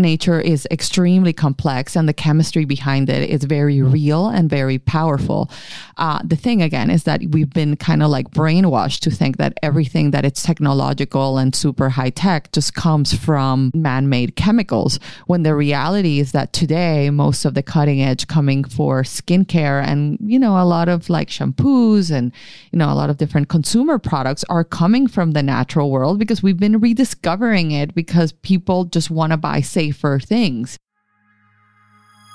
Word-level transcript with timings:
nature 0.00 0.40
is 0.40 0.66
extremely 0.70 1.32
complex 1.32 1.96
and 1.96 2.08
the 2.08 2.12
chemistry 2.12 2.64
behind 2.64 3.08
it 3.08 3.28
is 3.28 3.44
very 3.44 3.82
real 3.82 4.28
and 4.28 4.48
very 4.48 4.78
powerful. 4.78 5.50
Uh, 5.96 6.20
the 6.24 6.36
thing 6.36 6.62
again 6.62 6.90
is 6.90 7.04
that 7.04 7.20
we've 7.30 7.50
been 7.50 7.76
kind 7.76 8.02
of 8.02 8.10
like 8.10 8.30
brainwashed 8.30 9.00
to 9.00 9.10
think 9.10 9.36
that 9.36 9.54
everything 9.62 10.10
that 10.10 10.24
it's 10.24 10.42
technological 10.42 11.38
and 11.38 11.54
super 11.54 11.88
high 11.88 12.10
tech 12.10 12.50
just 12.52 12.74
comes 12.74 13.12
from 13.14 13.70
man-made 13.74 14.36
chemicals 14.36 14.98
when 15.26 15.42
the 15.42 15.54
reality 15.54 16.18
is 16.20 16.32
that 16.32 16.52
today 16.52 17.10
most 17.10 17.44
of 17.44 17.54
the 17.54 17.62
cutting 17.62 18.02
edge 18.02 18.26
coming 18.26 18.64
for 18.64 19.02
skincare 19.02 19.84
and 19.84 20.18
you 20.20 20.38
know 20.38 20.60
a 20.60 20.64
lot 20.64 20.88
of 20.88 21.08
like 21.10 21.28
shampoos 21.28 22.10
and 22.10 22.32
you 22.72 22.78
know 22.78 22.90
a 22.90 22.94
lot 22.94 23.10
of 23.10 23.16
different 23.16 23.48
consumer 23.48 23.98
products 23.98 24.44
are 24.48 24.64
coming 24.64 25.06
from 25.06 25.32
the 25.32 25.42
natural 25.42 25.90
world 25.90 26.18
because 26.18 26.42
we've 26.42 26.58
been 26.58 26.80
rediscovering 26.80 27.70
it 27.72 27.94
because 27.94 28.32
people 28.32 28.84
just 28.84 29.10
want 29.10 29.32
to 29.32 29.36
buy 29.36 29.60
safer 29.90 30.20
things. 30.20 30.78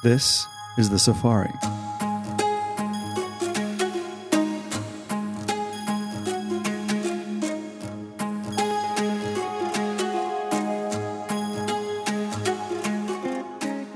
This 0.03 0.45
is 0.77 0.89
the 0.89 0.99
Safari. 0.99 1.53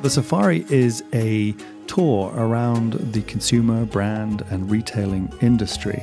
The 0.01 0.09
Safari 0.09 0.65
is 0.69 1.03
a 1.13 1.51
tour 1.87 2.31
around 2.35 2.93
the 2.93 3.21
consumer, 3.23 3.83
brand, 3.83 4.45
and 4.49 4.71
retailing 4.71 5.31
industry. 5.41 6.01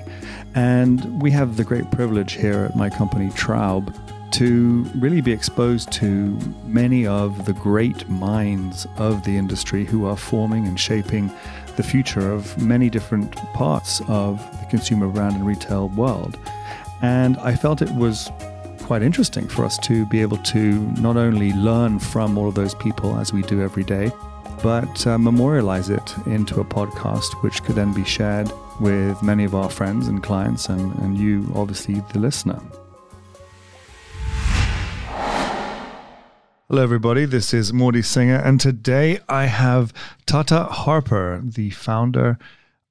And 0.54 1.22
we 1.22 1.30
have 1.30 1.56
the 1.56 1.64
great 1.64 1.90
privilege 1.90 2.34
here 2.34 2.66
at 2.68 2.76
my 2.76 2.90
company, 2.90 3.30
Traub, 3.30 3.94
to 4.36 4.84
really 4.96 5.22
be 5.22 5.32
exposed 5.32 5.90
to 5.92 6.38
many 6.66 7.06
of 7.06 7.46
the 7.46 7.54
great 7.54 8.06
minds 8.08 8.86
of 8.98 9.24
the 9.24 9.34
industry 9.34 9.86
who 9.86 10.04
are 10.04 10.16
forming 10.16 10.66
and 10.66 10.78
shaping 10.78 11.32
the 11.76 11.82
future 11.82 12.30
of 12.32 12.60
many 12.60 12.90
different 12.90 13.34
parts 13.54 14.02
of 14.08 14.38
the 14.60 14.66
consumer 14.66 15.08
brand 15.08 15.36
and 15.36 15.46
retail 15.46 15.88
world. 15.88 16.38
And 17.00 17.38
I 17.38 17.56
felt 17.56 17.80
it 17.80 17.94
was 17.94 18.30
quite 18.82 19.02
interesting 19.02 19.48
for 19.48 19.64
us 19.64 19.78
to 19.78 20.04
be 20.06 20.20
able 20.20 20.38
to 20.38 20.80
not 21.00 21.16
only 21.16 21.54
learn 21.54 21.98
from 21.98 22.36
all 22.36 22.48
of 22.48 22.54
those 22.54 22.74
people 22.74 23.18
as 23.18 23.32
we 23.32 23.40
do 23.42 23.62
every 23.62 23.84
day, 23.84 24.12
but 24.62 25.06
uh, 25.06 25.16
memorialize 25.16 25.88
it 25.88 26.14
into 26.26 26.60
a 26.60 26.64
podcast 26.64 27.42
which 27.42 27.62
could 27.62 27.74
then 27.74 27.94
be 27.94 28.04
shared 28.04 28.50
with 28.80 29.22
many 29.22 29.44
of 29.44 29.54
our 29.54 29.70
friends 29.70 30.08
and 30.08 30.22
clients 30.22 30.68
and, 30.68 30.94
and 30.98 31.16
you, 31.16 31.50
obviously, 31.54 32.00
the 32.12 32.18
listener. 32.18 32.60
Hello, 36.68 36.82
everybody. 36.82 37.26
This 37.26 37.54
is 37.54 37.72
Morty 37.72 38.02
Singer, 38.02 38.34
and 38.34 38.60
today 38.60 39.20
I 39.28 39.44
have 39.44 39.92
Tata 40.26 40.64
Harper, 40.64 41.40
the 41.44 41.70
founder 41.70 42.40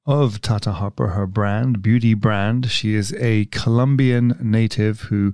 of 0.05 0.39
Tata 0.39 0.71
Harper, 0.71 1.07
her 1.09 1.27
brand, 1.27 1.81
beauty 1.81 2.13
brand. 2.13 2.71
She 2.71 2.95
is 2.95 3.13
a 3.15 3.43
Colombian 3.51 4.37
native 4.41 5.01
who 5.01 5.33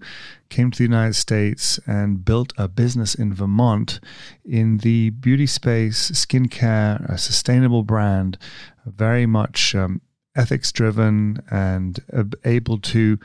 came 0.49 0.71
to 0.71 0.77
the 0.79 0.85
United 0.85 1.13
States 1.13 1.79
and 1.85 2.25
built 2.25 2.51
a 2.57 2.67
business 2.67 3.13
in 3.13 3.31
Vermont 3.31 3.99
in 4.43 4.79
the 4.79 5.11
beauty 5.11 5.45
space, 5.45 6.09
skincare, 6.09 7.07
a 7.07 7.19
sustainable 7.19 7.83
brand, 7.83 8.39
very 8.87 9.27
much 9.27 9.75
um, 9.75 10.01
ethics 10.35 10.71
driven 10.71 11.43
and 11.51 11.99
able 12.43 12.79
to 12.79 13.19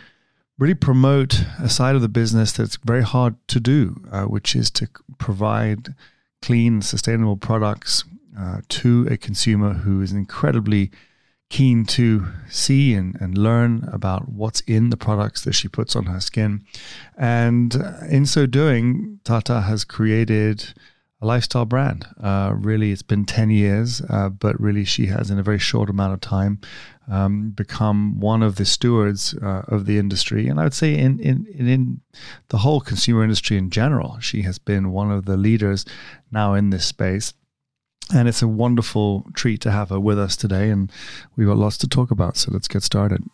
really 0.59 0.75
promote 0.75 1.45
a 1.61 1.69
side 1.69 1.95
of 1.95 2.03
the 2.03 2.09
business 2.09 2.53
that's 2.53 2.77
very 2.77 3.03
hard 3.03 3.35
to 3.49 3.61
do, 3.61 3.97
uh, 4.11 4.25
which 4.25 4.57
is 4.57 4.71
to 4.71 4.89
provide 5.19 5.95
clean, 6.43 6.81
sustainable 6.81 7.37
products 7.37 8.05
uh, 8.39 8.61
to 8.69 9.07
a 9.11 9.17
consumer 9.17 9.75
who 9.75 10.01
is 10.01 10.13
incredibly 10.13 10.91
keen 11.49 11.85
to 11.85 12.27
see 12.49 12.95
and, 12.95 13.17
and 13.21 13.39
learn 13.39 13.89
about 13.93 14.29
what's 14.29 14.61
in 14.61 14.91
the 14.91 14.97
products 14.97 15.45
that 15.45 15.53
she 15.53 15.69
puts 15.69 15.95
on 15.95 16.07
her 16.07 16.21
skin. 16.21 16.65
And 17.17 17.75
in 18.11 18.27
so 18.27 18.47
doing, 18.47 19.21
Tata 19.25 19.63
has 19.63 19.85
created 19.85 20.75
a 21.21 21.27
lifestyle 21.27 21.65
brand. 21.65 22.07
Uh, 22.23 22.53
really, 22.55 22.93
it's 22.93 23.03
been 23.03 23.25
10 23.25 23.51
years, 23.51 24.03
uh, 24.11 24.29
but 24.29 24.61
really, 24.61 24.85
she 24.85 25.07
has, 25.07 25.31
in 25.31 25.39
a 25.39 25.43
very 25.43 25.59
short 25.59 25.89
amount 25.89 26.13
of 26.13 26.21
time, 26.21 26.61
um, 27.09 27.51
become 27.51 28.21
one 28.21 28.43
of 28.43 28.57
the 28.57 28.65
stewards 28.65 29.35
uh, 29.43 29.63
of 29.69 29.87
the 29.87 29.99
industry. 29.99 30.49
And 30.49 30.61
I 30.61 30.65
would 30.65 30.75
say, 30.75 30.95
in, 30.95 31.19
in, 31.21 31.47
in 31.47 32.01
the 32.49 32.59
whole 32.59 32.81
consumer 32.81 33.23
industry 33.23 33.57
in 33.57 33.71
general, 33.71 34.19
she 34.21 34.43
has 34.43 34.59
been 34.59 34.93
one 34.93 35.11
of 35.11 35.25
the 35.25 35.37
leaders 35.37 35.85
now 36.31 36.55
in 36.55 36.71
this 36.71 36.85
space. 36.85 37.33
And 38.15 38.29
it's 38.29 38.43
a 38.43 38.49
wonderful 38.49 39.27
treat 39.35 39.61
to 39.63 39.71
have 39.73 39.89
her 39.89 39.99
with 39.99 40.19
us 40.19 40.37
today. 40.37 40.71
And 40.71 40.93
we've 41.35 41.49
got 41.49 41.57
lots 41.57 41.79
to 41.79 41.89
talk 41.89 42.11
about. 42.11 42.37
So 42.37 42.53
let's 42.53 42.69
get 42.69 42.83
started. 42.83 43.25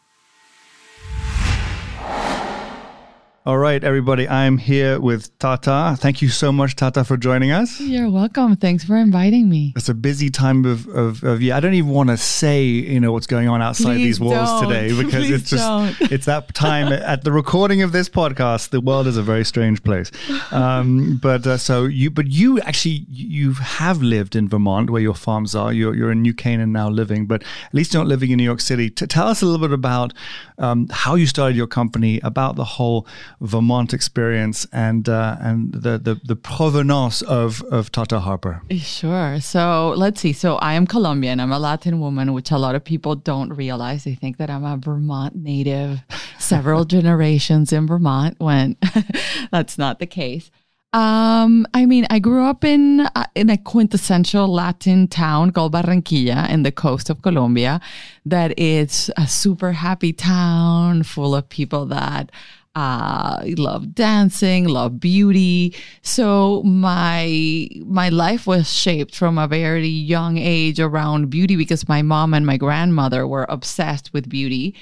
All 3.45 3.59
right, 3.59 3.83
everybody, 3.83 4.29
I'm 4.29 4.57
here 4.57 5.01
with 5.01 5.37
Tata. 5.41 5.97
Thank 5.99 6.23
you 6.23 6.29
so 6.29 6.53
much, 6.53 6.77
Tata, 6.77 7.03
for 7.03 7.17
joining 7.17 7.51
us. 7.51 7.81
You're 7.81 8.09
welcome. 8.09 8.55
Thanks 8.55 8.85
for 8.85 8.97
inviting 8.97 9.49
me. 9.49 9.73
It's 9.75 9.89
a 9.89 9.95
busy 9.95 10.31
time 10.31 10.65
of, 10.65 10.87
of, 10.87 11.25
of 11.25 11.43
yeah. 11.43 11.57
I 11.57 11.61
don't 11.61 11.75
even 11.75 11.91
want 11.91 12.11
to 12.11 12.17
say, 12.17 12.63
you 12.63 13.01
know, 13.01 13.11
what's 13.11 13.27
going 13.27 13.49
on 13.49 13.61
outside 13.61 13.97
Please 13.97 14.05
these 14.05 14.21
walls 14.21 14.49
don't. 14.49 14.69
today 14.69 14.97
because 15.03 15.27
Please 15.27 15.31
it's 15.33 15.51
just, 15.51 15.65
don't. 16.01 16.13
it's 16.13 16.27
that 16.27 16.55
time 16.55 16.93
at 16.93 17.25
the 17.25 17.33
recording 17.33 17.83
of 17.83 17.91
this 17.91 18.09
podcast. 18.09 18.71
The 18.71 18.81
world 18.81 19.09
is 19.09 19.17
a 19.17 19.25
very 19.25 19.45
strange 19.45 19.83
place. 19.83 20.13
Um, 20.53 21.19
but 21.21 21.45
uh, 21.45 21.57
so 21.57 21.87
you, 21.87 22.13
but 22.13 22.29
you 22.29 22.61
actually, 22.61 23.07
you 23.09 23.55
have 23.55 24.01
lived 24.03 24.37
in 24.37 24.49
Vermont 24.49 24.89
where 24.89 25.03
your 25.03 25.15
farms 25.15 25.57
are. 25.57 25.73
You're, 25.73 25.97
you're 25.97 26.13
in 26.13 26.23
New 26.23 26.33
Canaan 26.33 26.71
now 26.71 26.89
living, 26.89 27.27
but 27.27 27.43
at 27.43 27.75
least 27.75 27.93
you're 27.93 28.05
not 28.05 28.09
living 28.09 28.31
in 28.31 28.37
New 28.37 28.45
York 28.45 28.61
City. 28.61 28.89
To 28.91 29.07
tell 29.09 29.27
us 29.27 29.43
a 29.43 29.47
little 29.47 29.67
bit 29.67 29.75
about 29.75 30.13
um, 30.59 30.87
how 30.93 31.17
you 31.17 31.27
started 31.27 31.57
your 31.57 31.67
company, 31.67 32.21
about 32.23 32.55
the 32.55 32.63
whole 32.65 33.05
Vermont 33.43 33.93
experience 33.93 34.67
and 34.73 35.09
uh, 35.09 35.37
and 35.41 35.73
the, 35.73 35.99
the 35.99 36.21
the 36.25 36.37
provenance 36.37 37.23
of 37.23 37.63
of 37.65 37.91
Tata 37.91 38.21
Harper. 38.21 38.63
Sure. 38.71 39.41
So 39.41 39.95
let's 39.97 40.21
see. 40.21 40.33
So 40.33 40.57
I 40.57 40.75
am 40.75 40.87
Colombian. 40.87 41.41
I'm 41.41 41.51
a 41.51 41.59
Latin 41.59 41.99
woman, 41.99 42.33
which 42.33 42.53
a 42.53 42.59
lot 42.59 42.77
of 42.77 42.85
people 42.85 43.17
don't 43.17 43.53
realize. 43.53 44.05
They 44.05 44.15
think 44.15 44.37
that 44.39 44.49
I'm 44.49 44.65
a 44.65 44.77
Vermont 44.77 45.35
native, 45.35 46.01
several 46.39 46.85
generations 46.85 47.73
in 47.73 47.87
Vermont, 47.87 48.37
when 48.39 48.77
that's 49.51 49.77
not 49.77 49.99
the 49.99 50.07
case. 50.07 50.51
Um, 50.95 51.67
I 51.73 51.87
mean, 51.87 52.07
I 52.11 52.19
grew 52.19 52.45
up 52.45 52.65
in 52.65 53.01
uh, 53.01 53.25
in 53.35 53.49
a 53.49 53.57
quintessential 53.57 54.47
Latin 54.47 55.09
town 55.09 55.51
called 55.51 55.73
Barranquilla 55.73 56.49
in 56.51 56.63
the 56.63 56.73
coast 56.73 57.09
of 57.09 57.23
Colombia. 57.23 57.81
That 58.27 58.59
is 58.59 59.11
a 59.17 59.27
super 59.27 59.73
happy 59.73 60.13
town 60.13 61.03
full 61.03 61.35
of 61.35 61.49
people 61.49 61.87
that 61.87 62.31
uh 62.75 63.43
love 63.59 63.95
dancing 63.95 64.67
love 64.67 64.99
beauty 64.99 65.75
so 66.01 66.63
my 66.63 67.69
my 67.85 68.09
life 68.09 68.47
was 68.47 68.73
shaped 68.73 69.15
from 69.15 69.37
a 69.37 69.47
very 69.47 69.87
young 69.87 70.39
age 70.39 70.81
around 70.81 71.29
beauty 71.29 71.55
because 71.55 71.87
my 71.87 72.01
mom 72.01 72.33
and 72.33 72.47
my 72.47 72.57
grandmother 72.57 73.27
were 73.27 73.47
obsessed 73.51 74.13
with 74.15 74.29
beauty 74.29 74.75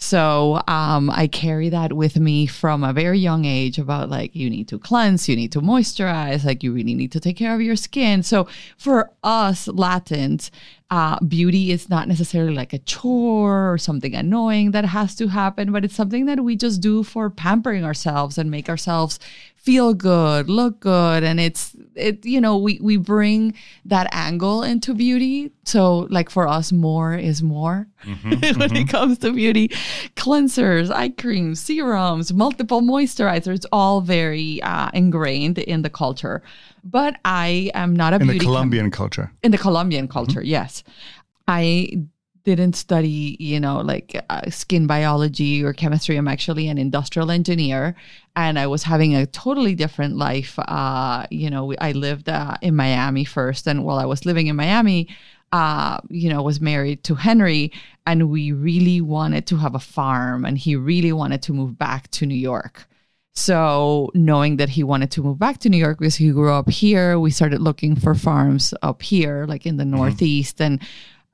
so 0.00 0.62
um, 0.68 1.10
I 1.10 1.26
carry 1.26 1.68
that 1.70 1.92
with 1.92 2.16
me 2.16 2.46
from 2.46 2.84
a 2.84 2.92
very 2.92 3.18
young 3.18 3.44
age 3.44 3.78
about 3.78 4.08
like 4.08 4.34
you 4.34 4.48
need 4.48 4.68
to 4.68 4.78
cleanse, 4.78 5.28
you 5.28 5.34
need 5.34 5.50
to 5.52 5.60
moisturize, 5.60 6.44
like 6.44 6.62
you 6.62 6.72
really 6.72 6.94
need 6.94 7.10
to 7.12 7.20
take 7.20 7.36
care 7.36 7.52
of 7.52 7.60
your 7.60 7.74
skin. 7.74 8.22
So 8.22 8.46
for 8.76 9.10
us 9.24 9.66
Latins, 9.66 10.52
uh, 10.90 11.20
beauty 11.20 11.70
is 11.70 11.90
not 11.90 12.08
necessarily 12.08 12.54
like 12.54 12.72
a 12.72 12.78
chore 12.78 13.70
or 13.72 13.76
something 13.76 14.14
annoying 14.14 14.70
that 14.70 14.86
has 14.86 15.14
to 15.16 15.28
happen, 15.28 15.70
but 15.70 15.84
it's 15.84 15.94
something 15.94 16.24
that 16.26 16.40
we 16.40 16.56
just 16.56 16.80
do 16.80 17.02
for 17.02 17.28
pampering 17.28 17.84
ourselves 17.84 18.38
and 18.38 18.50
make 18.50 18.68
ourselves 18.68 19.18
feel 19.68 19.92
good, 19.94 20.48
look 20.60 20.74
good. 20.80 21.20
And 21.28 21.38
it's, 21.46 21.62
it, 21.94 22.24
you 22.24 22.40
know, 22.44 22.54
we, 22.66 22.72
we 22.88 22.96
bring 23.14 23.40
that 23.92 24.06
angle 24.12 24.62
into 24.62 24.94
beauty. 24.94 25.50
So 25.64 25.80
like 26.16 26.30
for 26.30 26.44
us, 26.48 26.72
more 26.72 27.14
is 27.30 27.42
more 27.42 27.86
Mm-hmm, 28.04 28.58
when 28.60 28.76
it 28.82 28.88
comes 28.88 29.18
to 29.18 29.32
beauty. 29.32 29.66
Cleansers, 30.22 30.90
eye 30.90 31.10
creams, 31.22 31.60
serums, 31.60 32.32
multiple 32.32 32.80
moisturizers, 32.80 33.54
it's 33.56 33.66
all 33.72 34.00
very 34.00 34.62
uh, 34.62 34.88
ingrained 34.94 35.58
in 35.58 35.82
the 35.82 35.90
culture. 35.90 36.40
But 36.84 37.12
I 37.24 37.70
am 37.74 37.90
not 38.02 38.12
a 38.12 38.16
In 38.16 38.22
beauty 38.22 38.38
the 38.38 38.44
com- 38.44 38.52
Colombian 38.54 38.90
culture. 38.90 39.26
in 39.42 39.50
the 39.50 39.58
Colombian 39.58 40.06
culture, 40.08 40.42
yes. 40.56 40.82
I 41.46 41.66
didn't 42.56 42.76
study, 42.76 43.36
you 43.38 43.60
know, 43.60 43.80
like 43.80 44.24
uh, 44.30 44.48
skin 44.50 44.86
biology 44.86 45.62
or 45.62 45.72
chemistry. 45.72 46.16
I'm 46.16 46.28
actually 46.28 46.68
an 46.68 46.78
industrial 46.78 47.30
engineer, 47.30 47.94
and 48.36 48.58
I 48.58 48.66
was 48.66 48.82
having 48.82 49.14
a 49.14 49.26
totally 49.26 49.74
different 49.74 50.16
life. 50.16 50.58
Uh, 50.58 51.26
you 51.30 51.50
know, 51.50 51.74
I 51.80 51.92
lived 51.92 52.28
uh, 52.28 52.56
in 52.62 52.74
Miami 52.74 53.24
first, 53.24 53.66
and 53.66 53.84
while 53.84 53.98
I 53.98 54.06
was 54.06 54.24
living 54.24 54.46
in 54.46 54.56
Miami, 54.56 55.08
uh, 55.52 55.98
you 56.08 56.28
know, 56.28 56.42
was 56.42 56.60
married 56.60 57.04
to 57.04 57.14
Henry, 57.14 57.72
and 58.06 58.30
we 58.30 58.52
really 58.52 59.00
wanted 59.00 59.46
to 59.48 59.56
have 59.56 59.74
a 59.74 59.80
farm, 59.80 60.44
and 60.44 60.56
he 60.58 60.76
really 60.76 61.12
wanted 61.12 61.42
to 61.42 61.52
move 61.52 61.78
back 61.78 62.10
to 62.12 62.26
New 62.26 62.34
York. 62.34 62.86
So, 63.34 64.10
knowing 64.14 64.56
that 64.56 64.70
he 64.70 64.82
wanted 64.82 65.12
to 65.12 65.22
move 65.22 65.38
back 65.38 65.58
to 65.58 65.68
New 65.68 65.76
York 65.76 65.98
because 66.00 66.16
he 66.16 66.30
grew 66.30 66.52
up 66.52 66.68
here, 66.68 67.20
we 67.20 67.30
started 67.30 67.60
looking 67.60 67.94
for 67.94 68.14
farms 68.14 68.74
up 68.82 69.00
here, 69.00 69.46
like 69.46 69.64
in 69.64 69.76
the 69.76 69.84
Northeast. 69.84 70.60
And 70.60 70.80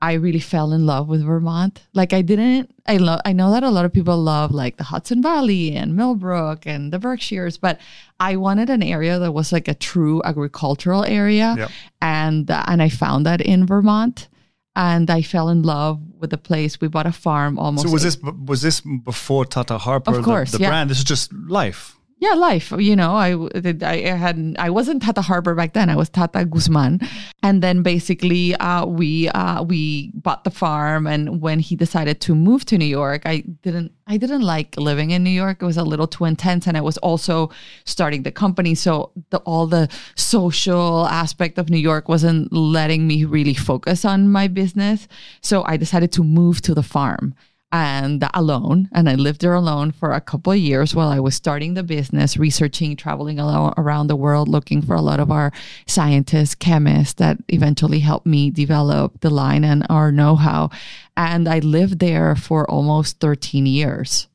I 0.05 0.13
really 0.13 0.39
fell 0.39 0.71
in 0.71 0.85
love 0.85 1.07
with 1.07 1.25
Vermont. 1.25 1.81
Like 1.95 2.13
I 2.13 2.21
didn't 2.21 2.69
I 2.85 2.97
love 2.97 3.21
I 3.25 3.33
know 3.33 3.49
that 3.51 3.63
a 3.63 3.71
lot 3.71 3.85
of 3.85 3.91
people 3.91 4.15
love 4.19 4.51
like 4.51 4.77
the 4.77 4.83
Hudson 4.83 5.19
Valley 5.19 5.75
and 5.75 5.95
Millbrook 5.95 6.67
and 6.67 6.93
the 6.93 6.99
Berkshires, 6.99 7.57
but 7.57 7.79
I 8.19 8.35
wanted 8.35 8.69
an 8.69 8.83
area 8.83 9.17
that 9.17 9.31
was 9.31 9.51
like 9.51 9.67
a 9.67 9.73
true 9.73 10.21
agricultural 10.23 11.03
area. 11.05 11.55
Yep. 11.57 11.71
And 12.03 12.51
uh, 12.51 12.63
and 12.67 12.83
I 12.83 12.89
found 12.89 13.25
that 13.25 13.41
in 13.41 13.65
Vermont 13.65 14.29
and 14.75 15.09
I 15.09 15.23
fell 15.23 15.49
in 15.49 15.63
love 15.63 15.99
with 16.19 16.29
the 16.29 16.37
place. 16.37 16.79
We 16.79 16.87
bought 16.87 17.07
a 17.07 17.11
farm 17.11 17.57
almost 17.57 17.87
So 17.87 17.91
was 17.91 18.03
this 18.03 18.19
was 18.21 18.61
this 18.61 18.81
before 18.81 19.45
Tata 19.45 19.79
Harper? 19.79 20.19
Of 20.19 20.23
course, 20.23 20.51
the, 20.51 20.59
the 20.59 20.63
yeah. 20.65 20.69
brand. 20.69 20.91
This 20.91 20.99
is 20.99 21.03
just 21.03 21.33
life. 21.33 21.94
Yeah, 22.17 22.33
life. 22.33 22.71
You 22.71 22.95
know, 22.95 23.13
I 23.13 23.35
I 23.83 23.97
hadn't 24.15 24.57
I 24.57 24.69
wasn't 24.69 25.01
Tata 25.03 25.21
Harper 25.21 25.53
back 25.53 25.73
then. 25.73 25.89
I 25.89 25.97
was 25.97 26.07
Tata 26.07 26.45
Guzman, 26.45 27.01
and 27.43 27.61
then 27.61 27.83
basically 27.83 28.55
uh, 28.55 28.85
we 28.85 29.27
uh, 29.29 29.63
we 29.63 30.11
bought 30.13 30.45
the 30.45 30.49
farm. 30.49 31.07
And 31.07 31.41
when 31.41 31.59
he 31.59 31.75
decided 31.75 32.21
to 32.21 32.33
move 32.33 32.63
to 32.65 32.77
New 32.77 32.85
York, 32.85 33.23
I 33.25 33.41
didn't 33.63 33.91
I 34.07 34.15
didn't 34.15 34.43
like 34.43 34.77
living 34.77 35.11
in 35.11 35.25
New 35.25 35.29
York. 35.29 35.61
It 35.61 35.65
was 35.65 35.75
a 35.75 35.83
little 35.83 36.07
too 36.07 36.23
intense, 36.23 36.67
and 36.67 36.77
I 36.77 36.81
was 36.81 36.97
also 36.99 37.51
starting 37.83 38.23
the 38.23 38.31
company, 38.31 38.75
so 38.75 39.11
the, 39.31 39.39
all 39.39 39.67
the 39.67 39.89
social 40.15 41.07
aspect 41.07 41.57
of 41.57 41.69
New 41.69 41.83
York 41.91 42.07
wasn't 42.07 42.51
letting 42.53 43.07
me 43.07 43.25
really 43.25 43.55
focus 43.55 44.05
on 44.05 44.29
my 44.29 44.47
business. 44.47 45.09
So 45.41 45.65
I 45.65 45.75
decided 45.75 46.13
to 46.13 46.23
move 46.23 46.61
to 46.61 46.73
the 46.73 46.83
farm 46.83 47.35
and 47.71 48.23
alone 48.33 48.87
and 48.93 49.09
i 49.09 49.15
lived 49.15 49.41
there 49.41 49.53
alone 49.53 49.91
for 49.91 50.11
a 50.11 50.21
couple 50.21 50.53
of 50.53 50.59
years 50.59 50.95
while 50.95 51.09
i 51.09 51.19
was 51.19 51.35
starting 51.35 51.73
the 51.73 51.83
business 51.83 52.37
researching 52.37 52.95
traveling 52.95 53.39
around 53.39 54.07
the 54.07 54.15
world 54.15 54.47
looking 54.47 54.81
for 54.81 54.95
a 54.95 55.01
lot 55.01 55.19
of 55.19 55.31
our 55.31 55.51
scientists 55.87 56.55
chemists 56.55 57.15
that 57.15 57.37
eventually 57.49 57.99
helped 57.99 58.25
me 58.25 58.49
develop 58.49 59.19
the 59.21 59.29
line 59.29 59.63
and 59.63 59.85
our 59.89 60.11
know-how 60.11 60.69
and 61.17 61.47
i 61.47 61.59
lived 61.59 61.99
there 61.99 62.35
for 62.35 62.69
almost 62.69 63.19
13 63.19 63.65
years 63.65 64.27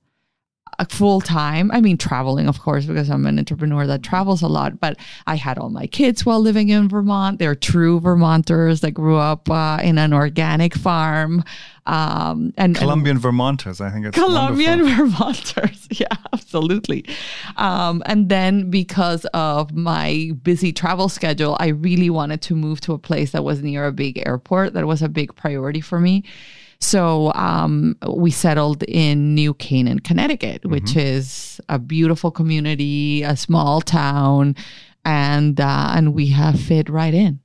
full 0.88 1.20
time. 1.20 1.70
I 1.72 1.80
mean, 1.80 1.98
traveling, 1.98 2.48
of 2.48 2.60
course, 2.60 2.86
because 2.86 3.10
I'm 3.10 3.26
an 3.26 3.38
entrepreneur 3.38 3.86
that 3.86 4.02
travels 4.02 4.42
a 4.42 4.48
lot. 4.48 4.80
But 4.80 4.98
I 5.26 5.36
had 5.36 5.58
all 5.58 5.70
my 5.70 5.86
kids 5.86 6.24
while 6.24 6.40
living 6.40 6.68
in 6.70 6.88
Vermont. 6.88 7.38
They're 7.38 7.54
true 7.54 8.00
Vermonters 8.00 8.80
that 8.80 8.92
grew 8.92 9.16
up 9.16 9.50
uh, 9.50 9.80
in 9.82 9.98
an 9.98 10.12
organic 10.12 10.74
farm. 10.74 11.44
Um, 11.90 12.52
and 12.56 12.76
Colombian 12.76 13.18
Vermonters, 13.18 13.80
I 13.80 13.90
think 13.90 14.06
it's 14.06 14.16
Colombian 14.16 14.84
wonderful. 14.84 15.06
Vermonters. 15.06 15.88
Yeah, 16.00 16.06
absolutely. 16.32 17.04
Um, 17.56 18.00
and 18.06 18.28
then 18.28 18.70
because 18.70 19.24
of 19.34 19.74
my 19.74 20.30
busy 20.40 20.72
travel 20.72 21.08
schedule, 21.08 21.56
I 21.58 21.68
really 21.68 22.10
wanted 22.10 22.42
to 22.42 22.54
move 22.54 22.80
to 22.82 22.92
a 22.92 22.98
place 22.98 23.32
that 23.32 23.42
was 23.42 23.60
near 23.60 23.86
a 23.86 23.92
big 23.92 24.22
airport. 24.24 24.74
That 24.74 24.86
was 24.86 25.02
a 25.02 25.08
big 25.08 25.34
priority 25.34 25.80
for 25.80 25.98
me. 25.98 26.22
So 26.80 27.32
um, 27.34 27.96
we 28.08 28.30
settled 28.30 28.84
in 28.84 29.34
New 29.34 29.52
Canaan, 29.54 29.98
Connecticut, 29.98 30.64
which 30.64 30.96
is 30.96 31.60
a 31.68 31.78
beautiful 31.80 32.30
community, 32.30 33.24
a 33.24 33.36
small 33.36 33.80
town, 33.80 34.54
and 35.04 35.60
uh, 35.60 35.92
and 35.94 36.14
we 36.14 36.28
have 36.28 36.58
fit 36.58 36.88
right 36.88 37.12
in. 37.12 37.40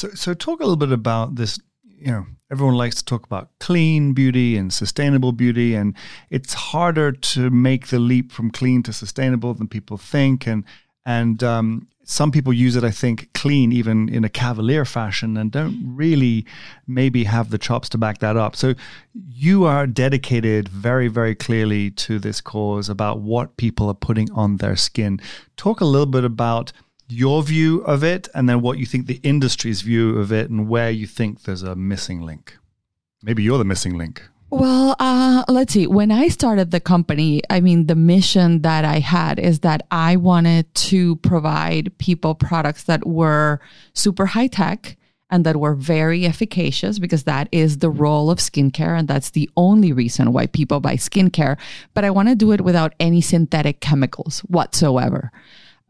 So, 0.00 0.08
so 0.10 0.34
talk 0.34 0.60
a 0.60 0.64
little 0.64 0.76
bit 0.76 0.92
about 0.92 1.36
this. 1.36 1.58
You 2.00 2.12
know, 2.12 2.26
everyone 2.50 2.76
likes 2.76 2.96
to 2.96 3.04
talk 3.04 3.26
about 3.26 3.50
clean 3.58 4.12
beauty 4.12 4.56
and 4.56 4.72
sustainable 4.72 5.32
beauty, 5.32 5.74
and 5.74 5.94
it's 6.30 6.54
harder 6.54 7.12
to 7.12 7.50
make 7.50 7.88
the 7.88 7.98
leap 7.98 8.30
from 8.30 8.50
clean 8.50 8.82
to 8.84 8.92
sustainable 8.92 9.54
than 9.54 9.68
people 9.68 9.96
think. 9.96 10.46
And 10.46 10.64
and 11.04 11.42
um, 11.42 11.88
some 12.04 12.30
people 12.30 12.52
use 12.52 12.76
it, 12.76 12.84
I 12.84 12.90
think, 12.90 13.32
clean 13.34 13.72
even 13.72 14.08
in 14.08 14.24
a 14.24 14.28
cavalier 14.28 14.84
fashion, 14.84 15.36
and 15.36 15.50
don't 15.50 15.82
really 15.84 16.46
maybe 16.86 17.24
have 17.24 17.50
the 17.50 17.58
chops 17.58 17.88
to 17.90 17.98
back 17.98 18.18
that 18.18 18.36
up. 18.36 18.54
So 18.54 18.74
you 19.14 19.64
are 19.64 19.86
dedicated 19.86 20.68
very, 20.68 21.08
very 21.08 21.34
clearly 21.34 21.90
to 21.90 22.18
this 22.18 22.40
cause 22.40 22.88
about 22.88 23.20
what 23.20 23.56
people 23.56 23.88
are 23.88 23.94
putting 23.94 24.30
on 24.32 24.58
their 24.58 24.76
skin. 24.76 25.20
Talk 25.56 25.80
a 25.80 25.84
little 25.84 26.06
bit 26.06 26.24
about 26.24 26.72
your 27.08 27.42
view 27.42 27.80
of 27.84 28.04
it 28.04 28.28
and 28.34 28.48
then 28.48 28.60
what 28.60 28.78
you 28.78 28.86
think 28.86 29.06
the 29.06 29.20
industry's 29.22 29.80
view 29.82 30.18
of 30.18 30.30
it 30.32 30.50
and 30.50 30.68
where 30.68 30.90
you 30.90 31.06
think 31.06 31.42
there's 31.42 31.62
a 31.62 31.74
missing 31.74 32.22
link. 32.22 32.56
Maybe 33.22 33.42
you're 33.42 33.58
the 33.58 33.64
missing 33.64 33.96
link. 33.96 34.22
Well, 34.50 34.96
uh, 34.98 35.44
let's 35.48 35.74
see. 35.74 35.86
When 35.86 36.10
I 36.10 36.28
started 36.28 36.70
the 36.70 36.80
company, 36.80 37.42
I 37.50 37.60
mean, 37.60 37.86
the 37.86 37.94
mission 37.94 38.62
that 38.62 38.84
I 38.84 38.98
had 38.98 39.38
is 39.38 39.60
that 39.60 39.86
I 39.90 40.16
wanted 40.16 40.74
to 40.74 41.16
provide 41.16 41.96
people 41.98 42.34
products 42.34 42.84
that 42.84 43.06
were 43.06 43.60
super 43.92 44.24
high 44.24 44.46
tech 44.46 44.96
and 45.30 45.44
that 45.44 45.56
were 45.56 45.74
very 45.74 46.24
efficacious 46.24 46.98
because 46.98 47.24
that 47.24 47.50
is 47.52 47.78
the 47.78 47.90
role 47.90 48.30
of 48.30 48.38
skincare 48.38 48.98
and 48.98 49.06
that's 49.06 49.30
the 49.30 49.50
only 49.56 49.92
reason 49.92 50.32
why 50.32 50.46
people 50.46 50.80
buy 50.80 50.96
skincare. 50.96 51.58
But 51.92 52.04
I 52.04 52.10
want 52.10 52.30
to 52.30 52.34
do 52.34 52.52
it 52.52 52.62
without 52.62 52.94
any 52.98 53.20
synthetic 53.20 53.80
chemicals 53.80 54.40
whatsoever. 54.40 55.30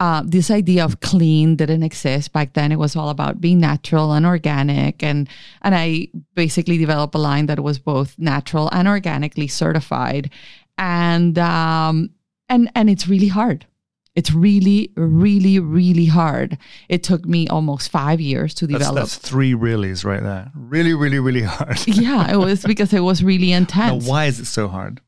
Uh, 0.00 0.22
this 0.24 0.50
idea 0.50 0.84
of 0.84 1.00
clean 1.00 1.56
didn't 1.56 1.82
exist 1.82 2.32
back 2.32 2.52
then. 2.52 2.70
It 2.70 2.78
was 2.78 2.94
all 2.94 3.08
about 3.08 3.40
being 3.40 3.58
natural 3.58 4.12
and 4.12 4.24
organic, 4.24 5.02
and 5.02 5.28
and 5.62 5.74
I 5.74 6.08
basically 6.34 6.78
developed 6.78 7.14
a 7.14 7.18
line 7.18 7.46
that 7.46 7.60
was 7.60 7.78
both 7.78 8.16
natural 8.18 8.68
and 8.72 8.86
organically 8.86 9.48
certified, 9.48 10.30
and 10.76 11.36
um, 11.38 12.10
and 12.48 12.70
and 12.74 12.88
it's 12.88 13.08
really 13.08 13.28
hard. 13.28 13.66
It's 14.14 14.32
really, 14.32 14.90
really, 14.96 15.60
really 15.60 16.06
hard. 16.06 16.58
It 16.88 17.04
took 17.04 17.24
me 17.24 17.46
almost 17.46 17.88
five 17.90 18.20
years 18.20 18.52
to 18.54 18.66
develop. 18.66 18.96
that's 18.96 19.16
three 19.16 19.52
reallys 19.52 20.04
right 20.04 20.22
there. 20.22 20.50
Really, 20.56 20.92
really, 20.92 21.20
really 21.20 21.42
hard. 21.42 21.78
yeah, 21.86 22.32
it 22.32 22.36
was 22.36 22.64
because 22.64 22.92
it 22.92 23.00
was 23.00 23.22
really 23.22 23.50
now, 23.50 23.58
intense. 23.58 24.08
why 24.08 24.24
is 24.24 24.40
it 24.40 24.46
so 24.46 24.66
hard? 24.66 25.00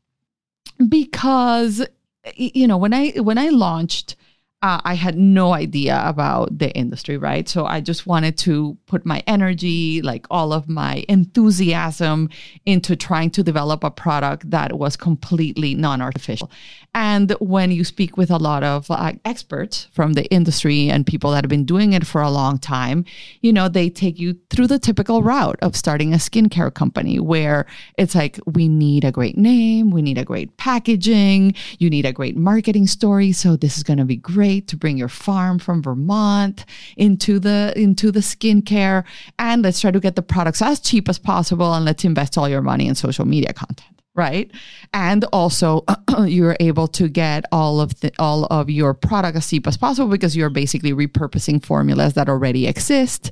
because 0.89 1.87
you 2.35 2.67
know 2.67 2.77
when 2.77 2.93
i 2.93 3.11
when 3.11 3.39
i 3.39 3.49
launched 3.49 4.17
uh, 4.63 4.79
I 4.85 4.93
had 4.93 5.17
no 5.17 5.55
idea 5.55 6.03
about 6.05 6.59
the 6.59 6.71
industry, 6.73 7.17
right? 7.17 7.49
So 7.49 7.65
I 7.65 7.81
just 7.81 8.07
wanted 8.07 8.37
to 8.39 8.77
put 8.87 9.07
my 9.07 9.23
energy, 9.27 10.03
like 10.03 10.27
all 10.31 10.53
of 10.53 10.69
my 10.69 11.03
enthusiasm, 11.09 12.29
into 12.67 12.95
trying 12.95 13.31
to 13.31 13.43
develop 13.43 13.83
a 13.83 13.91
product 13.91 14.51
that 14.51 14.79
was 14.79 14.97
completely 14.97 15.75
non 15.75 16.03
artificial. 16.03 16.51
And 16.95 17.31
when 17.41 17.71
you 17.71 17.85
speak 17.85 18.19
with 18.19 18.31
a 18.31 18.37
lot 18.37 18.63
of 18.63 18.91
uh, 18.91 19.13
experts 19.25 19.89
from 19.93 20.13
the 20.13 20.27
industry 20.27 20.91
and 20.91 21.07
people 21.07 21.31
that 21.31 21.45
have 21.45 21.49
been 21.49 21.65
doing 21.65 21.95
it 21.95 22.07
for 22.07 22.21
a 22.21 22.31
long 22.31 22.59
time, 22.59 23.07
you 23.41 23.55
know, 23.55 23.69
they 23.69 23.89
take 23.89 24.19
you 24.19 24.37
through 24.51 24.67
the 24.67 24.79
typical 24.79 25.23
route 25.23 25.59
of 25.63 25.75
starting 25.75 26.13
a 26.13 26.17
skincare 26.17 26.75
company 26.75 27.19
where 27.19 27.65
it's 27.97 28.15
like, 28.15 28.39
we 28.45 28.69
need 28.69 29.05
a 29.05 29.13
great 29.13 29.39
name, 29.39 29.91
we 29.91 30.03
need 30.03 30.19
a 30.19 30.25
great 30.25 30.55
packaging, 30.59 31.55
you 31.79 31.89
need 31.89 32.05
a 32.05 32.13
great 32.13 32.37
marketing 32.37 32.87
story. 32.87 33.33
So 33.33 33.57
this 33.57 33.79
is 33.79 33.85
going 33.85 33.99
to 33.99 34.05
be 34.05 34.17
great 34.17 34.50
to 34.59 34.77
bring 34.77 34.97
your 34.97 35.09
farm 35.09 35.59
from 35.59 35.83
Vermont 35.83 36.65
into 36.97 37.39
the 37.39 37.73
into 37.77 38.11
the 38.11 38.21
skincare 38.21 39.05
and 39.39 39.63
let's 39.63 39.81
try 39.81 39.91
to 39.91 40.01
get 40.01 40.17
the 40.17 40.23
products 40.23 40.63
as 40.63 40.81
cheap 40.81 41.09
as 41.09 41.19
possible 41.19 41.75
and 41.75 41.85
let's 41.85 42.05
invest 42.05 42.37
all 42.37 42.49
your 42.49 42.63
money 42.63 42.89
in 42.89 42.95
social 42.95 43.27
media 43.27 43.53
content 43.53 44.01
right? 44.15 44.51
And 44.93 45.25
also 45.33 45.85
you're 46.27 46.57
able 46.61 46.89
to 46.89 47.09
get 47.09 47.45
all 47.53 47.81
of 47.81 47.99
the 48.01 48.13
all 48.19 48.45
of 48.47 48.69
your 48.69 48.93
product 48.93 49.37
as 49.37 49.49
cheap 49.49 49.67
as 49.67 49.77
possible 49.77 50.11
because 50.11 50.37
you're 50.37 50.51
basically 50.51 50.93
repurposing 50.93 51.65
formulas 51.65 52.15
that 52.15 52.29
already 52.29 52.67
exist 52.67 53.31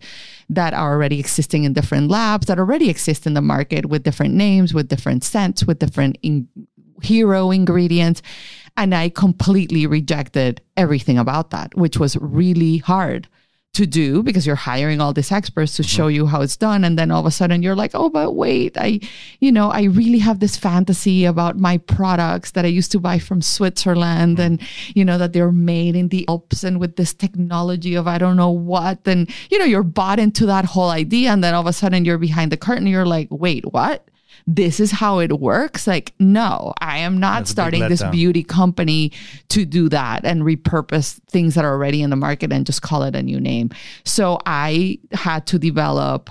that 0.49 0.73
are 0.73 0.93
already 0.93 1.21
existing 1.21 1.65
in 1.65 1.73
different 1.73 2.09
labs 2.09 2.47
that 2.47 2.59
already 2.59 2.89
exist 2.89 3.27
in 3.27 3.35
the 3.35 3.43
market 3.43 3.87
with 3.87 4.03
different 4.03 4.35
names 4.35 4.73
with 4.73 4.89
different 4.89 5.25
scents 5.25 5.65
with 5.65 5.79
different 5.79 6.17
in- 6.23 6.49
hero 7.03 7.51
ingredients 7.51 8.23
and 8.79 8.95
I 8.95 9.09
completely 9.09 9.87
rejected 9.87 10.63
everything 10.77 11.19
about 11.19 11.51
that, 11.51 11.77
which 11.77 11.99
was 11.99 12.17
really 12.21 12.79
hard 12.79 13.29
to 13.75 13.87
do 13.87 14.23
because 14.23 14.47
you're 14.47 14.57
hiring 14.57 15.01
all 15.01 15.13
these 15.13 15.31
experts 15.31 15.77
to 15.77 15.83
show 15.83 16.07
mm-hmm. 16.07 16.15
you 16.15 16.27
how 16.27 16.41
it's 16.43 16.57
done. 16.57 16.85
And 16.85 16.99
then 16.99 17.11
all 17.11 17.21
of 17.21 17.27
a 17.27 17.31
sudden 17.31 17.63
you're 17.63 17.77
like, 17.77 17.91
oh, 17.95 18.09
but 18.09 18.33
wait, 18.35 18.79
I, 18.79 19.01
you 19.41 19.53
know, 19.53 19.71
I 19.71 19.83
really 19.85 20.19
have 20.19 20.39
this 20.39 20.57
fantasy 20.57 21.25
about 21.25 21.59
my 21.59 21.79
products 21.79 22.53
that 22.53 22.65
I 22.65 22.69
used 22.69 22.93
to 22.93 23.01
buy 23.01 23.19
from 23.19 23.43
Switzerland 23.43 24.39
mm-hmm. 24.39 24.47
and, 24.47 24.69
you 24.95 25.05
know, 25.05 25.19
that 25.19 25.33
they're 25.33 25.53
made 25.53 25.97
in 25.97 26.09
the 26.09 26.27
Alps 26.29 26.63
and 26.63 26.81
with 26.81 26.97
this 26.97 27.13
technology 27.13 27.97
of 27.97 28.07
I 28.07 28.19
don't 28.19 28.37
know 28.37 28.51
what. 28.51 29.07
And, 29.07 29.29
you 29.51 29.59
know, 29.59 29.65
you're 29.65 29.83
bought 29.83 30.21
into 30.21 30.47
that 30.47 30.65
whole 30.65 30.91
idea. 30.91 31.31
And 31.31 31.43
then 31.43 31.55
all 31.55 31.63
of 31.63 31.67
a 31.67 31.73
sudden 31.73 32.05
you're 32.05 32.19
behind 32.19 32.53
the 32.53 32.57
curtain. 32.57 32.87
You're 32.87 33.07
like, 33.07 33.29
wait, 33.31 33.65
what? 33.73 34.09
This 34.47 34.81
is 34.81 34.91
how 34.91 35.19
it 35.19 35.41
works. 35.41 35.87
Like, 35.87 36.15
no, 36.19 36.73
I 36.81 36.99
am 36.99 37.19
not 37.19 37.41
That's 37.41 37.51
starting 37.51 37.89
this 37.89 38.03
beauty 38.05 38.43
company 38.43 39.13
to 39.49 39.65
do 39.65 39.89
that 39.89 40.25
and 40.25 40.43
repurpose 40.43 41.21
things 41.29 41.55
that 41.55 41.65
are 41.65 41.73
already 41.73 42.03
in 42.03 42.11
the 42.11 42.17
market 42.17 42.53
and 42.53 42.65
just 42.67 42.83
call 42.83 43.03
it 43.03 43.15
a 43.15 43.23
new 43.23 43.41
name. 43.41 43.71
So 44.05 44.39
I 44.47 44.99
had 45.13 45.47
to 45.49 45.59
develop 45.59 46.31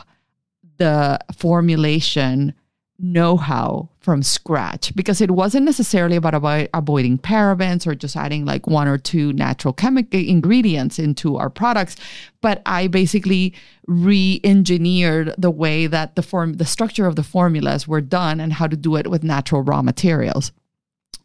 the 0.78 1.20
formulation 1.36 2.54
know 3.00 3.38
how 3.38 3.90
from 4.00 4.24
scratch 4.24 4.96
because 4.96 5.22
it 5.22 5.30
wasn't 5.30 5.64
necessarily 5.64 6.16
about 6.16 6.34
avo- 6.34 6.68
avoiding 6.74 7.18
parabens 7.18 7.86
or 7.86 7.94
just 7.94 8.16
adding 8.16 8.44
like 8.44 8.66
one 8.66 8.88
or 8.88 8.98
two 8.98 9.32
natural 9.34 9.72
chemical 9.72 10.20
ingredients 10.20 10.98
into 10.98 11.38
our 11.38 11.50
products 11.50 11.96
but 12.42 12.62
i 12.66 12.88
basically 12.88 13.54
re-engineered 13.86 15.34
the 15.38 15.52
way 15.52 15.86
that 15.86 16.16
the 16.16 16.24
form 16.24 16.54
the 16.54 16.66
structure 16.66 17.06
of 17.06 17.16
the 17.16 17.24
formulas 17.24 17.88
were 17.88 18.02
done 18.02 18.40
and 18.40 18.54
how 18.54 18.66
to 18.66 18.76
do 18.76 18.96
it 18.96 19.08
with 19.08 19.24
natural 19.24 19.62
raw 19.62 19.84
materials 19.84 20.52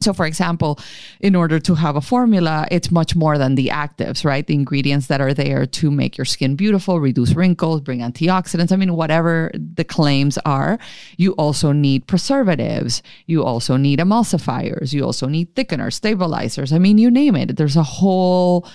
so, 0.02 0.12
for 0.12 0.26
example, 0.26 0.78
in 1.20 1.34
order 1.34 1.58
to 1.60 1.74
have 1.74 1.96
a 1.96 2.00
formula, 2.00 2.66
it's 2.70 2.90
much 2.90 3.14
more 3.14 3.38
than 3.38 3.54
the 3.54 3.68
actives, 3.68 4.24
right? 4.24 4.46
The 4.46 4.54
ingredients 4.54 5.06
that 5.06 5.20
are 5.20 5.34
there 5.34 5.66
to 5.66 5.90
make 5.90 6.16
your 6.16 6.24
skin 6.24 6.56
beautiful, 6.56 7.00
reduce 7.00 7.34
wrinkles, 7.34 7.80
bring 7.80 8.00
antioxidants. 8.00 8.72
I 8.72 8.76
mean, 8.76 8.94
whatever 8.94 9.50
the 9.54 9.84
claims 9.84 10.38
are, 10.44 10.78
you 11.16 11.32
also 11.32 11.72
need 11.72 12.06
preservatives. 12.06 13.02
You 13.26 13.44
also 13.44 13.76
need 13.76 13.98
emulsifiers. 13.98 14.92
You 14.92 15.04
also 15.04 15.26
need 15.28 15.54
thickeners, 15.54 15.94
stabilizers. 15.94 16.72
I 16.72 16.78
mean, 16.78 16.98
you 16.98 17.10
name 17.10 17.36
it. 17.36 17.56
There's 17.56 17.76
a 17.76 17.82
whole 17.82 18.66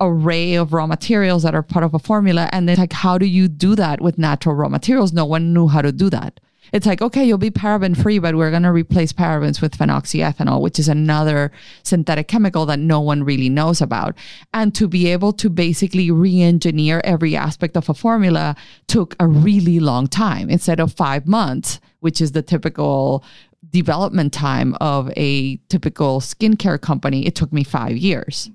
array 0.00 0.54
of 0.54 0.72
raw 0.72 0.86
materials 0.86 1.44
that 1.44 1.54
are 1.54 1.62
part 1.62 1.84
of 1.84 1.94
a 1.94 1.98
formula. 1.98 2.48
And 2.52 2.68
then, 2.68 2.76
like, 2.78 2.92
how 2.92 3.18
do 3.18 3.26
you 3.26 3.48
do 3.48 3.74
that 3.76 4.00
with 4.00 4.18
natural 4.18 4.54
raw 4.54 4.68
materials? 4.68 5.12
No 5.12 5.24
one 5.24 5.52
knew 5.54 5.68
how 5.68 5.82
to 5.82 5.92
do 5.92 6.10
that. 6.10 6.40
It's 6.72 6.86
like, 6.86 7.02
okay, 7.02 7.24
you'll 7.24 7.38
be 7.38 7.50
paraben 7.50 7.96
free, 7.96 8.18
but 8.18 8.34
we're 8.34 8.50
going 8.50 8.62
to 8.62 8.72
replace 8.72 9.12
parabens 9.12 9.60
with 9.60 9.76
phenoxyethanol, 9.76 10.60
which 10.60 10.78
is 10.78 10.88
another 10.88 11.52
synthetic 11.82 12.28
chemical 12.28 12.66
that 12.66 12.78
no 12.78 13.00
one 13.00 13.22
really 13.22 13.48
knows 13.48 13.80
about. 13.80 14.16
And 14.52 14.74
to 14.74 14.88
be 14.88 15.08
able 15.08 15.32
to 15.34 15.50
basically 15.50 16.10
re 16.10 16.40
engineer 16.40 17.00
every 17.04 17.36
aspect 17.36 17.76
of 17.76 17.88
a 17.88 17.94
formula 17.94 18.56
took 18.86 19.14
a 19.20 19.26
really 19.26 19.80
long 19.80 20.06
time 20.06 20.50
instead 20.50 20.80
of 20.80 20.92
five 20.92 21.26
months, 21.26 21.80
which 22.00 22.20
is 22.20 22.32
the 22.32 22.42
typical 22.42 23.24
development 23.70 24.32
time 24.32 24.74
of 24.80 25.10
a 25.16 25.56
typical 25.68 26.20
skincare 26.20 26.80
company. 26.80 27.26
It 27.26 27.34
took 27.34 27.52
me 27.52 27.64
five 27.64 27.96
years 27.96 28.50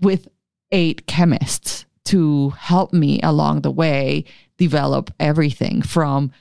with 0.00 0.28
eight 0.72 1.06
chemists 1.06 1.86
to 2.04 2.50
help 2.50 2.92
me 2.92 3.20
along 3.22 3.62
the 3.62 3.70
way 3.70 4.24
develop 4.56 5.12
everything 5.20 5.82
from 5.82 6.32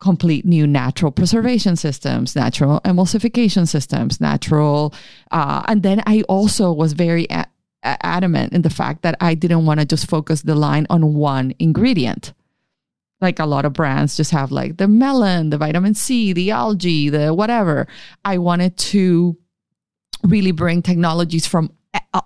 complete 0.00 0.44
new 0.44 0.66
natural 0.66 1.10
preservation 1.10 1.76
systems, 1.76 2.34
natural 2.34 2.80
emulsification 2.84 3.66
systems, 3.66 4.20
natural. 4.20 4.94
Uh, 5.30 5.62
and 5.68 5.82
then 5.82 6.02
I 6.06 6.22
also 6.22 6.72
was 6.72 6.92
very 6.92 7.26
a- 7.30 7.46
adamant 7.82 8.52
in 8.52 8.62
the 8.62 8.70
fact 8.70 9.02
that 9.02 9.16
I 9.20 9.34
didn't 9.34 9.66
want 9.66 9.80
to 9.80 9.86
just 9.86 10.08
focus 10.08 10.42
the 10.42 10.54
line 10.54 10.86
on 10.90 11.14
one 11.14 11.54
ingredient. 11.58 12.32
Like 13.20 13.38
a 13.38 13.46
lot 13.46 13.64
of 13.64 13.74
brands 13.74 14.16
just 14.16 14.30
have 14.30 14.50
like 14.50 14.78
the 14.78 14.88
melon, 14.88 15.50
the 15.50 15.58
vitamin 15.58 15.94
C, 15.94 16.32
the 16.32 16.50
algae, 16.50 17.10
the 17.10 17.34
whatever. 17.34 17.86
I 18.24 18.38
wanted 18.38 18.76
to 18.78 19.36
really 20.24 20.52
bring 20.52 20.82
technologies 20.82 21.46
from 21.46 21.72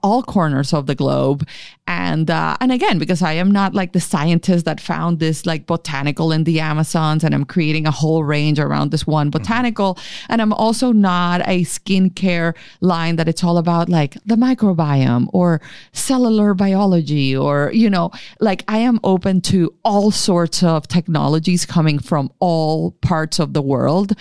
all 0.03 0.23
corners 0.23 0.73
of 0.73 0.87
the 0.87 0.95
globe 0.95 1.47
and 1.87 2.31
uh, 2.31 2.57
and 2.61 2.73
again 2.73 2.99
because 2.99 3.21
i 3.21 3.33
am 3.33 3.51
not 3.51 3.75
like 3.75 3.93
the 3.93 4.01
scientist 4.01 4.65
that 4.65 4.81
found 4.81 5.19
this 5.19 5.45
like 5.45 5.67
botanical 5.67 6.33
in 6.33 6.45
the 6.45 6.59
amazons 6.59 7.23
and 7.23 7.35
i'm 7.35 7.45
creating 7.45 7.87
a 7.87 7.91
whole 7.91 8.25
range 8.25 8.59
around 8.59 8.91
this 8.91 9.07
one 9.07 9.27
mm-hmm. 9.27 9.39
botanical 9.39 9.95
mm-hmm. 9.95 10.33
and 10.33 10.41
i'm 10.41 10.53
also 10.55 10.91
not 10.91 11.43
a 11.43 11.63
skincare 11.65 12.55
line 12.81 13.17
that 13.17 13.29
it's 13.29 13.45
all 13.45 13.59
about 13.59 13.91
like 13.91 14.15
the 14.25 14.37
microbiome 14.37 15.29
or 15.35 15.61
cellular 15.93 16.55
biology 16.55 17.37
or 17.37 17.71
you 17.75 17.91
know 17.91 18.11
like 18.41 18.65
i 18.69 18.79
am 18.79 18.99
open 19.05 19.41
to 19.43 19.75
all 19.85 20.11
sorts 20.11 20.63
of 20.63 20.89
technologies 20.89 21.67
coming 21.67 21.99
from 21.99 22.33
all 22.39 22.93
parts 23.03 23.39
of 23.39 23.53
the 23.53 23.63
world 23.63 24.15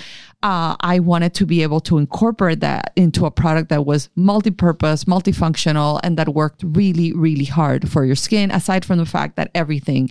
uh, 0.43 0.75
I 0.81 0.99
wanted 0.99 1.33
to 1.35 1.45
be 1.45 1.63
able 1.63 1.79
to 1.81 1.97
incorporate 1.97 2.59
that 2.59 2.91
into 2.97 3.25
a 3.25 3.31
product 3.31 3.69
that 3.69 3.85
was 3.85 4.09
multi-purpose, 4.17 5.05
multifunctional, 5.05 5.52
and 6.03 6.17
that 6.17 6.29
worked 6.29 6.63
really, 6.63 7.13
really 7.13 7.45
hard 7.45 7.89
for 7.89 8.05
your 8.05 8.15
skin. 8.15 8.51
Aside 8.51 8.85
from 8.85 8.97
the 8.97 9.05
fact 9.05 9.35
that 9.35 9.51
everything 9.53 10.09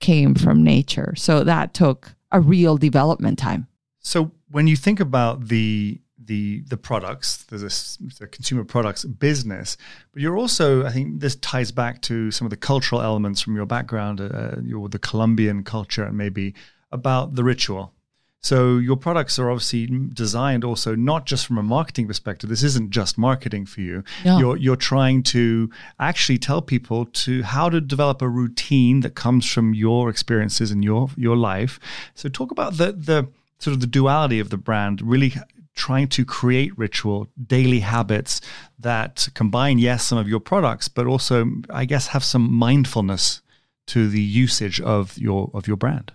came 0.00 0.34
from 0.34 0.62
nature, 0.62 1.14
so 1.16 1.44
that 1.44 1.74
took 1.74 2.14
a 2.30 2.40
real 2.40 2.76
development 2.76 3.38
time. 3.38 3.66
So 4.00 4.32
when 4.50 4.66
you 4.66 4.76
think 4.76 5.00
about 5.00 5.48
the 5.48 6.00
the 6.24 6.62
the 6.68 6.76
products, 6.76 7.44
there's 7.44 7.98
the 8.18 8.26
consumer 8.26 8.64
products 8.64 9.04
business, 9.04 9.76
but 10.12 10.22
you're 10.22 10.38
also, 10.38 10.84
I 10.84 10.90
think, 10.90 11.20
this 11.20 11.36
ties 11.36 11.72
back 11.72 12.02
to 12.02 12.30
some 12.30 12.46
of 12.46 12.50
the 12.50 12.56
cultural 12.56 13.02
elements 13.02 13.40
from 13.40 13.56
your 13.56 13.66
background, 13.66 14.20
uh, 14.20 14.56
your 14.62 14.88
the 14.88 14.98
Colombian 14.98 15.64
culture, 15.64 16.04
and 16.04 16.16
maybe 16.16 16.54
about 16.90 17.34
the 17.34 17.44
ritual 17.44 17.94
so 18.42 18.78
your 18.78 18.96
products 18.96 19.38
are 19.38 19.50
obviously 19.50 19.86
designed 19.86 20.64
also 20.64 20.96
not 20.96 21.26
just 21.26 21.46
from 21.46 21.58
a 21.58 21.62
marketing 21.62 22.08
perspective. 22.08 22.50
This 22.50 22.64
isn't 22.64 22.90
just 22.90 23.16
marketing 23.16 23.66
for 23.66 23.80
you. 23.80 24.02
No. 24.24 24.38
You're 24.38 24.56
you're 24.56 24.76
trying 24.76 25.22
to 25.24 25.70
actually 26.00 26.38
tell 26.38 26.60
people 26.60 27.06
to 27.06 27.44
how 27.44 27.68
to 27.68 27.80
develop 27.80 28.20
a 28.20 28.28
routine 28.28 29.00
that 29.00 29.14
comes 29.14 29.48
from 29.48 29.74
your 29.74 30.10
experiences 30.10 30.72
in 30.72 30.82
your 30.82 31.08
your 31.16 31.36
life. 31.36 31.78
So 32.14 32.28
talk 32.28 32.50
about 32.50 32.78
the 32.78 32.92
the 32.92 33.28
sort 33.60 33.74
of 33.74 33.80
the 33.80 33.86
duality 33.86 34.40
of 34.40 34.50
the 34.50 34.56
brand, 34.56 35.00
really 35.02 35.34
trying 35.74 36.08
to 36.08 36.24
create 36.24 36.76
ritual 36.76 37.28
daily 37.46 37.80
habits 37.80 38.40
that 38.78 39.28
combine 39.34 39.78
yes 39.78 40.04
some 40.04 40.18
of 40.18 40.28
your 40.28 40.40
products 40.40 40.86
but 40.86 41.06
also 41.06 41.46
I 41.70 41.86
guess 41.86 42.08
have 42.08 42.22
some 42.22 42.52
mindfulness 42.52 43.40
to 43.86 44.08
the 44.08 44.20
usage 44.20 44.80
of 44.80 45.16
your 45.16 45.50
of 45.54 45.68
your 45.68 45.76
brand. 45.76 46.12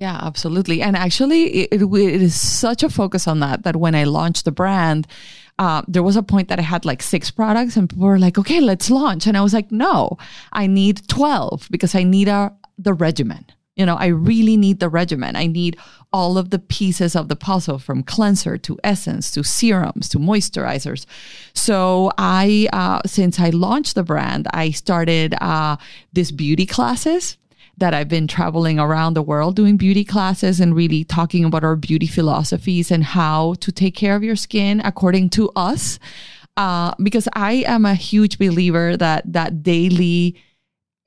Yeah, 0.00 0.18
absolutely. 0.22 0.80
And 0.80 0.96
actually, 0.96 1.44
it, 1.64 1.82
it 1.82 2.22
is 2.22 2.34
such 2.34 2.82
a 2.82 2.88
focus 2.88 3.28
on 3.28 3.40
that 3.40 3.64
that 3.64 3.76
when 3.76 3.94
I 3.94 4.04
launched 4.04 4.46
the 4.46 4.50
brand, 4.50 5.06
uh, 5.58 5.82
there 5.86 6.02
was 6.02 6.16
a 6.16 6.22
point 6.22 6.48
that 6.48 6.58
I 6.58 6.62
had 6.62 6.86
like 6.86 7.02
six 7.02 7.30
products, 7.30 7.76
and 7.76 7.88
people 7.88 8.06
were 8.06 8.18
like, 8.18 8.38
"Okay, 8.38 8.60
let's 8.60 8.88
launch." 8.90 9.26
And 9.26 9.36
I 9.36 9.42
was 9.42 9.52
like, 9.52 9.70
"No, 9.70 10.16
I 10.54 10.66
need 10.66 11.06
twelve 11.06 11.68
because 11.70 11.94
I 11.94 12.02
need 12.02 12.28
a 12.28 12.50
the 12.78 12.94
regimen. 12.94 13.44
You 13.76 13.84
know, 13.84 13.96
I 13.96 14.06
really 14.06 14.56
need 14.56 14.80
the 14.80 14.88
regimen. 14.88 15.36
I 15.36 15.46
need 15.46 15.76
all 16.14 16.38
of 16.38 16.48
the 16.48 16.58
pieces 16.58 17.14
of 17.14 17.28
the 17.28 17.36
puzzle 17.36 17.78
from 17.78 18.02
cleanser 18.02 18.56
to 18.58 18.78
essence 18.82 19.30
to 19.32 19.42
serums 19.44 20.08
to 20.10 20.18
moisturizers. 20.18 21.04
So 21.54 22.10
I, 22.18 22.68
uh, 22.72 23.00
since 23.06 23.38
I 23.38 23.50
launched 23.50 23.94
the 23.94 24.02
brand, 24.02 24.48
I 24.52 24.70
started 24.70 25.34
uh, 25.40 25.76
this 26.12 26.30
beauty 26.30 26.66
classes 26.66 27.36
that 27.80 27.94
I've 27.94 28.08
been 28.08 28.26
traveling 28.26 28.78
around 28.78 29.14
the 29.14 29.22
world 29.22 29.56
doing 29.56 29.76
beauty 29.76 30.04
classes 30.04 30.60
and 30.60 30.74
really 30.74 31.04
talking 31.04 31.44
about 31.44 31.64
our 31.64 31.76
beauty 31.76 32.06
philosophies 32.06 32.90
and 32.90 33.02
how 33.02 33.54
to 33.60 33.72
take 33.72 33.96
care 33.96 34.14
of 34.14 34.22
your 34.22 34.36
skin 34.36 34.80
according 34.84 35.30
to 35.30 35.50
us. 35.56 35.98
Uh, 36.56 36.94
because 37.02 37.28
I 37.34 37.64
am 37.66 37.84
a 37.84 37.94
huge 37.94 38.38
believer 38.38 38.96
that 38.96 39.32
that 39.32 39.62
daily 39.62 40.36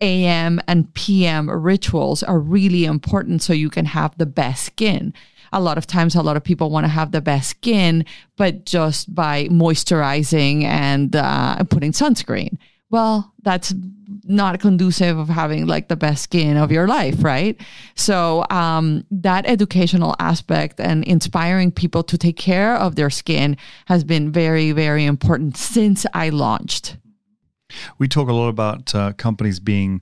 AM 0.01 0.59
and 0.67 0.93
PM 0.93 1.49
rituals 1.49 2.23
are 2.23 2.39
really 2.39 2.85
important 2.85 3.41
so 3.41 3.53
you 3.53 3.69
can 3.69 3.85
have 3.85 4.17
the 4.17 4.25
best 4.25 4.65
skin. 4.65 5.13
A 5.51 5.61
lot 5.61 5.77
of 5.77 5.85
times, 5.85 6.15
a 6.15 6.23
lot 6.23 6.35
of 6.35 6.43
people 6.43 6.71
want 6.71 6.85
to 6.85 6.89
have 6.89 7.11
the 7.11 7.21
best 7.21 7.49
skin, 7.49 8.05
but 8.35 8.65
just 8.65 9.13
by 9.13 9.45
moisturizing 9.49 10.63
and 10.63 11.15
uh, 11.15 11.63
putting 11.65 11.91
sunscreen 11.91 12.57
well, 12.93 13.33
that's 13.41 13.73
not 14.25 14.59
conducive 14.59 15.17
of 15.17 15.29
having 15.29 15.67
like 15.67 15.87
the 15.87 15.95
best 15.95 16.23
skin 16.23 16.57
of 16.57 16.71
your 16.71 16.87
life, 16.87 17.23
right? 17.23 17.59
So 17.95 18.45
um, 18.49 19.05
that 19.11 19.45
educational 19.45 20.15
aspect 20.19 20.79
and 20.79 21.03
inspiring 21.03 21.71
people 21.71 22.03
to 22.03 22.17
take 22.17 22.37
care 22.37 22.75
of 22.75 22.95
their 22.95 23.09
skin 23.09 23.57
has 23.85 24.03
been 24.03 24.31
very, 24.31 24.71
very 24.71 25.05
important 25.05 25.57
since 25.57 26.05
I 26.13 26.29
launched. 26.29 26.97
We 27.97 28.07
talk 28.07 28.29
a 28.29 28.33
lot 28.33 28.49
about 28.49 28.93
uh, 28.93 29.13
companies 29.13 29.59
being 29.59 30.01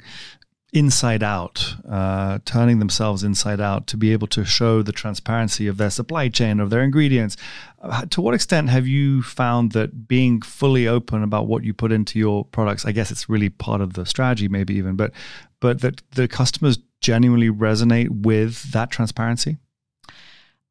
inside 0.73 1.21
out, 1.21 1.75
uh, 1.87 2.39
turning 2.45 2.79
themselves 2.79 3.23
inside 3.23 3.59
out 3.59 3.87
to 3.87 3.97
be 3.97 4.13
able 4.13 4.27
to 4.27 4.45
show 4.45 4.81
the 4.81 4.91
transparency 4.91 5.67
of 5.67 5.77
their 5.77 5.89
supply 5.89 6.29
chain, 6.29 6.59
of 6.59 6.69
their 6.69 6.81
ingredients. 6.81 7.35
Uh, 7.81 8.05
to 8.05 8.21
what 8.21 8.33
extent 8.33 8.69
have 8.69 8.87
you 8.87 9.21
found 9.21 9.73
that 9.73 10.07
being 10.07 10.41
fully 10.41 10.87
open 10.87 11.23
about 11.23 11.47
what 11.47 11.63
you 11.63 11.73
put 11.73 11.91
into 11.91 12.17
your 12.17 12.45
products, 12.45 12.85
I 12.85 12.93
guess 12.93 13.11
it's 13.11 13.27
really 13.27 13.49
part 13.49 13.81
of 13.81 13.93
the 13.93 14.05
strategy, 14.05 14.47
maybe 14.47 14.75
even, 14.75 14.95
but 14.95 15.11
but 15.59 15.81
that 15.81 16.01
the 16.11 16.27
customers 16.27 16.79
genuinely 17.01 17.49
resonate 17.49 18.09
with 18.09 18.71
that 18.71 18.91
transparency? 18.91 19.57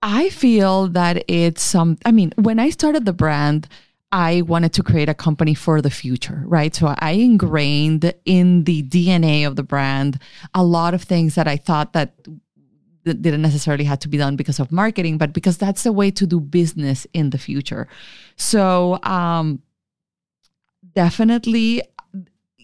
I 0.02 0.30
feel 0.30 0.88
that 0.88 1.24
it's 1.28 1.62
some. 1.62 1.98
I 2.06 2.12
mean, 2.12 2.32
when 2.36 2.58
I 2.58 2.70
started 2.70 3.04
the 3.04 3.12
brand 3.12 3.68
I 4.12 4.42
wanted 4.42 4.72
to 4.74 4.82
create 4.82 5.08
a 5.08 5.14
company 5.14 5.54
for 5.54 5.80
the 5.80 5.90
future, 5.90 6.42
right? 6.46 6.74
So 6.74 6.94
I 6.98 7.12
ingrained 7.12 8.12
in 8.24 8.64
the 8.64 8.82
DNA 8.82 9.46
of 9.46 9.56
the 9.56 9.62
brand 9.62 10.18
a 10.52 10.64
lot 10.64 10.94
of 10.94 11.02
things 11.02 11.36
that 11.36 11.46
I 11.46 11.56
thought 11.56 11.92
that 11.92 12.14
didn't 13.04 13.42
necessarily 13.42 13.84
have 13.84 14.00
to 14.00 14.08
be 14.08 14.18
done 14.18 14.36
because 14.36 14.58
of 14.60 14.72
marketing, 14.72 15.16
but 15.16 15.32
because 15.32 15.58
that's 15.58 15.84
the 15.84 15.92
way 15.92 16.10
to 16.10 16.26
do 16.26 16.40
business 16.40 17.06
in 17.12 17.30
the 17.30 17.38
future. 17.38 17.88
So, 18.36 19.02
um, 19.04 19.62
definitely, 20.94 21.82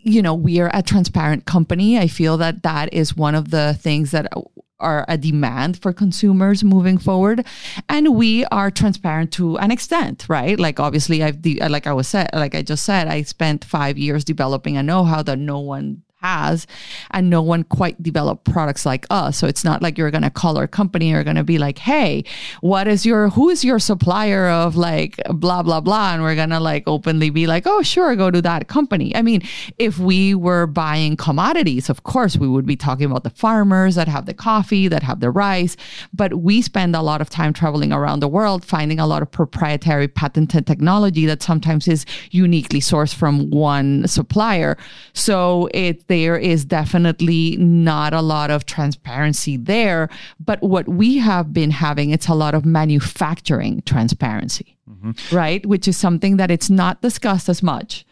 you 0.06 0.22
know, 0.22 0.34
we 0.34 0.60
are 0.60 0.70
a 0.72 0.82
transparent 0.82 1.46
company. 1.46 1.98
I 1.98 2.06
feel 2.06 2.36
that 2.36 2.62
that 2.62 2.92
is 2.94 3.16
one 3.16 3.34
of 3.34 3.50
the 3.50 3.74
things 3.74 4.12
that 4.12 4.32
are 4.78 5.04
a 5.08 5.18
demand 5.18 5.80
for 5.80 5.92
consumers 5.92 6.62
moving 6.62 6.98
forward 6.98 7.44
and 7.88 8.14
we 8.14 8.44
are 8.46 8.70
transparent 8.70 9.32
to 9.32 9.56
an 9.56 9.70
extent 9.70 10.26
right 10.28 10.60
like 10.60 10.78
obviously 10.78 11.22
i've 11.22 11.40
de- 11.40 11.58
like 11.68 11.86
i 11.86 11.92
was 11.94 12.06
said 12.06 12.28
like 12.34 12.54
i 12.54 12.60
just 12.60 12.84
said 12.84 13.08
i 13.08 13.22
spent 13.22 13.64
five 13.64 13.96
years 13.96 14.22
developing 14.22 14.76
a 14.76 14.82
know-how 14.82 15.22
that 15.22 15.38
no 15.38 15.58
one 15.58 16.02
has 16.20 16.66
and 17.10 17.30
no 17.30 17.42
one 17.42 17.62
quite 17.64 18.02
developed 18.02 18.44
products 18.44 18.86
like 18.86 19.06
us. 19.10 19.36
So 19.36 19.46
it's 19.46 19.64
not 19.64 19.82
like 19.82 19.98
you're 19.98 20.10
going 20.10 20.22
to 20.22 20.30
call 20.30 20.58
our 20.58 20.66
company 20.66 21.12
or 21.12 21.22
going 21.24 21.36
to 21.36 21.44
be 21.44 21.58
like 21.58 21.78
hey 21.78 22.24
what 22.60 22.88
is 22.88 23.04
your 23.04 23.30
who 23.30 23.48
is 23.48 23.64
your 23.64 23.78
supplier 23.78 24.48
of 24.48 24.76
like 24.76 25.20
blah 25.30 25.62
blah 25.62 25.80
blah? 25.80 26.14
And 26.14 26.22
we're 26.22 26.34
going 26.34 26.50
to 26.50 26.60
like 26.60 26.84
openly 26.86 27.30
be 27.30 27.46
like 27.46 27.64
oh 27.66 27.82
sure 27.82 28.14
go 28.16 28.30
to 28.30 28.42
that 28.42 28.68
company. 28.68 29.14
I 29.14 29.22
mean 29.22 29.42
if 29.78 29.98
we 29.98 30.34
were 30.34 30.66
buying 30.66 31.16
commodities 31.16 31.88
of 31.88 32.02
course 32.04 32.36
we 32.36 32.48
would 32.48 32.66
be 32.66 32.76
talking 32.76 33.06
about 33.06 33.24
the 33.24 33.30
farmers 33.30 33.94
that 33.94 34.08
have 34.08 34.26
the 34.26 34.34
coffee 34.34 34.88
that 34.88 35.02
have 35.02 35.20
the 35.20 35.30
rice 35.30 35.76
but 36.12 36.34
we 36.34 36.62
spend 36.62 36.96
a 36.96 37.02
lot 37.02 37.20
of 37.20 37.30
time 37.30 37.52
traveling 37.52 37.92
around 37.92 38.20
the 38.20 38.28
world 38.28 38.64
finding 38.64 38.98
a 38.98 39.06
lot 39.06 39.22
of 39.22 39.30
proprietary 39.30 40.08
patented 40.08 40.66
technology 40.66 41.26
that 41.26 41.42
sometimes 41.42 41.88
is 41.88 42.04
uniquely 42.30 42.80
sourced 42.80 43.14
from 43.14 43.50
one 43.50 44.06
supplier. 44.06 44.76
So 45.12 45.68
it 45.72 46.05
there 46.08 46.36
is 46.36 46.64
definitely 46.64 47.56
not 47.56 48.12
a 48.12 48.20
lot 48.20 48.50
of 48.50 48.66
transparency 48.66 49.56
there. 49.56 50.08
But 50.38 50.62
what 50.62 50.88
we 50.88 51.18
have 51.18 51.52
been 51.52 51.70
having, 51.70 52.10
it's 52.10 52.28
a 52.28 52.34
lot 52.34 52.54
of 52.54 52.64
manufacturing 52.64 53.82
transparency, 53.86 54.76
mm-hmm. 54.88 55.36
right? 55.36 55.64
Which 55.66 55.88
is 55.88 55.96
something 55.96 56.36
that 56.36 56.50
it's 56.50 56.70
not 56.70 57.02
discussed 57.02 57.48
as 57.48 57.62
much. 57.62 58.04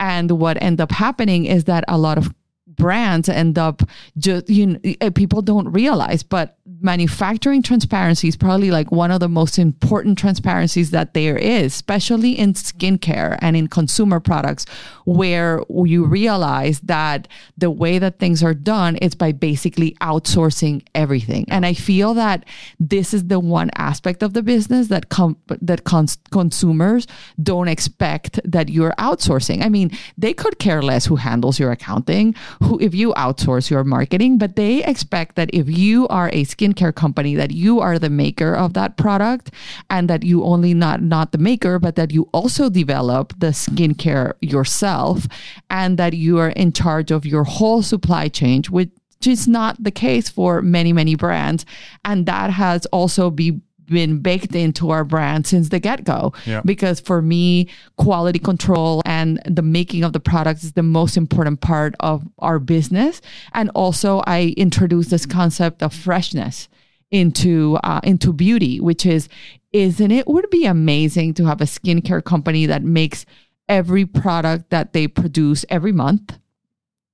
And 0.00 0.32
what 0.32 0.60
end 0.62 0.80
up 0.80 0.92
happening 0.92 1.44
is 1.44 1.64
that 1.64 1.84
a 1.88 1.98
lot 1.98 2.18
of 2.18 2.34
brands 2.76 3.28
end 3.28 3.58
up 3.58 3.82
just 4.18 4.48
you 4.48 4.66
know 4.66 4.78
eh, 5.00 5.10
people 5.10 5.42
don't 5.42 5.70
realize 5.72 6.22
but 6.22 6.56
manufacturing 6.80 7.62
transparency 7.62 8.28
is 8.28 8.36
probably 8.36 8.70
like 8.70 8.90
one 8.90 9.10
of 9.10 9.20
the 9.20 9.28
most 9.28 9.58
important 9.58 10.18
transparencies 10.18 10.90
that 10.90 11.14
there 11.14 11.36
is 11.36 11.74
especially 11.74 12.32
in 12.32 12.54
skincare 12.54 13.38
and 13.40 13.56
in 13.56 13.66
consumer 13.68 14.20
products 14.20 14.66
where 15.04 15.60
you 15.84 16.04
realize 16.04 16.80
that 16.80 17.28
the 17.56 17.70
way 17.70 17.98
that 17.98 18.18
things 18.18 18.42
are 18.42 18.54
done 18.54 18.96
is 18.96 19.14
by 19.14 19.32
basically 19.32 19.92
outsourcing 20.00 20.84
everything. 20.94 21.44
And 21.48 21.66
i 21.66 21.74
feel 21.74 22.14
that 22.14 22.44
this 22.78 23.12
is 23.14 23.24
the 23.26 23.40
one 23.40 23.70
aspect 23.76 24.22
of 24.22 24.32
the 24.32 24.42
business 24.42 24.88
that 24.88 25.08
com- 25.08 25.36
that 25.60 25.84
cons- 25.84 26.18
consumers 26.30 27.06
don't 27.42 27.68
expect 27.68 28.40
that 28.44 28.68
you're 28.68 28.94
outsourcing. 28.98 29.64
I 29.64 29.68
mean 29.68 29.90
they 30.16 30.32
could 30.32 30.58
care 30.58 30.82
less 30.82 31.06
who 31.06 31.16
handles 31.16 31.58
your 31.58 31.72
accounting 31.72 32.34
who 32.62 32.78
if 32.80 32.94
you 32.94 33.12
outsource 33.14 33.70
your 33.70 33.84
marketing, 33.84 34.38
but 34.38 34.56
they 34.56 34.82
expect 34.84 35.36
that 35.36 35.50
if 35.52 35.68
you 35.68 36.08
are 36.08 36.28
a 36.28 36.44
skincare 36.44 36.94
company, 36.94 37.34
that 37.34 37.50
you 37.50 37.80
are 37.80 37.98
the 37.98 38.10
maker 38.10 38.54
of 38.54 38.74
that 38.74 38.96
product 38.96 39.50
and 39.90 40.08
that 40.08 40.22
you 40.22 40.44
only 40.44 40.74
not 40.74 41.02
not 41.02 41.32
the 41.32 41.38
maker, 41.38 41.78
but 41.78 41.96
that 41.96 42.12
you 42.12 42.28
also 42.32 42.68
develop 42.68 43.32
the 43.38 43.48
skincare 43.48 44.34
yourself 44.40 45.26
and 45.70 45.98
that 45.98 46.14
you 46.14 46.38
are 46.38 46.50
in 46.50 46.72
charge 46.72 47.10
of 47.10 47.26
your 47.26 47.44
whole 47.44 47.82
supply 47.82 48.28
chain, 48.28 48.62
which 48.70 48.90
is 49.26 49.46
not 49.46 49.82
the 49.82 49.90
case 49.90 50.28
for 50.28 50.62
many, 50.62 50.92
many 50.92 51.14
brands. 51.14 51.64
And 52.04 52.26
that 52.26 52.50
has 52.50 52.86
also 52.86 53.30
be 53.30 53.60
been 53.92 54.18
baked 54.18 54.54
into 54.54 54.90
our 54.90 55.04
brand 55.04 55.46
since 55.46 55.68
the 55.68 55.78
get 55.78 56.04
go. 56.04 56.32
Yeah. 56.46 56.62
Because 56.64 57.00
for 57.00 57.22
me, 57.22 57.68
quality 57.96 58.38
control 58.38 59.02
and 59.04 59.40
the 59.44 59.62
making 59.62 60.04
of 60.04 60.12
the 60.12 60.20
products 60.20 60.64
is 60.64 60.72
the 60.72 60.82
most 60.82 61.16
important 61.16 61.60
part 61.60 61.94
of 62.00 62.26
our 62.38 62.58
business. 62.58 63.20
And 63.52 63.70
also, 63.74 64.22
I 64.26 64.54
introduced 64.56 65.10
this 65.10 65.26
concept 65.26 65.82
of 65.82 65.94
freshness 65.94 66.68
into 67.10 67.78
uh, 67.84 68.00
into 68.02 68.32
beauty, 68.32 68.80
which 68.80 69.06
is, 69.06 69.28
isn't 69.72 70.10
it 70.10 70.26
would 70.26 70.48
be 70.50 70.64
amazing 70.64 71.34
to 71.34 71.44
have 71.44 71.60
a 71.60 71.64
skincare 71.64 72.24
company 72.24 72.66
that 72.66 72.82
makes 72.82 73.26
every 73.68 74.04
product 74.04 74.70
that 74.70 74.92
they 74.92 75.06
produce 75.06 75.64
every 75.68 75.92
month 75.92 76.38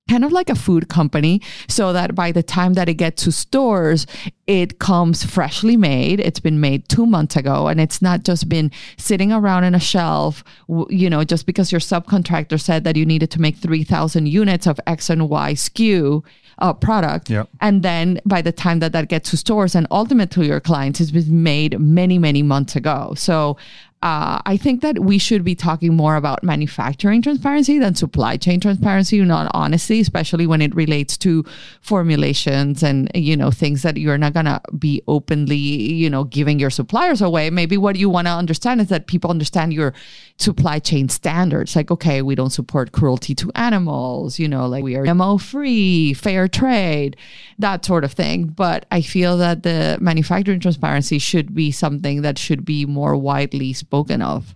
kind 0.09 0.25
of 0.25 0.31
like 0.31 0.49
a 0.49 0.55
food 0.55 0.89
company 0.89 1.41
so 1.67 1.93
that 1.93 2.15
by 2.15 2.31
the 2.31 2.43
time 2.43 2.73
that 2.73 2.89
it 2.89 2.95
gets 2.95 3.23
to 3.23 3.31
stores 3.31 4.07
it 4.47 4.79
comes 4.79 5.23
freshly 5.23 5.77
made 5.77 6.19
it's 6.19 6.39
been 6.39 6.59
made 6.59 6.87
2 6.89 7.05
months 7.05 7.35
ago 7.35 7.67
and 7.67 7.79
it's 7.79 8.01
not 8.01 8.23
just 8.23 8.49
been 8.49 8.71
sitting 8.97 9.31
around 9.31 9.63
in 9.63 9.75
a 9.75 9.79
shelf 9.79 10.43
you 10.89 11.09
know 11.09 11.23
just 11.23 11.45
because 11.45 11.71
your 11.71 11.81
subcontractor 11.81 12.59
said 12.59 12.83
that 12.83 12.95
you 12.95 13.05
needed 13.05 13.29
to 13.31 13.39
make 13.39 13.55
3000 13.57 14.25
units 14.27 14.67
of 14.67 14.79
x 14.87 15.09
and 15.09 15.29
y 15.29 15.53
SKU 15.53 16.23
uh, 16.59 16.73
product. 16.73 17.29
Yep. 17.29 17.49
And 17.61 17.83
then 17.83 18.19
by 18.25 18.41
the 18.41 18.51
time 18.51 18.79
that 18.79 18.91
that 18.91 19.07
gets 19.07 19.31
to 19.31 19.37
stores 19.37 19.75
and 19.75 19.87
ultimately 19.91 20.47
your 20.47 20.59
clients, 20.59 20.99
it's 20.99 21.11
been 21.11 21.43
made 21.43 21.79
many, 21.79 22.19
many 22.19 22.43
months 22.43 22.75
ago. 22.75 23.13
So 23.15 23.57
uh, 24.01 24.39
I 24.45 24.55
think 24.55 24.81
that 24.81 24.99
we 24.99 25.17
should 25.17 25.43
be 25.43 25.55
talking 25.55 25.93
more 25.93 26.15
about 26.15 26.41
manufacturing 26.41 27.21
transparency 27.21 27.79
than 27.79 27.95
supply 27.95 28.37
chain 28.37 28.61
transparency, 28.61 29.19
not 29.21 29.51
honestly, 29.53 29.99
especially 29.99 30.47
when 30.47 30.61
it 30.61 30.73
relates 30.73 31.17
to 31.17 31.43
formulations 31.81 32.81
and, 32.81 33.11
you 33.13 33.35
know, 33.35 33.51
things 33.51 33.81
that 33.81 33.97
you're 33.97 34.17
not 34.17 34.33
to 34.45 34.61
be 34.77 35.01
openly, 35.09 35.57
you 35.57 36.09
know, 36.09 36.23
giving 36.23 36.59
your 36.59 36.69
suppliers 36.69 37.21
away. 37.21 37.49
Maybe 37.49 37.75
what 37.75 37.97
you 37.97 38.09
want 38.09 38.27
to 38.27 38.31
understand 38.31 38.79
is 38.79 38.87
that 38.87 39.07
people 39.07 39.31
understand 39.31 39.73
your 39.73 39.93
supply 40.37 40.79
chain 40.79 41.09
standards. 41.09 41.75
Like, 41.75 41.91
okay, 41.91 42.21
we 42.21 42.35
don't 42.35 42.51
support 42.51 42.93
cruelty 42.93 43.35
to 43.35 43.51
animals, 43.55 44.39
you 44.39 44.47
know, 44.47 44.65
like 44.65 44.81
we 44.81 44.95
are 44.95 45.03
GMO 45.03 45.41
free, 45.41 46.13
fair 46.13 46.47
trade, 46.47 47.17
that 47.57 47.83
sort 47.83 48.05
of 48.05 48.13
thing. 48.13 48.45
But 48.45 48.85
I 48.91 49.01
feel 49.01 49.35
that 49.39 49.63
the 49.63 49.97
manufacturing 49.99 50.61
transparency 50.61 51.19
should 51.19 51.53
be 51.53 51.71
something 51.71 52.21
that 52.21 52.37
should 52.37 52.63
be 52.63 52.85
more 52.85 53.17
widely 53.17 53.73
spoken 53.89 54.21
of. 54.21 54.53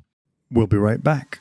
We'll 0.52 0.68
be 0.68 0.78
right 0.78 1.04
back. 1.04 1.40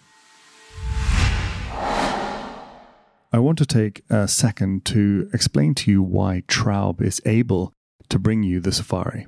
I 3.35 3.39
want 3.39 3.59
to 3.59 3.67
take 3.67 4.03
a 4.09 4.27
second 4.27 4.87
to 4.87 5.29
explain 5.35 5.75
to 5.75 5.91
you 5.91 6.03
why 6.03 6.43
Traub 6.49 7.03
is 7.03 7.21
able 7.27 7.75
to 8.09 8.19
bring 8.19 8.43
you 8.45 8.61
the 8.61 8.73
safari. 8.73 9.27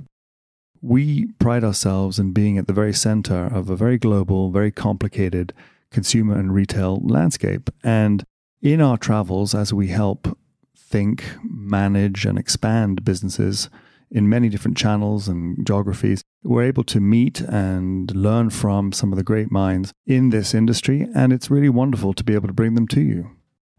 We 0.81 1.27
pride 1.39 1.63
ourselves 1.63 2.19
in 2.19 2.33
being 2.33 2.57
at 2.57 2.67
the 2.67 2.73
very 2.73 2.95
center 2.95 3.45
of 3.45 3.69
a 3.69 3.77
very 3.77 3.99
global, 3.99 4.51
very 4.51 4.71
complicated 4.71 5.53
consumer 5.91 6.39
and 6.39 6.55
retail 6.55 7.03
landscape. 7.05 7.69
And 7.83 8.25
in 8.63 8.81
our 8.81 8.97
travels, 8.97 9.55
as 9.55 9.75
we 9.75 9.89
help 9.89 10.39
think, 10.75 11.23
manage, 11.43 12.25
and 12.25 12.39
expand 12.39 13.05
businesses 13.05 13.69
in 14.15 14.29
many 14.29 14.49
different 14.49 14.77
channels 14.77 15.27
and 15.27 15.67
geographies, 15.67 16.23
we're 16.45 16.63
able 16.63 16.85
to 16.85 17.01
meet 17.01 17.41
and 17.41 18.15
learn 18.15 18.49
from 18.49 18.93
some 18.93 19.13
of 19.13 19.19
the 19.19 19.25
great 19.25 19.51
minds 19.51 19.93
in 20.07 20.31
this 20.31 20.55
industry. 20.55 21.09
And 21.15 21.33
it's 21.33 21.51
really 21.51 21.69
wonderful 21.69 22.15
to 22.15 22.25
be 22.25 22.35
able 22.35 22.47
to 22.47 22.55
bring 22.55 22.77
them 22.77 22.87
to 22.89 23.01
you. 23.01 23.33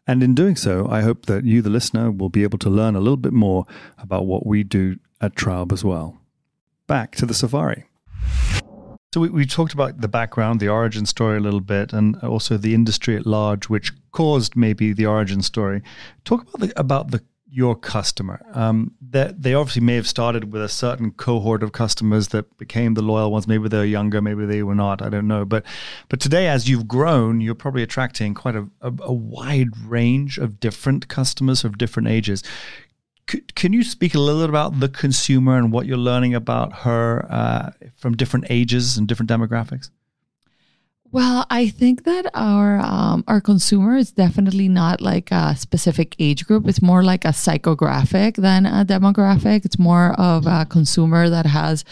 And 0.06 0.22
in 0.22 0.36
doing 0.36 0.58
so, 0.58 0.88
I 0.90 1.02
hope 1.02 1.26
that 1.28 1.46
you, 1.46 1.62
the 1.62 1.70
listener, 1.70 2.12
will 2.12 2.30
be 2.30 2.44
able 2.44 2.60
to 2.60 2.70
learn 2.70 2.96
a 2.96 3.00
little 3.00 3.18
bit 3.18 3.34
more 3.34 3.66
about 3.98 4.26
what 4.26 4.46
we 4.46 4.64
do 4.64 4.98
at 5.22 5.36
Traub 5.36 5.72
as 5.72 5.84
well. 5.84 6.20
Back 6.86 7.16
to 7.16 7.26
the 7.26 7.34
safari. 7.34 7.86
So 9.14 9.22
we, 9.22 9.30
we 9.30 9.46
talked 9.46 9.74
about 9.74 10.02
the 10.02 10.10
background, 10.10 10.60
the 10.60 10.68
origin 10.68 11.06
story 11.06 11.38
a 11.38 11.40
little 11.40 11.62
bit, 11.62 11.94
and 11.94 12.18
also 12.18 12.58
the 12.58 12.74
industry 12.74 13.16
at 13.16 13.26
large, 13.26 13.70
which 13.70 13.94
caused 14.12 14.58
maybe 14.58 14.92
the 14.92 15.06
origin 15.06 15.42
story. 15.42 15.82
Talk 16.26 16.42
about 16.42 16.60
the, 16.60 16.80
about 16.80 17.12
the 17.12 17.24
your 17.56 17.74
customer. 17.74 18.46
Um, 18.54 18.92
that 19.00 19.42
they 19.42 19.54
obviously 19.54 19.82
may 19.82 19.96
have 19.96 20.08
started 20.08 20.52
with 20.52 20.62
a 20.62 20.68
certain 20.68 21.12
cohort 21.12 21.64
of 21.64 21.72
customers 21.72 22.28
that 22.30 22.58
became 22.58 22.96
the 22.96 23.02
loyal 23.02 23.32
ones. 23.32 23.48
Maybe 23.48 23.70
they're 23.70 23.86
younger, 23.86 24.22
maybe 24.22 24.46
they 24.46 24.62
were 24.62 24.76
not. 24.76 25.02
I 25.02 25.08
don't 25.08 25.28
know. 25.28 25.46
But 25.46 25.64
but 26.10 26.20
today, 26.20 26.50
as 26.50 26.68
you've 26.68 26.86
grown, 26.86 27.40
you're 27.40 27.56
probably 27.56 27.82
attracting 27.82 28.34
quite 28.34 28.58
a, 28.58 28.68
a, 28.82 28.92
a 29.00 29.14
wide 29.14 29.70
range 29.88 30.38
of 30.38 30.60
different 30.60 31.08
customers 31.08 31.64
of 31.64 31.78
different 31.78 32.10
ages 32.10 32.44
can 33.56 33.74
you 33.74 33.84
speak 33.84 34.14
a 34.14 34.20
little 34.20 34.42
bit 34.42 34.50
about 34.50 34.80
the 34.80 34.88
consumer 34.88 35.58
and 35.58 35.72
what 35.72 35.88
you're 35.88 35.98
learning 35.98 36.36
about 36.36 36.72
her 36.74 37.26
uh, 37.32 37.72
from 37.96 38.16
different 38.16 38.46
ages 38.52 38.98
and 38.98 39.08
different 39.08 39.32
demographics? 39.32 39.90
Well, 41.12 41.46
I 41.50 41.70
think 41.70 42.04
that 42.04 42.30
our 42.34 42.80
um, 42.80 43.24
our 43.28 43.40
consumer 43.40 43.96
is 43.96 44.12
definitely 44.12 44.68
not 44.68 45.00
like 45.00 45.32
a 45.32 45.56
specific 45.56 46.16
age 46.20 46.46
group. 46.46 46.68
It's 46.68 46.82
more 46.82 47.04
like 47.04 47.24
a 47.24 47.30
psychographic 47.30 48.36
than 48.36 48.66
a 48.66 48.84
demographic. 48.84 49.64
It's 49.66 49.80
more 49.80 50.14
of 50.20 50.46
a 50.46 50.66
consumer 50.66 51.30
that 51.30 51.46
has 51.46 51.86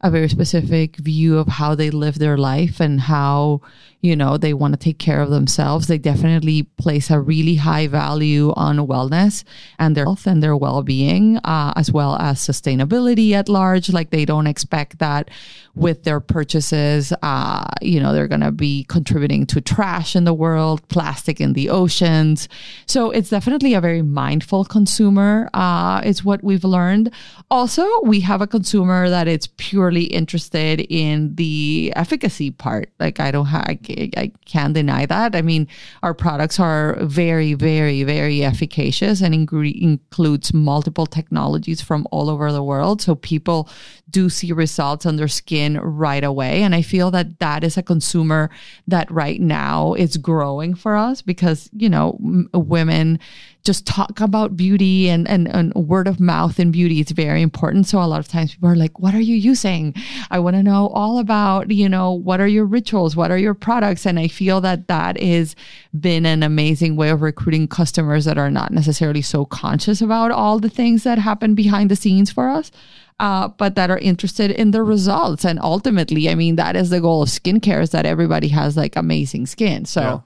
a 0.00 0.10
very 0.10 0.28
specific 0.28 0.96
view 0.96 1.38
of 1.38 1.48
how 1.48 1.74
they 1.74 1.90
live 1.90 2.18
their 2.18 2.38
life 2.38 2.80
and 2.80 3.00
how 3.00 3.60
you 4.02 4.16
know, 4.16 4.36
they 4.36 4.52
want 4.52 4.72
to 4.74 4.78
take 4.78 4.98
care 4.98 5.20
of 5.20 5.30
themselves. 5.30 5.86
They 5.86 5.96
definitely 5.96 6.64
place 6.64 7.08
a 7.08 7.20
really 7.20 7.54
high 7.54 7.86
value 7.86 8.52
on 8.56 8.78
wellness 8.78 9.44
and 9.78 9.96
their 9.96 10.04
health 10.04 10.26
and 10.26 10.42
their 10.42 10.56
well 10.56 10.82
being, 10.82 11.38
uh, 11.38 11.72
as 11.76 11.92
well 11.92 12.16
as 12.16 12.40
sustainability 12.40 13.30
at 13.32 13.48
large. 13.48 13.92
Like 13.92 14.10
they 14.10 14.24
don't 14.24 14.48
expect 14.48 14.98
that 14.98 15.30
with 15.74 16.02
their 16.02 16.18
purchases, 16.18 17.12
uh, 17.22 17.64
you 17.80 18.00
know, 18.00 18.12
they're 18.12 18.28
going 18.28 18.40
to 18.40 18.50
be 18.50 18.84
contributing 18.84 19.46
to 19.46 19.60
trash 19.60 20.16
in 20.16 20.24
the 20.24 20.34
world, 20.34 20.86
plastic 20.88 21.40
in 21.40 21.52
the 21.52 21.70
oceans. 21.70 22.48
So 22.86 23.12
it's 23.12 23.30
definitely 23.30 23.72
a 23.74 23.80
very 23.80 24.02
mindful 24.02 24.64
consumer, 24.64 25.48
uh, 25.54 26.02
is 26.04 26.24
what 26.24 26.42
we've 26.42 26.64
learned. 26.64 27.12
Also, 27.50 27.86
we 28.02 28.20
have 28.20 28.42
a 28.42 28.46
consumer 28.48 29.08
that 29.08 29.28
is 29.28 29.46
purely 29.46 30.04
interested 30.04 30.80
in 30.80 31.36
the 31.36 31.92
efficacy 31.94 32.50
part. 32.50 32.90
Like 32.98 33.20
I 33.20 33.30
don't 33.30 33.46
have, 33.46 33.78
I, 34.16 34.32
can't 34.44 34.74
deny 34.74 35.06
that. 35.06 35.34
I 35.34 35.42
mean, 35.42 35.66
our 36.02 36.14
products 36.14 36.60
are 36.60 36.96
very, 37.02 37.54
very, 37.54 38.02
very 38.02 38.44
efficacious 38.44 39.20
and 39.22 39.34
includes 39.34 40.52
multiple 40.52 41.06
technologies 41.06 41.80
from 41.80 42.06
all 42.10 42.28
over 42.28 42.52
the 42.52 42.62
world. 42.62 43.00
So 43.00 43.14
people 43.14 43.68
do 44.10 44.28
see 44.28 44.52
results 44.52 45.06
on 45.06 45.16
their 45.16 45.28
skin 45.28 45.78
right 45.80 46.22
away. 46.22 46.62
And 46.62 46.74
I 46.74 46.82
feel 46.82 47.10
that 47.12 47.38
that 47.38 47.64
is 47.64 47.76
a 47.76 47.82
consumer 47.82 48.50
that 48.86 49.10
right 49.10 49.40
now 49.40 49.94
is 49.94 50.16
growing 50.16 50.74
for 50.74 50.96
us 50.96 51.22
because, 51.22 51.70
you 51.72 51.88
know, 51.88 52.18
m- 52.22 52.48
women 52.52 53.18
just 53.64 53.86
talk 53.86 54.20
about 54.20 54.56
beauty 54.56 55.08
and, 55.08 55.28
and, 55.28 55.46
and 55.48 55.72
word 55.74 56.08
of 56.08 56.18
mouth 56.18 56.58
and 56.58 56.72
beauty 56.72 57.00
is 57.00 57.10
very 57.12 57.42
important. 57.42 57.86
So 57.86 58.00
a 58.00 58.04
lot 58.04 58.18
of 58.18 58.28
times 58.28 58.54
people 58.54 58.68
are 58.68 58.76
like, 58.76 58.98
what 58.98 59.14
are 59.14 59.20
you 59.20 59.36
using? 59.36 59.94
I 60.30 60.40
want 60.40 60.56
to 60.56 60.62
know 60.62 60.88
all 60.88 61.18
about, 61.18 61.70
you 61.70 61.88
know, 61.88 62.12
what 62.12 62.40
are 62.40 62.46
your 62.48 62.64
rituals? 62.64 63.14
What 63.14 63.30
are 63.30 63.38
your 63.38 63.54
products? 63.54 64.04
And 64.04 64.18
I 64.18 64.28
feel 64.28 64.60
that 64.62 64.88
that 64.88 65.20
has 65.20 65.54
been 65.98 66.26
an 66.26 66.42
amazing 66.42 66.96
way 66.96 67.10
of 67.10 67.22
recruiting 67.22 67.68
customers 67.68 68.24
that 68.24 68.38
are 68.38 68.50
not 68.50 68.72
necessarily 68.72 69.22
so 69.22 69.44
conscious 69.44 70.00
about 70.00 70.30
all 70.32 70.58
the 70.58 70.70
things 70.70 71.04
that 71.04 71.18
happen 71.18 71.54
behind 71.54 71.90
the 71.90 71.96
scenes 71.96 72.32
for 72.32 72.48
us 72.48 72.72
uh, 73.20 73.48
but 73.48 73.76
that 73.76 73.90
are 73.90 73.98
interested 73.98 74.50
in 74.50 74.72
the 74.72 74.82
results. 74.82 75.44
And 75.44 75.60
ultimately, 75.60 76.28
I 76.28 76.34
mean, 76.34 76.56
that 76.56 76.74
is 76.74 76.90
the 76.90 77.00
goal 77.00 77.22
of 77.22 77.28
skincare 77.28 77.80
is 77.80 77.90
that 77.90 78.04
everybody 78.04 78.48
has 78.48 78.76
like 78.76 78.96
amazing 78.96 79.46
skin. 79.46 79.84
So. 79.84 80.00
Yeah. 80.00 80.18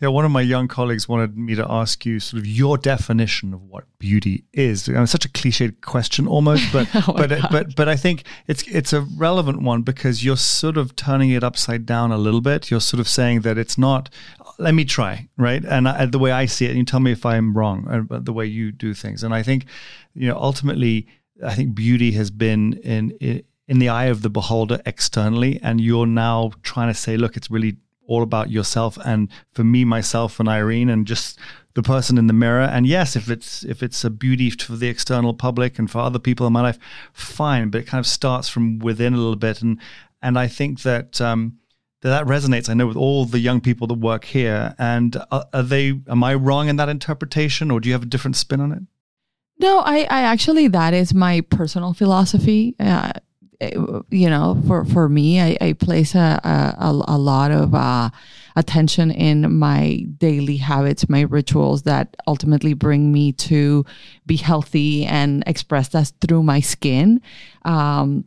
Yeah, 0.00 0.08
one 0.08 0.24
of 0.24 0.30
my 0.30 0.40
young 0.40 0.68
colleagues 0.68 1.08
wanted 1.08 1.36
me 1.36 1.54
to 1.54 1.66
ask 1.70 2.04
you 2.04 2.20
sort 2.20 2.40
of 2.40 2.46
your 2.46 2.76
definition 2.76 3.54
of 3.54 3.62
what 3.62 3.84
beauty 3.98 4.44
is. 4.52 4.88
I 4.88 4.92
mean, 4.92 5.06
such 5.06 5.24
a 5.24 5.28
cliched 5.28 5.80
question 5.80 6.26
almost, 6.26 6.72
but 6.72 6.88
oh 7.08 7.12
but 7.12 7.30
but 7.50 7.76
but 7.76 7.88
I 7.88 7.96
think 7.96 8.24
it's 8.46 8.62
it's 8.68 8.92
a 8.92 9.02
relevant 9.02 9.62
one 9.62 9.82
because 9.82 10.24
you're 10.24 10.36
sort 10.36 10.76
of 10.76 10.96
turning 10.96 11.30
it 11.30 11.44
upside 11.44 11.86
down 11.86 12.12
a 12.12 12.18
little 12.18 12.40
bit. 12.40 12.70
You're 12.70 12.80
sort 12.80 13.00
of 13.00 13.08
saying 13.08 13.42
that 13.42 13.58
it's 13.58 13.78
not. 13.78 14.10
Let 14.58 14.74
me 14.74 14.84
try, 14.84 15.28
right? 15.38 15.64
And 15.64 15.88
I, 15.88 16.06
the 16.06 16.18
way 16.18 16.32
I 16.32 16.46
see 16.46 16.66
it, 16.66 16.70
and 16.70 16.78
you 16.78 16.84
tell 16.84 17.00
me 17.00 17.12
if 17.12 17.24
I'm 17.24 17.56
wrong. 17.56 18.06
Uh, 18.10 18.18
the 18.20 18.32
way 18.32 18.46
you 18.46 18.72
do 18.72 18.92
things, 18.92 19.22
and 19.22 19.34
I 19.34 19.42
think, 19.42 19.64
you 20.14 20.28
know, 20.28 20.36
ultimately 20.36 21.06
I 21.44 21.54
think 21.54 21.74
beauty 21.74 22.12
has 22.12 22.30
been 22.30 22.74
in, 22.74 23.12
in 23.66 23.78
the 23.78 23.88
eye 23.88 24.06
of 24.06 24.22
the 24.22 24.30
beholder 24.30 24.80
externally, 24.84 25.60
and 25.62 25.80
you're 25.80 26.06
now 26.06 26.52
trying 26.62 26.88
to 26.88 26.98
say, 26.98 27.16
look, 27.16 27.36
it's 27.36 27.50
really 27.50 27.76
all 28.10 28.22
about 28.22 28.50
yourself. 28.50 28.98
And 29.04 29.28
for 29.52 29.64
me, 29.64 29.84
myself, 29.84 30.40
and 30.40 30.48
Irene, 30.48 30.90
and 30.90 31.06
just 31.06 31.38
the 31.74 31.82
person 31.82 32.18
in 32.18 32.26
the 32.26 32.32
mirror. 32.32 32.62
And 32.62 32.86
yes, 32.86 33.14
if 33.16 33.30
it's 33.30 33.64
if 33.64 33.82
it's 33.82 34.04
a 34.04 34.10
beauty 34.10 34.50
for 34.50 34.76
the 34.76 34.88
external 34.88 35.32
public 35.32 35.78
and 35.78 35.90
for 35.90 35.98
other 35.98 36.18
people 36.18 36.46
in 36.46 36.52
my 36.52 36.62
life, 36.62 36.78
fine. 37.12 37.70
But 37.70 37.82
it 37.82 37.86
kind 37.86 38.00
of 38.00 38.06
starts 38.06 38.48
from 38.48 38.80
within 38.80 39.14
a 39.14 39.16
little 39.16 39.36
bit, 39.36 39.62
and 39.62 39.78
and 40.20 40.38
I 40.38 40.48
think 40.48 40.82
that. 40.82 41.20
Um, 41.20 41.56
that 42.02 42.24
resonates. 42.24 42.70
I 42.70 42.72
know 42.72 42.86
with 42.86 42.96
all 42.96 43.26
the 43.26 43.40
young 43.40 43.60
people 43.60 43.86
that 43.88 43.98
work 43.98 44.24
here, 44.24 44.74
and 44.78 45.14
are, 45.30 45.44
are 45.52 45.62
they? 45.62 46.00
Am 46.08 46.24
I 46.24 46.32
wrong 46.32 46.70
in 46.70 46.76
that 46.76 46.88
interpretation, 46.88 47.70
or 47.70 47.78
do 47.78 47.90
you 47.90 47.92
have 47.92 48.04
a 48.04 48.06
different 48.06 48.36
spin 48.36 48.58
on 48.62 48.72
it? 48.72 48.82
No, 49.60 49.80
I, 49.80 49.98
I 50.04 50.22
actually, 50.22 50.68
that 50.68 50.94
is 50.94 51.12
my 51.12 51.42
personal 51.42 51.92
philosophy. 51.92 52.74
Uh, 52.80 53.12
you 53.60 54.30
know, 54.30 54.60
for, 54.66 54.84
for 54.84 55.08
me, 55.08 55.40
I, 55.40 55.56
I 55.60 55.72
place 55.74 56.14
a, 56.14 56.40
a, 56.78 56.92
a 57.08 57.18
lot 57.18 57.50
of 57.50 57.74
uh, 57.74 58.10
attention 58.56 59.10
in 59.10 59.58
my 59.58 60.06
daily 60.18 60.56
habits, 60.56 61.08
my 61.08 61.22
rituals 61.22 61.82
that 61.82 62.16
ultimately 62.26 62.72
bring 62.72 63.12
me 63.12 63.32
to 63.32 63.84
be 64.26 64.36
healthy 64.36 65.04
and 65.04 65.44
express 65.46 65.88
that 65.88 66.12
through 66.20 66.42
my 66.42 66.60
skin. 66.60 67.20
Um, 67.64 68.24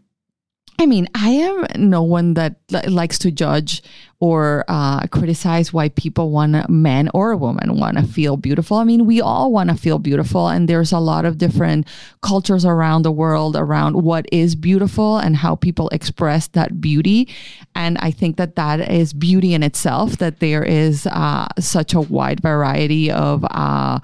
I 0.83 0.85
mean, 0.85 1.07
I 1.15 1.29
am 1.29 1.65
no 1.77 2.03
one 2.03 2.33
that 2.33 2.57
likes 2.89 3.17
to 3.19 3.31
judge 3.31 3.81
or 4.19 4.65
uh, 4.67 5.07
criticize 5.07 5.71
why 5.71 5.87
people 5.87 6.29
want 6.29 6.57
a 6.57 6.69
man 6.69 7.09
or 7.13 7.31
a 7.31 7.37
woman 7.37 7.79
want 7.79 7.97
to 7.97 8.03
feel 8.03 8.35
beautiful. 8.35 8.75
I 8.75 8.83
mean, 8.83 9.05
we 9.05 9.21
all 9.21 9.49
want 9.53 9.69
to 9.69 9.77
feel 9.77 9.97
beautiful, 9.97 10.49
and 10.49 10.67
there's 10.67 10.91
a 10.91 10.99
lot 10.99 11.23
of 11.23 11.37
different 11.37 11.87
cultures 12.21 12.65
around 12.65 13.03
the 13.03 13.13
world 13.13 13.55
around 13.55 14.03
what 14.03 14.25
is 14.33 14.55
beautiful 14.55 15.19
and 15.19 15.37
how 15.37 15.55
people 15.55 15.87
express 15.93 16.47
that 16.47 16.81
beauty. 16.81 17.29
And 17.75 17.97
I 17.99 18.11
think 18.11 18.35
that 18.35 18.57
that 18.57 18.91
is 18.91 19.13
beauty 19.13 19.53
in 19.53 19.63
itself. 19.63 20.17
That 20.17 20.41
there 20.41 20.65
is 20.65 21.07
uh, 21.07 21.47
such 21.59 21.93
a 21.93 22.01
wide 22.01 22.41
variety 22.41 23.09
of 23.09 23.45
uh, 23.51 23.99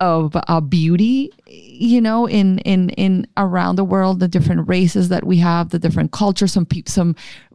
of 0.00 0.34
uh, 0.34 0.60
beauty 0.60 1.30
you 1.46 2.00
know 2.00 2.26
in 2.26 2.58
in 2.60 2.90
in 2.90 3.26
around 3.36 3.76
the 3.76 3.84
world 3.84 4.20
the 4.20 4.28
different 4.28 4.68
races 4.68 5.08
that 5.08 5.24
we 5.24 5.36
have 5.38 5.70
the 5.70 5.78
different 5.78 6.10
cultures 6.12 6.52
some 6.52 6.66
people 6.66 6.90
some 6.90 7.14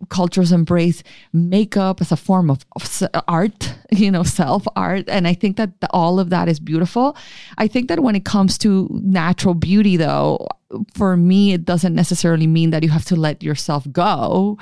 cultures 0.10 0.52
embrace 0.52 1.04
makeup 1.34 2.02
as 2.02 2.12
a 2.12 2.18
form 2.18 2.50
of, 2.50 2.66
of 2.76 3.06
art 3.28 3.74
you 3.92 4.12
know 4.12 4.24
self 4.24 4.66
art 4.76 5.08
and 5.08 5.28
i 5.28 5.34
think 5.34 5.58
that 5.58 5.80
the, 5.82 5.90
all 5.92 6.20
of 6.20 6.30
that 6.30 6.48
is 6.48 6.60
beautiful. 6.60 7.16
I 7.58 7.68
think 7.68 7.88
that 7.88 8.02
when 8.02 8.16
it 8.16 8.26
comes 8.26 8.58
to 8.60 8.90
natural 8.92 9.54
beauty 9.54 9.98
though 9.98 10.48
for 10.94 11.16
me, 11.18 11.54
it 11.54 11.66
doesn't 11.66 11.96
necessarily 11.96 12.48
mean 12.48 12.72
that 12.72 12.84
you 12.84 12.90
have 12.90 13.06
to 13.06 13.16
let 13.16 13.44
yourself 13.44 13.86
go. 13.92 14.58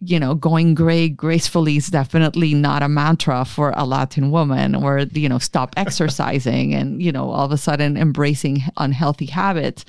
You 0.00 0.18
know, 0.18 0.34
going 0.34 0.74
gray 0.74 1.08
gracefully 1.08 1.76
is 1.76 1.88
definitely 1.88 2.54
not 2.54 2.82
a 2.82 2.88
mantra 2.88 3.44
for 3.44 3.72
a 3.76 3.84
Latin 3.84 4.30
woman 4.30 4.74
or, 4.74 5.00
you 5.12 5.28
know, 5.28 5.38
stop 5.38 5.74
exercising 5.76 6.74
and, 6.74 7.02
you 7.02 7.12
know, 7.12 7.30
all 7.30 7.44
of 7.44 7.52
a 7.52 7.58
sudden 7.58 7.96
embracing 7.96 8.62
unhealthy 8.76 9.26
habits. 9.26 9.84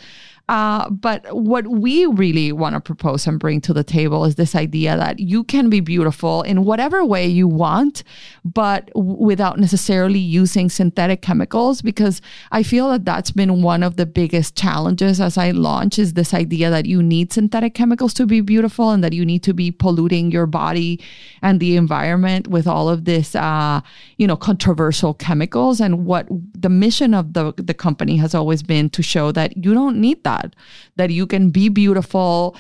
Uh, 0.47 0.89
but 0.91 1.25
what 1.35 1.65
we 1.67 2.05
really 2.05 2.51
want 2.51 2.75
to 2.75 2.79
propose 2.79 3.25
and 3.25 3.39
bring 3.39 3.59
to 3.59 3.73
the 3.73 3.83
table 3.83 4.25
is 4.25 4.35
this 4.35 4.53
idea 4.53 4.95
that 4.95 5.19
you 5.19 5.43
can 5.43 5.69
be 5.69 5.79
beautiful 5.79 6.43
in 6.43 6.63
whatever 6.63 7.03
way 7.03 7.25
you 7.25 7.47
want, 7.47 8.03
but 8.43 8.91
without 8.95 9.57
necessarily 9.57 10.19
using 10.19 10.69
synthetic 10.69 11.23
chemicals. 11.23 11.81
Because 11.81 12.21
I 12.51 12.61
feel 12.61 12.89
that 12.91 13.05
that's 13.05 13.31
been 13.31 13.63
one 13.63 13.81
of 13.81 13.95
the 13.95 14.05
biggest 14.05 14.55
challenges 14.55 15.19
as 15.19 15.35
I 15.35 15.49
launch 15.49 15.97
is 15.97 16.13
this 16.13 16.33
idea 16.33 16.69
that 16.69 16.85
you 16.85 17.01
need 17.01 17.33
synthetic 17.33 17.73
chemicals 17.73 18.13
to 18.15 18.27
be 18.27 18.41
beautiful 18.41 18.91
and 18.91 19.03
that 19.03 19.13
you 19.13 19.25
need 19.25 19.41
to 19.43 19.53
be 19.53 19.71
polluting 19.71 20.29
your 20.29 20.45
body 20.45 21.01
and 21.41 21.59
the 21.59 21.75
environment 21.75 22.47
with 22.47 22.67
all 22.67 22.87
of 22.87 23.05
this, 23.05 23.35
uh, 23.35 23.81
you 24.17 24.27
know, 24.27 24.35
controversial 24.35 25.15
chemicals. 25.15 25.81
And 25.81 26.05
what 26.05 26.27
the 26.65 26.69
mission 26.69 27.13
of 27.13 27.33
the, 27.33 27.53
the 27.57 27.75
company 27.75 28.17
has 28.17 28.33
always 28.33 28.63
been 28.63 28.89
to 28.89 29.03
show 29.03 29.31
that 29.31 29.55
you 29.55 29.71
don't 29.75 30.01
need 30.01 30.23
that 30.23 30.55
that 30.95 31.11
you 31.11 31.27
can 31.27 31.51
be 31.51 31.69
beautiful 31.69 32.55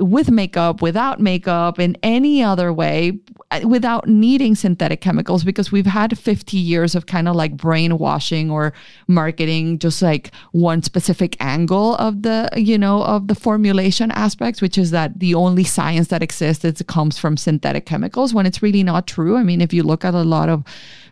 with 0.00 0.28
makeup, 0.28 0.82
without 0.82 1.20
makeup, 1.20 1.78
in 1.78 1.96
any 2.02 2.42
other 2.42 2.72
way, 2.72 3.20
uh, 3.52 3.60
without 3.64 4.08
needing 4.08 4.56
synthetic 4.56 5.00
chemicals, 5.00 5.44
because 5.44 5.70
we've 5.70 5.86
had 5.86 6.18
50 6.18 6.56
years 6.56 6.96
of 6.96 7.06
kind 7.06 7.28
of 7.28 7.36
like 7.36 7.56
brainwashing 7.56 8.50
or 8.50 8.72
marketing 9.06 9.78
just 9.78 10.02
like 10.02 10.32
one 10.50 10.82
specific 10.82 11.36
angle 11.38 11.94
of 11.96 12.22
the, 12.22 12.48
you 12.56 12.76
know, 12.76 13.04
of 13.04 13.28
the 13.28 13.36
formulation 13.36 14.10
aspects, 14.10 14.60
which 14.60 14.76
is 14.76 14.90
that 14.90 15.20
the 15.20 15.34
only 15.34 15.62
science 15.62 16.08
that 16.08 16.22
exists 16.22 16.64
is, 16.64 16.82
comes 16.88 17.16
from 17.16 17.36
synthetic 17.36 17.86
chemicals 17.86 18.34
when 18.34 18.46
it's 18.46 18.62
really 18.62 18.82
not 18.82 19.06
true. 19.06 19.36
I 19.36 19.44
mean, 19.44 19.60
if 19.60 19.72
you 19.72 19.84
look 19.84 20.04
at 20.04 20.14
a 20.14 20.22
lot 20.22 20.48
of 20.48 20.64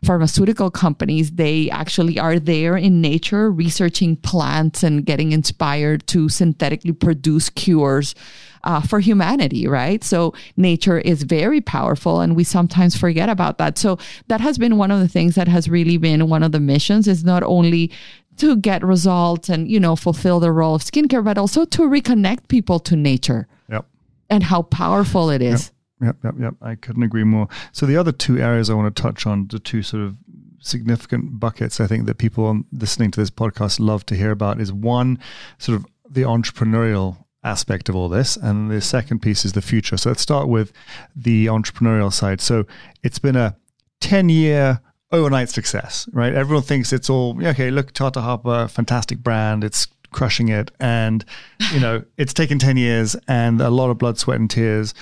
pharmaceutical 0.04 0.72
companies, 0.72 1.30
they 1.32 1.70
actually 1.70 2.18
are 2.18 2.40
there 2.40 2.76
in 2.76 3.00
nature 3.00 3.48
researching 3.48 4.16
plants 4.16 4.82
and 4.82 5.06
getting 5.06 5.30
inspired 5.30 6.04
to 6.08 6.28
synthetically 6.28 6.92
produce 6.92 7.48
cures 7.48 8.16
uh, 8.64 8.80
for 8.80 9.00
humanity, 9.00 9.66
right? 9.66 10.02
So 10.04 10.34
nature 10.56 10.98
is 10.98 11.22
very 11.22 11.60
powerful, 11.60 12.20
and 12.20 12.36
we 12.36 12.44
sometimes 12.44 12.96
forget 12.96 13.28
about 13.28 13.58
that. 13.58 13.78
So 13.78 13.98
that 14.28 14.40
has 14.40 14.58
been 14.58 14.76
one 14.76 14.90
of 14.90 15.00
the 15.00 15.08
things 15.08 15.34
that 15.34 15.48
has 15.48 15.68
really 15.68 15.96
been 15.96 16.28
one 16.28 16.42
of 16.42 16.52
the 16.52 16.60
missions 16.60 17.08
is 17.08 17.24
not 17.24 17.42
only 17.42 17.90
to 18.36 18.56
get 18.56 18.82
results 18.82 19.48
and 19.48 19.70
you 19.70 19.78
know 19.78 19.94
fulfill 19.94 20.40
the 20.40 20.52
role 20.52 20.74
of 20.74 20.82
skincare, 20.82 21.24
but 21.24 21.38
also 21.38 21.64
to 21.64 21.82
reconnect 21.82 22.48
people 22.48 22.78
to 22.80 22.96
nature. 22.96 23.46
Yep. 23.70 23.86
And 24.30 24.42
how 24.42 24.62
powerful 24.62 25.30
it 25.30 25.42
is. 25.42 25.66
Yep. 25.66 25.72
Yep, 26.02 26.16
yep, 26.24 26.34
yep. 26.40 26.54
I 26.60 26.74
couldn't 26.74 27.04
agree 27.04 27.22
more. 27.22 27.48
So 27.70 27.86
the 27.86 27.96
other 27.96 28.10
two 28.10 28.38
areas 28.38 28.68
I 28.68 28.74
want 28.74 28.94
to 28.94 29.02
touch 29.02 29.24
on, 29.24 29.46
the 29.46 29.60
two 29.60 29.82
sort 29.82 30.02
of 30.02 30.16
significant 30.60 31.38
buckets 31.38 31.80
I 31.80 31.86
think 31.86 32.06
that 32.06 32.18
people 32.18 32.62
listening 32.72 33.10
to 33.12 33.20
this 33.20 33.30
podcast 33.30 33.78
love 33.78 34.04
to 34.06 34.16
hear 34.16 34.30
about 34.30 34.60
is 34.60 34.72
one, 34.72 35.18
sort 35.58 35.76
of 35.76 35.86
the 36.08 36.22
entrepreneurial 36.22 37.21
aspect 37.44 37.88
of 37.88 37.96
all 37.96 38.08
this. 38.08 38.36
And 38.36 38.70
the 38.70 38.80
second 38.80 39.20
piece 39.20 39.44
is 39.44 39.52
the 39.52 39.62
future. 39.62 39.96
So 39.96 40.10
let's 40.10 40.22
start 40.22 40.48
with 40.48 40.72
the 41.14 41.46
entrepreneurial 41.46 42.12
side. 42.12 42.40
So 42.40 42.66
it's 43.02 43.18
been 43.18 43.36
a 43.36 43.56
10 44.00 44.28
year 44.28 44.80
overnight 45.10 45.48
success, 45.50 46.08
right? 46.12 46.34
Everyone 46.34 46.62
thinks 46.62 46.92
it's 46.92 47.10
all, 47.10 47.38
okay, 47.44 47.70
look, 47.70 47.92
Tata 47.92 48.20
Harper, 48.20 48.68
fantastic 48.68 49.18
brand. 49.18 49.64
It's 49.64 49.86
crushing 50.12 50.48
it. 50.48 50.70
And, 50.78 51.24
you 51.72 51.80
know, 51.80 52.04
it's 52.16 52.34
taken 52.34 52.58
10 52.58 52.76
years 52.76 53.16
and 53.28 53.60
a 53.60 53.70
lot 53.70 53.90
of 53.90 53.98
blood, 53.98 54.18
sweat, 54.18 54.38
and 54.38 54.50
tears. 54.50 54.94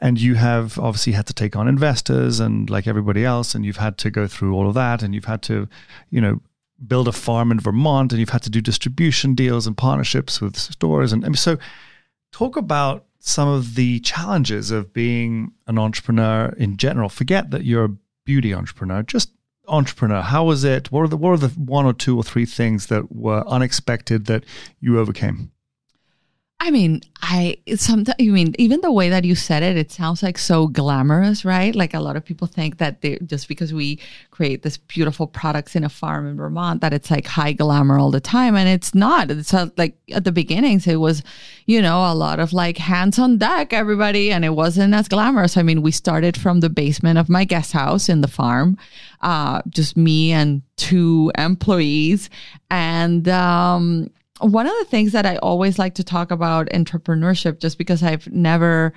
And 0.00 0.20
you 0.20 0.34
have 0.34 0.78
obviously 0.78 1.12
had 1.12 1.26
to 1.26 1.34
take 1.34 1.54
on 1.56 1.68
investors 1.68 2.40
and 2.40 2.68
like 2.68 2.86
everybody 2.86 3.24
else. 3.24 3.54
And 3.54 3.64
you've 3.64 3.76
had 3.76 3.98
to 3.98 4.10
go 4.10 4.26
through 4.26 4.54
all 4.54 4.68
of 4.68 4.74
that. 4.74 5.02
And 5.02 5.14
you've 5.14 5.26
had 5.26 5.42
to, 5.42 5.68
you 6.10 6.20
know, 6.20 6.40
build 6.86 7.08
a 7.08 7.12
farm 7.12 7.50
in 7.50 7.60
Vermont 7.60 8.12
and 8.12 8.20
you've 8.20 8.30
had 8.30 8.42
to 8.42 8.50
do 8.50 8.60
distribution 8.60 9.34
deals 9.34 9.66
and 9.66 9.76
partnerships 9.76 10.40
with 10.40 10.56
stores. 10.56 11.12
And, 11.12 11.38
so, 11.38 11.58
talk 12.32 12.56
about 12.56 13.04
some 13.20 13.48
of 13.48 13.74
the 13.74 14.00
challenges 14.00 14.70
of 14.70 14.92
being 14.92 15.52
an 15.66 15.78
entrepreneur 15.78 16.52
in 16.58 16.76
general. 16.76 17.08
Forget 17.08 17.50
that 17.50 17.64
you're 17.64 17.84
a 17.84 17.96
beauty 18.24 18.52
entrepreneur, 18.52 19.02
just 19.02 19.30
entrepreneur. 19.68 20.20
How 20.20 20.44
was 20.44 20.64
it? 20.64 20.92
What 20.92 21.00
are 21.02 21.08
the 21.08 21.16
what 21.16 21.30
are 21.30 21.36
the 21.38 21.48
one 21.48 21.86
or 21.86 21.92
two 21.92 22.16
or 22.16 22.22
three 22.22 22.46
things 22.46 22.86
that 22.86 23.14
were 23.14 23.46
unexpected 23.46 24.26
that 24.26 24.44
you 24.80 24.98
overcame? 24.98 25.52
I 26.60 26.70
mean, 26.70 27.02
I 27.20 27.58
sometimes 27.76 28.16
you 28.18 28.32
mean 28.32 28.54
even 28.58 28.80
the 28.80 28.92
way 28.92 29.10
that 29.10 29.24
you 29.24 29.34
said 29.34 29.62
it, 29.62 29.76
it 29.76 29.92
sounds 29.92 30.22
like 30.22 30.38
so 30.38 30.66
glamorous, 30.66 31.44
right? 31.44 31.74
Like 31.74 31.92
a 31.92 32.00
lot 32.00 32.16
of 32.16 32.24
people 32.24 32.46
think 32.46 32.78
that 32.78 33.02
they, 33.02 33.18
just 33.18 33.48
because 33.48 33.74
we 33.74 33.98
create 34.30 34.62
this 34.62 34.78
beautiful 34.78 35.26
products 35.26 35.76
in 35.76 35.84
a 35.84 35.88
farm 35.90 36.26
in 36.26 36.36
Vermont, 36.36 36.80
that 36.80 36.94
it's 36.94 37.10
like 37.10 37.26
high 37.26 37.52
glamour 37.52 37.98
all 37.98 38.10
the 38.10 38.20
time, 38.20 38.54
and 38.54 38.66
it's 38.68 38.94
not. 38.94 39.30
It's 39.30 39.52
like 39.76 39.98
at 40.12 40.24
the 40.24 40.32
beginnings, 40.32 40.86
it 40.86 40.96
was, 40.96 41.22
you 41.66 41.82
know, 41.82 42.10
a 42.10 42.14
lot 42.14 42.40
of 42.40 42.52
like 42.54 42.78
hands 42.78 43.18
on 43.18 43.36
deck, 43.36 43.72
everybody, 43.74 44.32
and 44.32 44.42
it 44.44 44.54
wasn't 44.54 44.94
as 44.94 45.08
glamorous. 45.08 45.58
I 45.58 45.62
mean, 45.62 45.82
we 45.82 45.90
started 45.90 46.34
from 46.36 46.60
the 46.60 46.70
basement 46.70 47.18
of 47.18 47.28
my 47.28 47.44
guest 47.44 47.72
house 47.72 48.08
in 48.08 48.22
the 48.22 48.28
farm, 48.28 48.78
uh, 49.20 49.60
just 49.68 49.96
me 49.96 50.32
and 50.32 50.62
two 50.76 51.30
employees, 51.36 52.30
and 52.70 53.28
um, 53.28 54.08
one 54.40 54.66
of 54.66 54.72
the 54.78 54.86
things 54.86 55.12
that 55.12 55.26
I 55.26 55.36
always 55.36 55.78
like 55.78 55.94
to 55.94 56.04
talk 56.04 56.30
about 56.30 56.68
entrepreneurship, 56.68 57.60
just 57.60 57.78
because 57.78 58.02
I've 58.02 58.26
never, 58.28 58.92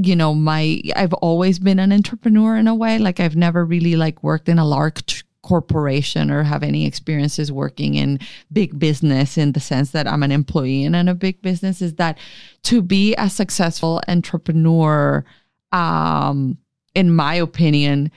you 0.00 0.14
know, 0.14 0.34
my, 0.34 0.80
I've 0.94 1.12
always 1.14 1.58
been 1.58 1.78
an 1.78 1.92
entrepreneur 1.92 2.56
in 2.56 2.68
a 2.68 2.74
way. 2.74 2.98
Like 2.98 3.18
I've 3.18 3.36
never 3.36 3.64
really 3.64 3.96
like 3.96 4.22
worked 4.22 4.48
in 4.48 4.58
a 4.58 4.64
large 4.64 5.24
corporation 5.42 6.30
or 6.30 6.42
have 6.42 6.62
any 6.62 6.86
experiences 6.86 7.50
working 7.50 7.94
in 7.94 8.20
big 8.52 8.78
business 8.78 9.38
in 9.38 9.52
the 9.52 9.60
sense 9.60 9.90
that 9.90 10.06
I'm 10.06 10.22
an 10.22 10.30
employee 10.30 10.84
in 10.84 10.94
a 10.94 11.14
big 11.14 11.40
business 11.42 11.80
is 11.82 11.94
that 11.94 12.18
to 12.64 12.82
be 12.82 13.14
a 13.16 13.30
successful 13.30 14.00
entrepreneur, 14.06 15.24
um, 15.72 16.58
in 16.94 17.14
my 17.14 17.34
opinion, 17.34 18.12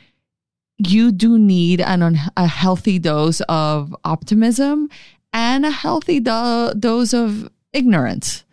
you 0.77 1.11
do 1.11 1.39
need 1.39 1.81
an, 1.81 2.17
a 2.35 2.47
healthy 2.47 2.99
dose 2.99 3.41
of 3.41 3.95
optimism 4.03 4.89
and 5.33 5.65
a 5.65 5.71
healthy 5.71 6.19
do- 6.19 6.73
dose 6.79 7.13
of 7.13 7.49
ignorance 7.73 8.43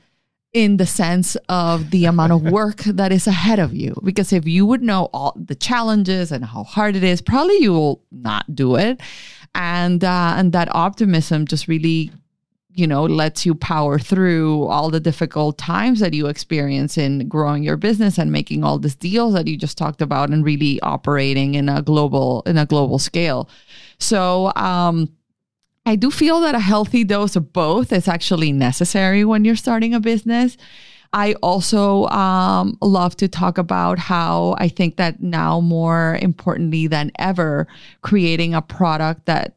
in 0.52 0.78
the 0.78 0.86
sense 0.86 1.36
of 1.48 1.90
the 1.90 2.04
amount 2.06 2.32
of 2.32 2.42
work 2.42 2.78
that 2.84 3.12
is 3.12 3.26
ahead 3.26 3.58
of 3.58 3.72
you. 3.72 3.94
Because 4.02 4.32
if 4.32 4.46
you 4.46 4.66
would 4.66 4.82
know 4.82 5.08
all 5.12 5.36
the 5.36 5.54
challenges 5.54 6.32
and 6.32 6.44
how 6.44 6.64
hard 6.64 6.96
it 6.96 7.04
is, 7.04 7.20
probably 7.20 7.58
you 7.58 7.72
will 7.72 8.02
not 8.10 8.54
do 8.54 8.76
it. 8.76 9.00
And 9.54 10.02
uh, 10.04 10.34
and 10.36 10.52
that 10.52 10.74
optimism 10.74 11.44
just 11.44 11.66
really, 11.66 12.12
you 12.72 12.86
know, 12.86 13.04
lets 13.04 13.44
you 13.44 13.54
power 13.56 13.98
through 13.98 14.64
all 14.66 14.90
the 14.90 15.00
difficult 15.00 15.58
times 15.58 15.98
that 15.98 16.14
you 16.14 16.28
experience 16.28 16.96
in 16.96 17.28
growing 17.28 17.64
your 17.64 17.76
business 17.76 18.16
and 18.16 18.30
making 18.30 18.62
all 18.62 18.78
these 18.78 18.94
deals 18.94 19.34
that 19.34 19.48
you 19.48 19.56
just 19.56 19.76
talked 19.76 20.00
about 20.00 20.30
and 20.30 20.44
really 20.44 20.80
operating 20.82 21.56
in 21.56 21.68
a 21.68 21.82
global 21.82 22.42
in 22.46 22.58
a 22.58 22.66
global 22.66 23.00
scale. 23.00 23.48
So 23.98 24.52
um 24.54 25.08
I 25.90 25.96
do 25.96 26.12
feel 26.12 26.40
that 26.42 26.54
a 26.54 26.60
healthy 26.60 27.02
dose 27.02 27.34
of 27.34 27.52
both 27.52 27.92
is 27.92 28.06
actually 28.06 28.52
necessary 28.52 29.24
when 29.24 29.44
you're 29.44 29.56
starting 29.56 29.92
a 29.92 29.98
business. 29.98 30.56
I 31.12 31.32
also 31.42 32.06
um, 32.10 32.78
love 32.80 33.16
to 33.16 33.26
talk 33.26 33.58
about 33.58 33.98
how 33.98 34.54
I 34.58 34.68
think 34.68 34.98
that 34.98 35.20
now 35.20 35.58
more 35.58 36.16
importantly 36.22 36.86
than 36.86 37.10
ever, 37.18 37.66
creating 38.02 38.54
a 38.54 38.62
product 38.62 39.26
that 39.26 39.56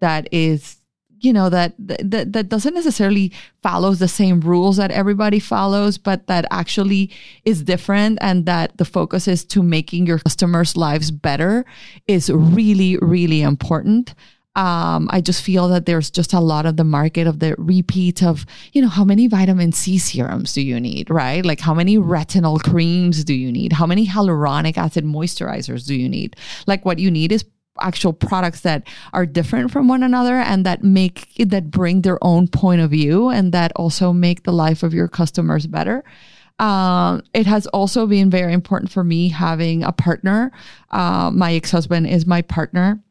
that 0.00 0.26
is 0.32 0.78
you 1.20 1.34
know 1.34 1.50
that 1.50 1.74
that 1.78 2.32
that 2.32 2.48
doesn't 2.48 2.72
necessarily 2.72 3.30
follows 3.62 3.98
the 3.98 4.08
same 4.08 4.40
rules 4.40 4.78
that 4.78 4.90
everybody 4.90 5.38
follows 5.38 5.96
but 5.96 6.26
that 6.26 6.44
actually 6.50 7.10
is 7.44 7.62
different 7.62 8.18
and 8.20 8.44
that 8.44 8.76
the 8.76 8.84
focus 8.84 9.26
is 9.26 9.42
to 9.44 9.62
making 9.62 10.06
your 10.06 10.18
customers 10.18 10.76
lives 10.76 11.10
better 11.10 11.64
is 12.06 12.28
really 12.30 12.98
really 12.98 13.40
important 13.40 14.14
um, 14.56 15.08
I 15.10 15.20
just 15.20 15.42
feel 15.42 15.68
that 15.68 15.84
there's 15.84 16.10
just 16.10 16.32
a 16.32 16.38
lot 16.38 16.64
of 16.64 16.76
the 16.76 16.84
market 16.84 17.26
of 17.26 17.40
the 17.40 17.56
repeat 17.58 18.22
of, 18.22 18.46
you 18.72 18.80
know, 18.82 18.88
how 18.88 19.04
many 19.04 19.26
vitamin 19.26 19.72
C 19.72 19.98
serums 19.98 20.52
do 20.52 20.62
you 20.62 20.78
need, 20.78 21.10
right? 21.10 21.44
Like 21.44 21.60
how 21.60 21.74
many 21.74 21.98
retinol 21.98 22.62
creams 22.62 23.24
do 23.24 23.34
you 23.34 23.50
need? 23.50 23.72
How 23.72 23.86
many 23.86 24.06
hyaluronic 24.06 24.76
acid 24.76 25.04
moisturizers 25.04 25.86
do 25.86 25.94
you 25.96 26.08
need? 26.08 26.36
Like 26.68 26.84
what 26.84 27.00
you 27.00 27.10
need 27.10 27.32
is 27.32 27.44
actual 27.80 28.12
products 28.12 28.60
that 28.60 28.86
are 29.12 29.26
different 29.26 29.72
from 29.72 29.88
one 29.88 30.04
another 30.04 30.36
and 30.36 30.64
that 30.64 30.84
make 30.84 31.34
that 31.38 31.72
bring 31.72 32.02
their 32.02 32.22
own 32.22 32.46
point 32.46 32.80
of 32.80 32.90
view 32.90 33.30
and 33.30 33.50
that 33.50 33.72
also 33.74 34.12
make 34.12 34.44
the 34.44 34.52
life 34.52 34.84
of 34.84 34.94
your 34.94 35.08
customers 35.08 35.66
better. 35.66 36.04
Um, 36.60 37.22
it 37.34 37.46
has 37.46 37.66
also 37.68 38.06
been 38.06 38.30
very 38.30 38.52
important 38.52 38.92
for 38.92 39.02
me 39.02 39.30
having 39.30 39.82
a 39.82 39.90
partner. 39.90 40.52
Uh, 40.92 41.32
my 41.34 41.54
ex 41.54 41.72
husband 41.72 42.06
is 42.06 42.24
my 42.24 42.42
partner 42.42 43.02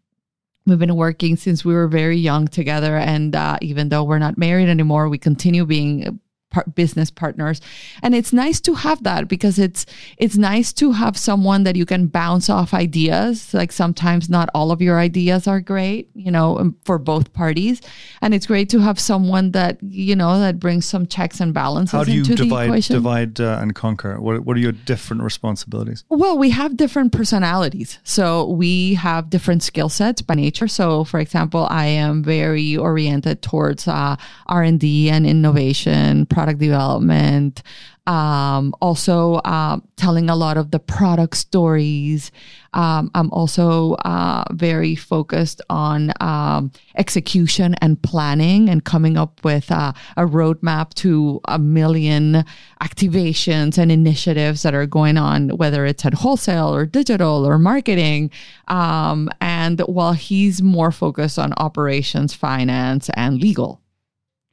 We've 0.66 0.80
been 0.80 0.96
working 0.96 1.36
since 1.36 1.66
we 1.66 1.74
were 1.74 1.90
very 1.90 2.18
young 2.18 2.48
together. 2.48 2.98
And 2.98 3.36
uh, 3.36 3.58
even 3.62 3.90
though 3.90 4.04
we're 4.04 4.20
not 4.20 4.38
married 4.38 4.70
anymore, 4.70 5.10
we 5.10 5.18
continue 5.18 5.66
being 5.66 6.20
par- 6.54 6.66
business 6.76 7.10
partners. 7.10 7.60
And 8.02 8.16
it's 8.16 8.32
nice 8.32 8.62
to 8.62 8.76
have 8.76 9.04
that 9.04 9.28
because 9.28 9.60
it's 9.60 9.86
it's 10.18 10.38
nice 10.38 10.72
to 10.74 10.94
have 10.94 11.18
someone 11.18 11.64
that 11.64 11.76
you 11.76 11.86
can 11.86 12.08
bounce 12.08 12.50
off 12.50 12.74
ideas. 12.74 13.54
Like 13.54 13.72
sometimes 13.72 14.30
not 14.30 14.50
all 14.54 14.72
of 14.72 14.82
your 14.82 15.00
ideas 15.00 15.48
are 15.48 15.60
great 15.60 16.10
you 16.16 16.32
know 16.32 16.60
um, 16.60 16.78
for 16.86 16.98
both 16.98 17.34
parties. 17.34 17.82
And 18.22 18.34
it's 18.34 18.48
great 18.48 18.70
to 18.70 18.80
have 18.80 19.00
someone 19.00 19.52
that 19.52 19.80
you 19.84 20.16
know 20.16 20.40
that 20.40 20.60
brings 20.60 20.86
some 20.86 21.08
checks 21.08 21.42
and 21.42 21.54
balances 21.54 21.92
how 21.92 22.04
do 22.04 22.14
you 22.14 22.20
into 22.20 22.36
divide 22.36 22.84
divide 22.84 23.42
uh, 23.42 23.60
and 23.62 23.76
conquer? 23.76 24.22
What, 24.22 24.46
what 24.46 24.56
are 24.56 24.62
your 24.62 24.72
different 24.72 25.24
responsibilities? 25.24 26.06
Well 26.10 26.38
we 26.38 26.52
have 26.52 26.78
different 26.78 27.12
personalities. 27.12 28.00
So 28.04 28.48
we 28.48 28.94
have 28.94 29.30
different 29.30 29.64
skill 29.64 29.90
sets 29.90 30.22
by 30.22 30.36
nature. 30.36 30.68
So 30.68 31.04
for 31.04 31.20
example 31.20 31.68
i 31.70 31.86
am 31.86 32.24
very 32.24 32.78
oriented 32.78 33.42
towards 33.42 33.88
uh, 33.88 34.16
r&d 34.48 35.10
and 35.10 35.26
innovation 35.26 36.26
product 36.44 36.60
development, 36.60 37.64
um, 38.06 38.76
also 38.82 39.36
uh, 39.46 39.78
telling 39.96 40.30
a 40.30 40.36
lot 40.36 40.58
of 40.58 40.72
the 40.72 40.80
product 40.80 41.38
stories. 41.38 42.34
Um, 42.74 43.10
I'm 43.16 43.32
also 43.32 43.94
uh, 44.04 44.44
very 44.52 44.94
focused 44.94 45.62
on 45.70 46.12
um, 46.20 46.74
execution 46.98 47.76
and 47.82 48.02
planning 48.02 48.68
and 48.68 48.84
coming 48.84 49.16
up 49.16 49.42
with 49.46 49.72
uh, 49.72 49.94
a 50.18 50.26
roadmap 50.26 50.94
to 50.96 51.40
a 51.48 51.58
million 51.58 52.44
activations 52.82 53.78
and 53.78 53.90
initiatives 53.90 54.64
that 54.64 54.74
are 54.74 54.86
going 54.86 55.18
on, 55.18 55.48
whether 55.56 55.86
it's 55.86 56.06
at 56.06 56.14
wholesale 56.14 56.76
or 56.76 56.86
digital 56.86 57.48
or 57.48 57.58
marketing. 57.58 58.32
Um, 58.68 59.30
and 59.40 59.80
while 59.82 60.12
he's 60.12 60.62
more 60.62 60.92
focused 60.92 61.40
on 61.40 61.54
operations, 61.54 62.34
finance, 62.34 63.10
and 63.16 63.40
legal. 63.40 63.83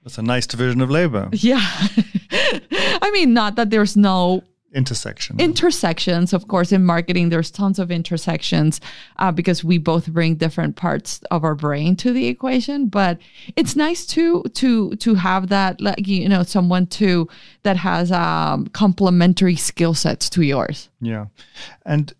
That's 0.03 0.19
a 0.19 0.23
nice 0.23 0.47
division 0.47 0.81
of 0.81 0.91
labor. 0.91 1.29
Yeah. 1.33 1.61
I 3.03 3.11
mean, 3.13 3.35
not 3.35 3.57
that 3.57 3.71
there's 3.71 3.97
no 3.97 4.43
intersection 4.73 5.41
intersections 5.41 6.33
of 6.33 6.47
course 6.47 6.71
in 6.71 6.85
marketing 6.85 7.29
there's 7.29 7.51
tons 7.51 7.81
of 7.81 7.91
intersections 7.91 8.81
uh, 9.19 9.33
because 9.33 9.65
we 9.65 9.79
both 9.79 10.07
bring 10.07 10.37
different 10.37 10.77
parts 10.77 11.21
of 11.33 11.43
our 11.43 11.57
brain 11.57 11.97
to 11.97 12.13
the 12.13 12.29
equation 12.29 12.87
but 12.87 13.19
it's 13.57 13.75
nice 13.75 14.07
to 14.07 14.45
to 14.55 14.95
to 14.97 15.15
have 15.15 15.49
that 15.49 15.81
like 15.81 16.07
you 16.07 16.29
know 16.29 16.45
someone 16.45 16.87
to 16.87 17.29
that 17.65 17.77
has 17.77 18.13
um 18.13 18.67
complementary 18.69 19.57
skill 19.57 19.93
sets 19.93 20.31
to 20.31 20.43
yours 20.43 20.89
yeah 21.01 21.27
and 21.85 22.15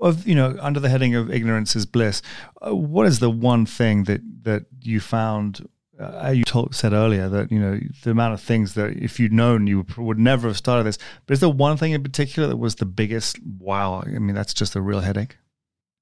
of 0.00 0.26
you 0.26 0.34
know 0.34 0.56
under 0.60 0.80
the 0.80 0.88
heading 0.88 1.14
of 1.14 1.30
ignorance 1.30 1.76
is 1.76 1.86
bliss 1.86 2.20
uh, 2.66 2.74
what 2.74 3.06
is 3.06 3.20
the 3.20 3.30
one 3.30 3.64
thing 3.64 4.04
that 4.04 4.20
that 4.42 4.66
you 4.82 4.98
found 4.98 5.68
uh, 5.98 6.32
you 6.34 6.44
told, 6.44 6.74
said 6.74 6.92
earlier 6.92 7.28
that 7.28 7.50
you 7.50 7.58
know 7.58 7.78
the 8.02 8.10
amount 8.10 8.34
of 8.34 8.40
things 8.40 8.74
that 8.74 8.96
if 8.96 9.18
you'd 9.18 9.32
known 9.32 9.66
you 9.66 9.86
would 9.96 10.18
never 10.18 10.48
have 10.48 10.56
started 10.56 10.84
this. 10.84 10.98
But 11.26 11.34
is 11.34 11.40
there 11.40 11.48
one 11.48 11.76
thing 11.76 11.92
in 11.92 12.02
particular 12.02 12.48
that 12.48 12.56
was 12.56 12.76
the 12.76 12.86
biggest? 12.86 13.38
Wow, 13.58 14.02
I 14.04 14.18
mean 14.18 14.34
that's 14.34 14.54
just 14.54 14.76
a 14.76 14.80
real 14.80 15.00
headache. 15.00 15.38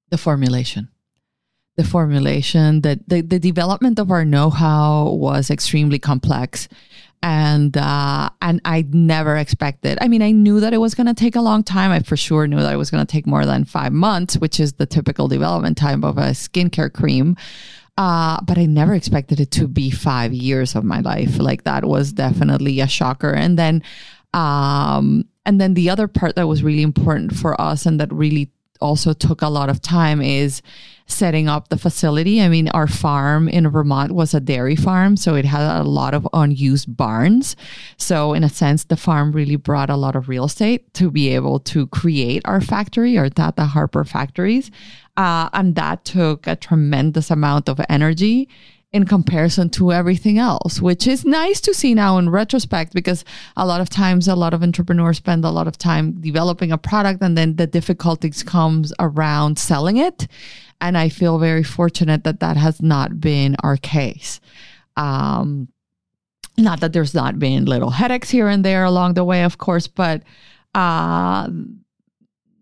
The 0.09 0.17
formulation, 0.17 0.89
the 1.77 1.83
formulation 1.83 2.81
that 2.81 3.07
the 3.07 3.21
the 3.21 3.39
development 3.39 3.99
of 3.99 4.11
our 4.11 4.25
know-how 4.25 5.11
was 5.11 5.49
extremely 5.49 5.99
complex, 5.99 6.67
and 7.23 7.75
uh, 7.77 8.29
and 8.41 8.61
I 8.65 8.85
never 8.89 9.37
expected. 9.37 9.97
I 10.01 10.07
mean, 10.09 10.21
I 10.21 10.31
knew 10.31 10.59
that 10.59 10.73
it 10.73 10.77
was 10.77 10.93
going 10.93 11.07
to 11.07 11.13
take 11.13 11.35
a 11.35 11.41
long 11.41 11.63
time. 11.63 11.91
I 11.91 11.99
for 11.99 12.17
sure 12.17 12.47
knew 12.47 12.59
that 12.59 12.73
it 12.73 12.77
was 12.77 12.91
going 12.91 13.05
to 13.05 13.11
take 13.11 13.25
more 13.25 13.45
than 13.45 13.63
five 13.65 13.93
months, 13.93 14.37
which 14.37 14.59
is 14.59 14.73
the 14.73 14.85
typical 14.85 15.27
development 15.27 15.77
time 15.77 16.03
of 16.03 16.17
a 16.17 16.31
skincare 16.31 16.91
cream. 16.91 17.35
Uh, 17.97 18.41
but 18.41 18.57
I 18.57 18.65
never 18.65 18.93
expected 18.93 19.39
it 19.39 19.51
to 19.51 19.67
be 19.67 19.89
five 19.89 20.33
years 20.33 20.75
of 20.75 20.83
my 20.83 20.99
life. 20.99 21.39
Like 21.39 21.63
that 21.63 21.85
was 21.85 22.11
definitely 22.11 22.81
a 22.81 22.87
shocker. 22.87 23.31
And 23.31 23.57
then, 23.57 23.83
um, 24.33 25.25
and 25.45 25.61
then 25.61 25.75
the 25.75 25.89
other 25.89 26.07
part 26.07 26.35
that 26.35 26.47
was 26.47 26.61
really 26.61 26.81
important 26.81 27.35
for 27.35 27.59
us 27.59 27.85
and 27.85 27.99
that 28.01 28.11
really 28.11 28.51
also 28.81 29.13
took 29.13 29.41
a 29.41 29.47
lot 29.47 29.69
of 29.69 29.81
time 29.81 30.21
is 30.21 30.61
setting 31.07 31.47
up 31.47 31.69
the 31.69 31.77
facility. 31.77 32.41
I 32.41 32.49
mean, 32.49 32.67
our 32.69 32.87
farm 32.87 33.47
in 33.47 33.69
Vermont 33.69 34.11
was 34.11 34.33
a 34.33 34.39
dairy 34.39 34.75
farm, 34.75 35.17
so 35.17 35.35
it 35.35 35.45
had 35.45 35.79
a 35.79 35.83
lot 35.83 36.13
of 36.13 36.27
unused 36.33 36.97
barns. 36.97 37.55
So, 37.97 38.33
in 38.33 38.43
a 38.43 38.49
sense, 38.49 38.83
the 38.83 38.97
farm 38.97 39.31
really 39.31 39.55
brought 39.55 39.89
a 39.89 39.95
lot 39.95 40.15
of 40.15 40.29
real 40.29 40.45
estate 40.45 40.93
to 40.95 41.11
be 41.11 41.29
able 41.35 41.59
to 41.59 41.87
create 41.87 42.41
our 42.45 42.59
factory, 42.59 43.17
our 43.17 43.29
Tata 43.29 43.65
Harper 43.65 44.03
factories. 44.03 44.71
Uh, 45.17 45.49
and 45.53 45.75
that 45.75 46.03
took 46.03 46.45
a 46.45 46.55
tremendous 46.55 47.31
amount 47.31 47.69
of 47.69 47.79
energy 47.89 48.49
in 48.95 49.05
comparison 49.05 49.69
to 49.69 49.91
everything 49.91 50.37
else, 50.37 50.81
which 50.81 51.05
is 51.05 51.25
nice 51.25 51.59
to 51.59 51.73
see 51.73 51.93
now 51.93 52.17
in 52.17 52.29
retrospect 52.29 52.93
because 52.93 53.25
a 53.57 53.65
lot 53.65 53.81
of 53.81 53.89
times 53.89 54.25
a 54.25 54.35
lot 54.35 54.53
of 54.53 54.63
entrepreneurs 54.63 55.17
spend 55.17 55.43
a 55.43 55.49
lot 55.49 55.67
of 55.67 55.77
time 55.77 56.13
developing 56.21 56.71
a 56.71 56.77
product 56.77 57.21
and 57.21 57.37
then 57.37 57.57
the 57.57 57.67
difficulties 57.67 58.41
comes 58.41 58.93
around 58.99 59.59
selling 59.59 59.97
it. 59.97 60.27
And 60.79 60.97
I 60.97 61.09
feel 61.09 61.39
very 61.39 61.63
fortunate 61.63 62.23
that 62.23 62.39
that 62.39 62.55
has 62.55 62.81
not 62.81 63.19
been 63.19 63.57
our 63.63 63.75
case. 63.75 64.39
Um, 64.95 65.67
not 66.57 66.79
that 66.79 66.93
there's 66.93 67.13
not 67.13 67.37
been 67.37 67.65
little 67.65 67.89
headaches 67.89 68.29
here 68.29 68.47
and 68.47 68.63
there 68.63 68.85
along 68.85 69.15
the 69.15 69.25
way, 69.25 69.43
of 69.43 69.57
course, 69.57 69.87
but 69.87 70.23
uh, 70.73 71.49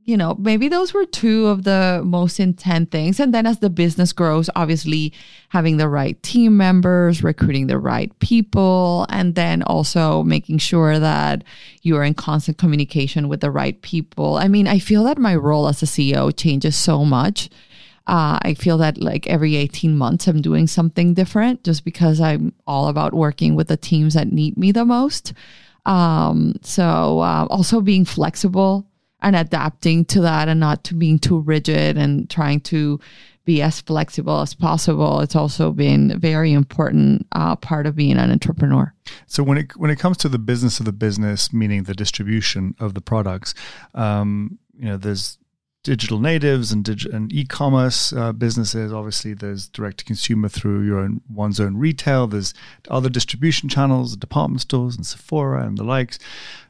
you 0.05 0.17
know, 0.17 0.35
maybe 0.37 0.67
those 0.67 0.93
were 0.93 1.05
two 1.05 1.47
of 1.47 1.63
the 1.63 2.01
most 2.03 2.39
intense 2.39 2.89
things. 2.89 3.19
And 3.19 3.33
then 3.33 3.45
as 3.45 3.59
the 3.59 3.69
business 3.69 4.11
grows, 4.11 4.49
obviously 4.55 5.13
having 5.49 5.77
the 5.77 5.87
right 5.87 6.21
team 6.23 6.57
members, 6.57 7.23
recruiting 7.23 7.67
the 7.67 7.79
right 7.79 8.17
people, 8.19 9.05
and 9.09 9.35
then 9.35 9.63
also 9.63 10.21
making 10.23 10.57
sure 10.57 10.99
that 10.99 11.43
you 11.83 11.95
are 11.95 12.03
in 12.03 12.15
constant 12.15 12.57
communication 12.57 13.29
with 13.29 13.39
the 13.39 13.51
right 13.51 13.81
people. 13.81 14.35
I 14.35 14.49
mean, 14.49 14.67
I 14.67 14.79
feel 14.79 15.05
that 15.05 15.17
my 15.17 15.35
role 15.35 15.69
as 15.69 15.81
a 15.81 15.85
CEO 15.85 16.35
changes 16.35 16.75
so 16.75 17.05
much. 17.05 17.49
Uh, 18.05 18.37
I 18.41 18.55
feel 18.55 18.77
that 18.79 18.97
like 18.97 19.27
every 19.27 19.55
18 19.55 19.97
months, 19.97 20.27
I'm 20.27 20.41
doing 20.41 20.67
something 20.67 21.13
different 21.13 21.63
just 21.63 21.85
because 21.85 22.19
I'm 22.19 22.53
all 22.67 22.89
about 22.89 23.13
working 23.13 23.55
with 23.55 23.69
the 23.69 23.77
teams 23.77 24.15
that 24.15 24.33
need 24.33 24.57
me 24.57 24.73
the 24.73 24.83
most. 24.83 25.31
Um, 25.85 26.55
so 26.61 27.19
uh, 27.19 27.47
also 27.49 27.79
being 27.79 28.03
flexible 28.03 28.85
and 29.23 29.35
adapting 29.35 30.05
to 30.05 30.21
that 30.21 30.47
and 30.47 30.59
not 30.59 30.83
to 30.83 30.93
being 30.93 31.17
too 31.17 31.39
rigid 31.39 31.97
and 31.97 32.29
trying 32.29 32.59
to 32.61 32.99
be 33.45 33.61
as 33.61 33.81
flexible 33.81 34.41
as 34.41 34.53
possible. 34.53 35.19
It's 35.19 35.35
also 35.35 35.71
been 35.71 36.11
a 36.11 36.17
very 36.17 36.53
important 36.53 37.27
uh, 37.33 37.55
part 37.55 37.85
of 37.85 37.95
being 37.95 38.17
an 38.17 38.31
entrepreneur. 38.31 38.93
So 39.27 39.43
when 39.43 39.57
it 39.57 39.75
when 39.75 39.91
it 39.91 39.99
comes 39.99 40.17
to 40.17 40.29
the 40.29 40.39
business 40.39 40.79
of 40.79 40.85
the 40.85 40.93
business, 40.93 41.51
meaning 41.51 41.83
the 41.83 41.93
distribution 41.93 42.75
of 42.79 42.93
the 42.93 43.01
products, 43.01 43.53
um, 43.95 44.59
you 44.77 44.85
know, 44.85 44.97
there's 44.97 45.37
digital 45.83 46.19
natives 46.19 46.71
and 46.71 46.85
dig- 46.85 47.13
and 47.13 47.31
e-commerce 47.33 48.13
uh, 48.13 48.31
businesses. 48.31 48.93
Obviously, 48.93 49.33
there's 49.33 49.67
direct 49.67 49.97
to 49.97 50.05
consumer 50.05 50.47
through 50.47 50.83
your 50.83 50.99
own 50.99 51.21
one's 51.29 51.59
own 51.59 51.75
retail. 51.75 52.27
There's 52.27 52.53
other 52.89 53.09
distribution 53.09 53.67
channels, 53.67 54.15
department 54.15 54.61
stores, 54.61 54.95
and 54.95 55.05
Sephora 55.05 55.67
and 55.67 55.77
the 55.77 55.83
likes. 55.83 56.17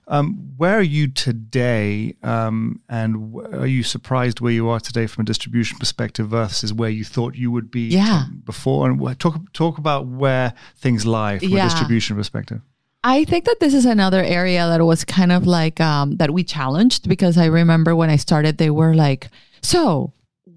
Um, 0.07 0.53
where 0.57 0.77
are 0.77 0.81
you 0.81 1.07
today, 1.07 2.15
um, 2.23 2.81
and 2.89 3.35
are 3.53 3.67
you 3.67 3.83
surprised 3.83 4.41
where 4.41 4.51
you 4.51 4.67
are 4.69 4.79
today 4.79 5.07
from 5.07 5.21
a 5.21 5.25
distribution 5.25 5.77
perspective 5.77 6.27
versus 6.27 6.73
where 6.73 6.89
you 6.89 7.05
thought 7.05 7.35
you 7.35 7.51
would 7.51 7.71
be 7.71 7.87
yeah. 7.87 8.25
before? 8.43 8.89
And 8.89 9.19
talk 9.19 9.53
talk 9.53 9.77
about 9.77 10.07
where 10.07 10.53
things 10.75 11.05
lie 11.05 11.39
from 11.39 11.49
yeah. 11.49 11.65
a 11.65 11.69
distribution 11.69 12.17
perspective. 12.17 12.61
I 13.05 13.25
think 13.25 13.45
that 13.45 13.59
this 13.59 13.73
is 13.73 13.85
another 13.85 14.23
area 14.23 14.67
that 14.67 14.83
was 14.83 15.03
kind 15.03 15.31
of 15.31 15.45
like 15.45 15.79
um, 15.81 16.17
that 16.17 16.31
we 16.31 16.43
challenged 16.43 17.07
because 17.07 17.37
I 17.37 17.45
remember 17.45 17.95
when 17.95 18.09
I 18.09 18.15
started, 18.17 18.57
they 18.57 18.69
were 18.69 18.93
like, 18.93 19.29
"So 19.61 20.13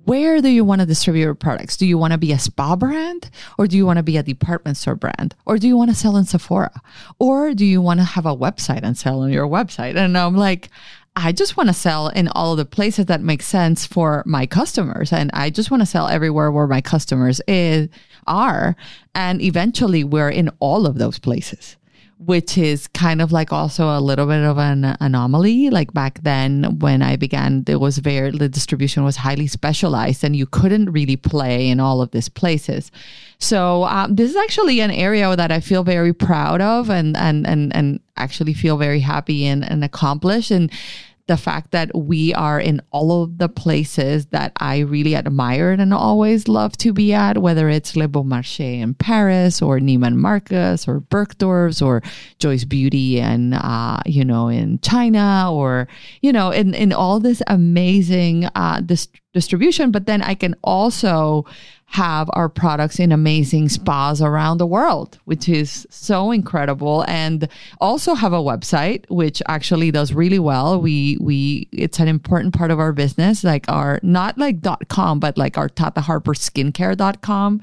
where 0.06 0.40
do 0.40 0.48
you 0.48 0.64
want 0.64 0.80
to 0.80 0.86
distribute 0.86 1.22
your 1.22 1.34
products? 1.34 1.76
Do 1.76 1.84
you 1.84 1.98
want 1.98 2.12
to 2.12 2.18
be 2.18 2.30
a 2.32 2.38
spa 2.38 2.76
brand 2.76 3.28
or 3.58 3.66
do 3.66 3.76
you 3.76 3.84
want 3.84 3.96
to 3.96 4.04
be 4.04 4.16
a 4.16 4.22
department 4.22 4.76
store 4.76 4.94
brand 4.94 5.34
or 5.44 5.58
do 5.58 5.66
you 5.66 5.76
want 5.76 5.90
to 5.90 5.96
sell 5.96 6.16
in 6.16 6.24
Sephora 6.24 6.80
or 7.18 7.54
do 7.54 7.66
you 7.66 7.82
want 7.82 7.98
to 7.98 8.04
have 8.04 8.24
a 8.24 8.36
website 8.36 8.80
and 8.84 8.96
sell 8.96 9.22
on 9.22 9.32
your 9.32 9.48
website? 9.48 9.96
And 9.96 10.16
I'm 10.16 10.36
like, 10.36 10.70
I 11.16 11.32
just 11.32 11.56
want 11.56 11.70
to 11.70 11.74
sell 11.74 12.08
in 12.08 12.28
all 12.28 12.54
the 12.54 12.64
places 12.64 13.06
that 13.06 13.20
make 13.20 13.42
sense 13.42 13.84
for 13.84 14.22
my 14.26 14.46
customers. 14.46 15.12
And 15.12 15.30
I 15.32 15.50
just 15.50 15.72
want 15.72 15.80
to 15.80 15.86
sell 15.86 16.06
everywhere 16.06 16.52
where 16.52 16.68
my 16.68 16.80
customers 16.80 17.40
is, 17.48 17.88
are. 18.28 18.76
And 19.14 19.42
eventually 19.42 20.04
we're 20.04 20.30
in 20.30 20.50
all 20.60 20.86
of 20.86 20.98
those 20.98 21.18
places 21.18 21.76
which 22.18 22.56
is 22.56 22.86
kind 22.88 23.20
of 23.20 23.30
like 23.30 23.52
also 23.52 23.88
a 23.88 24.00
little 24.00 24.26
bit 24.26 24.42
of 24.42 24.56
an 24.56 24.96
anomaly. 25.00 25.68
Like 25.68 25.92
back 25.92 26.22
then 26.22 26.78
when 26.78 27.02
I 27.02 27.16
began, 27.16 27.64
there 27.64 27.78
was 27.78 27.98
very, 27.98 28.30
the 28.30 28.48
distribution 28.48 29.04
was 29.04 29.16
highly 29.16 29.46
specialized 29.46 30.24
and 30.24 30.34
you 30.34 30.46
couldn't 30.46 30.90
really 30.90 31.16
play 31.16 31.68
in 31.68 31.78
all 31.78 32.00
of 32.00 32.12
these 32.12 32.30
places. 32.30 32.90
So 33.38 33.84
um, 33.84 34.14
this 34.14 34.30
is 34.30 34.36
actually 34.36 34.80
an 34.80 34.90
area 34.90 35.36
that 35.36 35.52
I 35.52 35.60
feel 35.60 35.84
very 35.84 36.14
proud 36.14 36.62
of 36.62 36.88
and, 36.88 37.16
and, 37.18 37.46
and, 37.46 37.74
and 37.76 38.00
actually 38.16 38.54
feel 38.54 38.78
very 38.78 39.00
happy 39.00 39.44
and, 39.44 39.62
and 39.62 39.84
accomplished. 39.84 40.50
And 40.50 40.70
the 41.26 41.36
fact 41.36 41.72
that 41.72 41.90
we 41.94 42.32
are 42.34 42.60
in 42.60 42.80
all 42.92 43.24
of 43.24 43.38
the 43.38 43.48
places 43.48 44.26
that 44.26 44.52
I 44.58 44.78
really 44.78 45.14
admired 45.14 45.80
and 45.80 45.92
always 45.92 46.46
love 46.46 46.76
to 46.78 46.92
be 46.92 47.12
at, 47.12 47.38
whether 47.38 47.68
it's 47.68 47.96
Le 47.96 48.06
Bon 48.06 48.24
Marché 48.24 48.80
in 48.80 48.94
Paris 48.94 49.60
or 49.60 49.80
Neiman 49.80 50.14
Marcus 50.14 50.86
or 50.86 51.00
Bergdorf's 51.00 51.82
or 51.82 52.00
Joyce 52.38 52.64
Beauty 52.64 53.20
and, 53.20 53.54
uh, 53.54 53.98
you 54.06 54.24
know, 54.24 54.48
in 54.48 54.78
China 54.80 55.52
or, 55.52 55.88
you 56.22 56.32
know, 56.32 56.50
in, 56.50 56.74
in 56.74 56.92
all 56.92 57.18
this 57.18 57.42
amazing 57.48 58.44
uh, 58.54 58.80
distribution. 59.34 59.90
But 59.90 60.06
then 60.06 60.22
I 60.22 60.34
can 60.34 60.54
also 60.62 61.44
have 61.86 62.28
our 62.32 62.48
products 62.48 62.98
in 62.98 63.12
amazing 63.12 63.68
spas 63.68 64.20
around 64.20 64.58
the 64.58 64.66
world, 64.66 65.18
which 65.24 65.48
is 65.48 65.86
so 65.88 66.30
incredible. 66.32 67.04
And 67.08 67.48
also 67.80 68.14
have 68.14 68.32
a 68.32 68.38
website, 68.38 69.08
which 69.08 69.40
actually 69.48 69.90
does 69.92 70.12
really 70.12 70.40
well. 70.40 70.80
We, 70.80 71.16
we, 71.20 71.68
it's 71.72 71.98
an 72.00 72.08
important 72.08 72.54
part 72.54 72.70
of 72.70 72.80
our 72.80 72.92
business, 72.92 73.44
like 73.44 73.64
our, 73.68 74.00
not 74.02 74.36
like 74.36 74.60
dot 74.60 74.88
.com, 74.88 75.20
but 75.20 75.38
like 75.38 75.56
our 75.56 75.68
Tata 75.68 76.00
Harper 76.00 76.34
skincare.com 76.34 77.62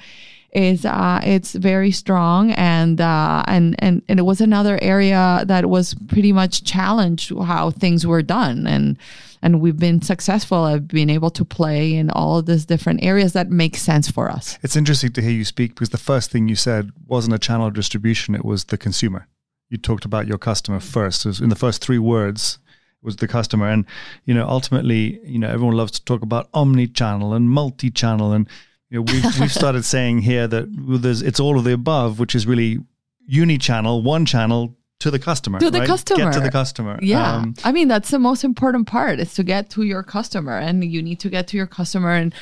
is 0.54 0.86
uh, 0.86 1.20
it's 1.24 1.54
very 1.54 1.92
strong 1.92 2.52
and 2.52 3.02
uh, 3.02 3.44
and 3.48 3.76
and 3.80 4.04
and 4.08 4.20
it 4.20 4.24
was 4.24 4.40
another 4.40 4.78
area 4.84 5.44
that 5.48 5.68
was 5.68 5.96
pretty 6.08 6.32
much 6.32 6.64
challenged 6.64 7.34
how 7.36 7.72
things 7.72 8.06
were 8.06 8.22
done 8.22 8.68
and 8.68 8.98
and 9.44 9.60
we've 9.60 9.78
been 9.78 10.02
successful 10.02 10.66
at 10.66 10.88
being 10.88 11.10
able 11.10 11.30
to 11.30 11.44
play 11.44 11.96
in 11.96 12.10
all 12.10 12.38
of 12.40 12.46
these 12.46 12.66
different 12.66 13.04
areas 13.04 13.34
that 13.34 13.50
make 13.50 13.76
sense 13.76 14.10
for 14.10 14.32
us. 14.32 14.58
It's 14.64 14.78
interesting 14.78 15.12
to 15.12 15.22
hear 15.22 15.32
you 15.32 15.44
speak 15.44 15.72
because 15.72 15.90
the 15.90 15.98
first 15.98 16.32
thing 16.32 16.48
you 16.48 16.56
said 16.56 16.92
wasn't 17.06 17.36
a 17.36 17.40
channel 17.40 17.68
of 17.68 17.74
distribution; 17.74 18.34
it 18.36 18.46
was 18.46 18.64
the 18.64 18.78
consumer. 18.78 19.28
You 19.70 19.78
talked 19.78 20.06
about 20.06 20.28
your 20.28 20.38
customer 20.38 20.80
first. 20.80 21.26
in 21.26 21.50
the 21.50 21.58
first 21.58 21.84
three 21.84 22.00
words 22.00 22.58
was 23.02 23.18
the 23.18 23.28
customer, 23.28 23.68
and 23.68 23.86
you 24.24 24.34
know 24.34 24.48
ultimately, 24.48 25.20
you 25.26 25.38
know 25.38 25.50
everyone 25.50 25.76
loves 25.76 25.92
to 25.92 26.06
talk 26.06 26.22
about 26.22 26.48
omni-channel 26.54 27.34
and 27.34 27.50
multi-channel, 27.50 28.32
and 28.32 28.48
you 28.90 28.98
know 28.98 29.02
we've 29.12 29.40
we've 29.40 29.52
started 29.52 29.84
saying 29.96 30.20
here 30.20 30.48
that 30.48 30.68
there's 31.02 31.22
it's 31.22 31.42
all 31.42 31.58
of 31.58 31.66
the 31.66 31.74
above, 31.74 32.18
which 32.18 32.34
is 32.34 32.48
really 32.48 32.80
uni-channel, 33.28 34.04
one 34.04 34.26
channel 34.26 34.78
to 35.04 35.12
the 35.12 35.20
customer. 35.20 35.60
To 35.60 35.70
the 35.70 35.80
right? 35.80 35.88
customer. 35.88 36.26
Get 36.26 36.34
to 36.34 36.40
the 36.40 36.52
customer. 36.52 36.98
Yeah. 37.02 37.36
Um, 37.36 37.56
I 37.64 37.72
mean, 37.72 37.88
that's 37.88 38.10
the 38.10 38.20
most 38.20 38.44
important 38.44 38.88
part 38.88 39.20
is 39.20 39.34
to 39.36 39.44
get 39.44 39.70
to 39.72 39.84
your 39.84 40.02
customer. 40.02 40.58
And 40.58 40.84
you 40.84 41.02
need 41.04 41.20
to 41.20 41.30
get 41.30 41.48
to 41.50 41.58
your 41.58 41.68
customer 41.68 42.12
and 42.12 42.34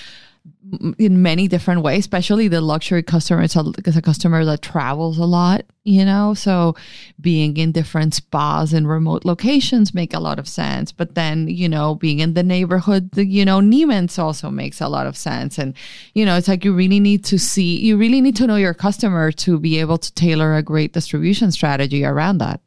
in 0.98 1.22
many 1.22 1.48
different 1.48 1.82
ways, 1.82 2.00
especially 2.00 2.48
the 2.48 2.62
luxury 2.62 3.04
customer. 3.04 3.44
It's 3.44 3.56
a, 3.56 3.64
it's 3.86 3.98
a 3.98 4.02
customer 4.02 4.46
that 4.46 4.62
travels 4.62 5.18
a 5.18 5.26
lot, 5.26 5.66
you 5.84 6.06
know, 6.06 6.34
so 6.34 6.76
being 7.20 7.58
in 7.58 7.72
different 7.72 8.14
spas 8.14 8.74
and 8.74 8.88
remote 8.88 9.26
locations 9.26 9.94
make 9.94 10.14
a 10.14 10.20
lot 10.20 10.40
of 10.40 10.48
sense. 10.48 10.92
But 10.92 11.16
then, 11.16 11.48
you 11.48 11.68
know, 11.68 11.96
being 11.96 12.20
in 12.20 12.34
the 12.34 12.44
neighborhood, 12.44 13.12
the, 13.12 13.26
you 13.26 13.46
know, 13.46 13.60
Neiman's 13.60 14.18
also 14.18 14.50
makes 14.50 14.82
a 14.82 14.88
lot 14.88 15.08
of 15.08 15.18
sense. 15.18 15.58
And, 15.58 15.76
you 16.14 16.26
know, 16.26 16.38
it's 16.38 16.48
like 16.48 16.66
you 16.66 16.74
really 16.74 17.00
need 17.00 17.26
to 17.26 17.38
see, 17.38 17.78
you 17.78 17.98
really 17.98 18.22
need 18.22 18.36
to 18.38 18.48
know 18.48 18.56
your 18.56 18.74
customer 18.74 19.32
to 19.34 19.60
be 19.60 19.80
able 19.80 19.98
to 19.98 20.14
tailor 20.14 20.56
a 20.56 20.64
great 20.64 20.94
distribution 20.94 21.52
strategy 21.52 22.06
around 22.06 22.40
that. 22.40 22.62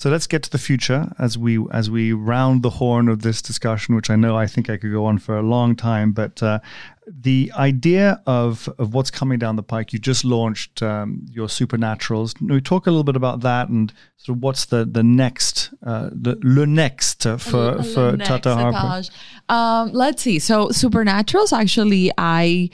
So 0.00 0.08
let's 0.08 0.26
get 0.26 0.42
to 0.44 0.50
the 0.50 0.56
future 0.56 1.12
as 1.18 1.36
we 1.36 1.62
as 1.72 1.90
we 1.90 2.14
round 2.14 2.62
the 2.62 2.70
horn 2.70 3.06
of 3.06 3.20
this 3.20 3.42
discussion, 3.42 3.94
which 3.94 4.08
I 4.08 4.16
know 4.16 4.34
I 4.34 4.46
think 4.46 4.70
I 4.70 4.78
could 4.78 4.90
go 4.90 5.04
on 5.04 5.18
for 5.18 5.36
a 5.36 5.42
long 5.42 5.76
time. 5.76 6.12
But 6.12 6.42
uh, 6.42 6.60
the 7.06 7.52
idea 7.54 8.22
of 8.26 8.66
of 8.78 8.94
what's 8.94 9.10
coming 9.10 9.38
down 9.38 9.56
the 9.56 9.62
pike, 9.62 9.92
you 9.92 9.98
just 9.98 10.24
launched 10.24 10.82
um, 10.82 11.26
your 11.30 11.48
supernaturals. 11.48 12.34
Can 12.34 12.48
we 12.48 12.62
talk 12.62 12.86
a 12.86 12.90
little 12.90 13.04
bit 13.04 13.14
about 13.14 13.42
that 13.42 13.68
and 13.68 13.92
sort 14.16 14.38
of 14.38 14.42
what's 14.42 14.64
the 14.64 14.86
the 14.86 15.02
next 15.02 15.68
uh, 15.84 16.08
the 16.10 16.38
le 16.42 16.64
next 16.64 17.24
for 17.24 17.36
Le- 17.36 17.82
for 17.82 18.12
le 18.12 18.16
next 18.16 18.28
Tata 18.28 18.54
Harper? 18.54 19.10
Um, 19.50 19.92
let's 19.92 20.22
see. 20.22 20.38
So 20.38 20.68
supernaturals, 20.68 21.52
actually, 21.52 22.10
I 22.16 22.70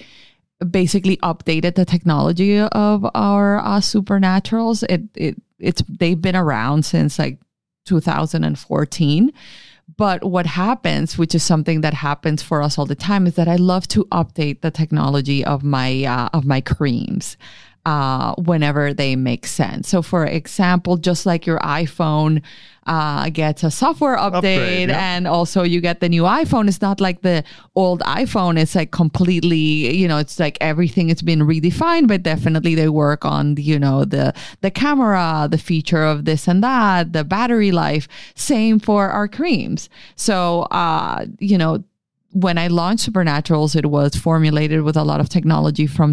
basically 0.71 1.17
updated 1.25 1.75
the 1.75 1.85
technology 1.85 2.61
of 2.61 3.05
our 3.17 3.59
uh, 3.59 3.81
supernaturals. 3.81 4.85
It 4.89 5.03
it 5.17 5.43
it's 5.59 5.83
they've 5.89 6.21
been 6.21 6.37
around 6.37 6.85
since 6.85 7.19
like 7.19 7.39
2014. 7.87 9.33
But 9.97 10.25
what 10.25 10.47
happens, 10.47 11.17
which 11.17 11.33
is 11.33 11.45
something 11.45 11.83
that 11.83 11.95
happens 11.95 12.43
for 12.43 12.61
us 12.61 12.77
all 12.77 12.87
the 12.87 12.97
time, 12.97 13.27
is 13.27 13.35
that 13.37 13.47
I 13.47 13.55
love 13.55 13.87
to 13.89 14.05
update 14.07 14.61
the 14.61 14.73
technology 14.73 15.45
of 15.45 15.63
my 15.63 16.05
uh, 16.05 16.29
of 16.33 16.45
my 16.45 16.61
creams 16.61 17.37
uh, 17.87 18.35
whenever 18.35 18.93
they 18.93 19.15
make 19.15 19.47
sense. 19.47 19.89
So, 19.89 20.03
for 20.03 20.27
example, 20.27 20.97
just 20.97 21.25
like 21.25 21.47
your 21.47 21.61
iPhone 21.61 22.43
uh, 22.85 23.31
gets 23.31 23.63
a 23.63 23.71
software 23.71 24.17
update, 24.17 24.59
Upgrade, 24.59 24.89
yeah. 24.89 25.17
and 25.17 25.29
also 25.29 25.63
you 25.63 25.81
get 25.81 26.01
the 26.01 26.09
new 26.09 26.25
iPhone, 26.25 26.67
it's 26.67 26.83
not 26.83 27.01
like 27.01 27.23
the 27.23 27.45
old 27.77 28.01
iPhone. 28.01 28.59
It's 28.59 28.75
like 28.75 28.91
completely, 28.91 29.95
you 29.97 30.09
know, 30.09 30.19
it's 30.19 30.41
like 30.41 30.59
everything 30.61 31.11
has 31.11 31.23
been 31.23 31.41
redefined, 31.41 32.09
but 32.09 32.25
definitely 32.25 32.75
they 32.75 32.89
work 32.89 33.25
on, 33.25 33.57
you 33.57 33.79
know, 33.79 34.05
the 34.05 34.35
the 34.63 34.71
camera, 34.73 35.47
the 35.49 35.59
feature 35.59 36.03
of 36.03 36.25
this 36.25 36.49
and 36.49 36.65
that, 36.65 37.13
the 37.13 37.23
battery 37.23 37.71
life. 37.71 38.09
Same 38.35 38.81
for 38.81 39.11
our 39.11 39.29
creams. 39.29 39.89
So, 40.17 40.63
uh, 40.71 41.27
you 41.39 41.57
know. 41.57 41.85
When 42.33 42.59
I 42.59 42.67
launched 42.67 43.11
Supernaturals, 43.11 43.75
it 43.75 43.87
was 43.87 44.15
formulated 44.15 44.83
with 44.83 44.95
a 44.95 45.05
lot 45.05 45.21
of 45.21 45.31
technology 45.31 45.87
from 45.87 46.13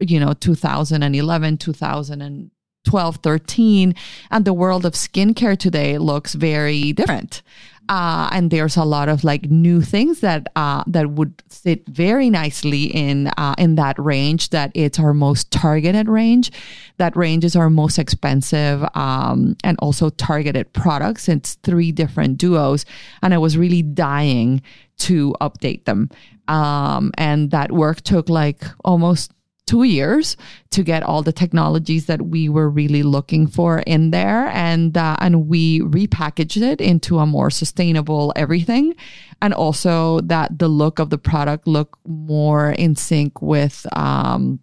you 0.00 0.18
know 0.18 0.32
2011 0.32 1.58
2012 1.58 3.16
13 3.16 3.94
and 4.30 4.44
the 4.44 4.52
world 4.52 4.84
of 4.84 4.94
skincare 4.94 5.56
today 5.56 5.98
looks 5.98 6.34
very 6.34 6.92
different 6.92 7.42
uh, 7.90 8.28
and 8.30 8.52
there's 8.52 8.76
a 8.76 8.84
lot 8.84 9.08
of 9.08 9.24
like 9.24 9.50
new 9.50 9.80
things 9.82 10.20
that 10.20 10.46
uh, 10.54 10.84
that 10.86 11.10
would 11.10 11.42
sit 11.48 11.86
very 11.88 12.30
nicely 12.30 12.84
in 12.84 13.26
uh, 13.36 13.54
in 13.58 13.74
that 13.74 13.98
range. 13.98 14.50
That 14.50 14.70
it's 14.74 15.00
our 15.00 15.12
most 15.12 15.50
targeted 15.50 16.08
range. 16.08 16.52
That 16.98 17.16
range 17.16 17.44
is 17.44 17.56
our 17.56 17.68
most 17.68 17.98
expensive 17.98 18.86
um, 18.94 19.56
and 19.64 19.76
also 19.80 20.08
targeted 20.08 20.72
products. 20.72 21.28
It's 21.28 21.54
three 21.64 21.90
different 21.90 22.38
duos, 22.38 22.86
and 23.24 23.34
I 23.34 23.38
was 23.38 23.58
really 23.58 23.82
dying 23.82 24.62
to 24.98 25.34
update 25.40 25.84
them. 25.84 26.10
Um, 26.46 27.10
and 27.18 27.50
that 27.50 27.72
work 27.72 28.02
took 28.02 28.28
like 28.28 28.62
almost 28.84 29.32
two 29.70 29.84
years 29.84 30.36
to 30.70 30.82
get 30.82 31.04
all 31.04 31.22
the 31.22 31.32
technologies 31.32 32.06
that 32.06 32.22
we 32.22 32.48
were 32.48 32.68
really 32.68 33.04
looking 33.04 33.46
for 33.46 33.78
in 33.86 34.10
there. 34.10 34.48
And 34.48 34.96
uh, 34.96 35.16
and 35.20 35.46
we 35.46 35.80
repackaged 35.80 36.60
it 36.60 36.80
into 36.80 37.20
a 37.20 37.26
more 37.26 37.50
sustainable 37.50 38.32
everything. 38.34 38.96
And 39.40 39.54
also 39.54 40.20
that 40.22 40.58
the 40.58 40.68
look 40.68 40.98
of 40.98 41.10
the 41.10 41.18
product 41.18 41.68
look 41.68 41.98
more 42.04 42.72
in 42.72 42.96
sync 42.96 43.40
with 43.40 43.86
um, 43.92 44.58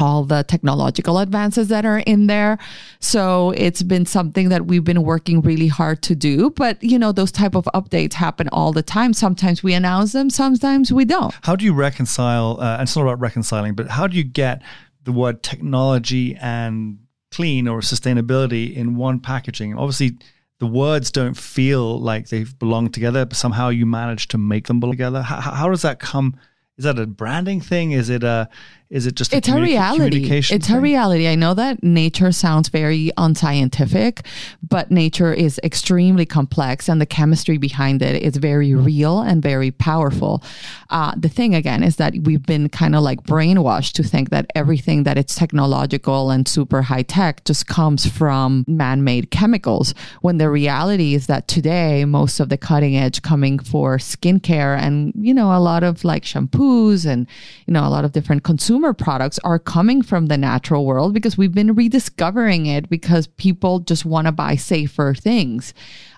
all 0.00 0.24
the 0.24 0.42
technological 0.44 1.18
advances 1.18 1.68
that 1.68 1.84
are 1.86 1.98
in 2.00 2.26
there 2.26 2.58
so 3.00 3.50
it's 3.52 3.82
been 3.82 4.06
something 4.06 4.48
that 4.48 4.66
we've 4.66 4.84
been 4.84 5.02
working 5.02 5.40
really 5.40 5.68
hard 5.68 6.02
to 6.02 6.14
do 6.14 6.50
but 6.50 6.82
you 6.82 6.98
know 6.98 7.12
those 7.12 7.32
type 7.32 7.54
of 7.54 7.64
updates 7.74 8.14
happen 8.14 8.48
all 8.50 8.72
the 8.72 8.82
time 8.82 9.12
sometimes 9.12 9.62
we 9.62 9.74
announce 9.74 10.12
them 10.12 10.30
sometimes 10.30 10.92
we 10.92 11.04
don't 11.04 11.34
How 11.42 11.56
do 11.56 11.64
you 11.64 11.74
reconcile? 11.74 12.58
Uh, 12.60 12.74
and 12.74 12.82
it's 12.82 12.96
not 12.96 13.02
about 13.02 13.20
reconciling, 13.20 13.74
but 13.74 13.88
how 13.88 14.06
do 14.06 14.16
you 14.16 14.24
get 14.24 14.62
the 15.02 15.12
word 15.12 15.42
technology 15.42 16.36
and 16.36 16.98
clean 17.30 17.68
or 17.68 17.80
sustainability 17.80 18.74
in 18.74 18.96
one 18.96 19.20
packaging? 19.20 19.76
Obviously, 19.76 20.18
the 20.60 20.66
words 20.66 21.10
don't 21.10 21.36
feel 21.36 22.00
like 22.00 22.28
they 22.28 22.44
belong 22.58 22.90
together, 22.90 23.24
but 23.26 23.36
somehow 23.36 23.68
you 23.68 23.86
manage 23.86 24.28
to 24.28 24.38
make 24.38 24.66
them 24.66 24.80
belong 24.80 24.92
together. 24.92 25.22
How, 25.22 25.40
how 25.40 25.68
does 25.68 25.82
that 25.82 25.98
come? 25.98 26.36
Is 26.76 26.84
that 26.84 26.98
a 26.98 27.06
branding 27.06 27.60
thing? 27.60 27.92
Is 27.92 28.10
it 28.10 28.24
a? 28.24 28.48
Is 28.90 29.06
it 29.06 29.16
just 29.16 29.32
a 29.32 29.38
it's 29.38 29.48
a 29.48 29.52
communi- 29.52 29.62
reality. 29.62 30.04
communication 30.04 30.56
It's 30.56 30.70
a 30.70 30.78
reality. 30.78 31.26
I 31.26 31.34
know 31.34 31.54
that 31.54 31.82
nature 31.82 32.30
sounds 32.30 32.68
very 32.68 33.10
unscientific, 33.16 34.24
but 34.62 34.90
nature 34.90 35.32
is 35.32 35.58
extremely 35.64 36.24
complex 36.24 36.88
and 36.88 37.00
the 37.00 37.06
chemistry 37.06 37.58
behind 37.58 38.02
it 38.02 38.22
is 38.22 38.36
very 38.36 38.72
real 38.74 39.20
and 39.20 39.42
very 39.42 39.72
powerful. 39.72 40.44
Uh, 40.90 41.12
the 41.16 41.28
thing 41.28 41.56
again 41.56 41.82
is 41.82 41.96
that 41.96 42.14
we've 42.22 42.44
been 42.44 42.68
kind 42.68 42.94
of 42.94 43.02
like 43.02 43.22
brainwashed 43.24 43.94
to 43.94 44.04
think 44.04 44.30
that 44.30 44.46
everything 44.54 45.02
that 45.02 45.18
it's 45.18 45.34
technological 45.34 46.30
and 46.30 46.46
super 46.46 46.82
high 46.82 47.02
tech 47.02 47.42
just 47.44 47.66
comes 47.66 48.06
from 48.06 48.64
man-made 48.68 49.32
chemicals 49.32 49.92
when 50.20 50.38
the 50.38 50.48
reality 50.48 51.14
is 51.14 51.26
that 51.26 51.48
today 51.48 52.04
most 52.04 52.38
of 52.38 52.48
the 52.48 52.58
cutting 52.58 52.96
edge 52.96 53.22
coming 53.22 53.58
for 53.58 53.96
skincare 53.96 54.78
and 54.78 55.12
you 55.16 55.34
know 55.34 55.56
a 55.56 55.58
lot 55.58 55.82
of 55.82 56.04
like 56.04 56.24
shampoos 56.64 57.06
and 57.06 57.26
you 57.66 57.72
know 57.72 57.86
a 57.86 57.88
lot 57.88 58.04
of 58.04 58.12
different 58.12 58.42
consumer 58.42 58.92
products 58.92 59.38
are 59.44 59.58
coming 59.58 60.02
from 60.02 60.26
the 60.26 60.36
natural 60.36 60.84
world 60.84 61.14
because 61.14 61.36
we've 61.36 61.54
been 61.54 61.74
rediscovering 61.74 62.66
it 62.66 62.88
because 62.88 63.26
people 63.26 63.80
just 63.80 64.04
want 64.04 64.26
to 64.26 64.32
buy 64.32 64.56
safer 64.56 65.14
things 65.14 65.74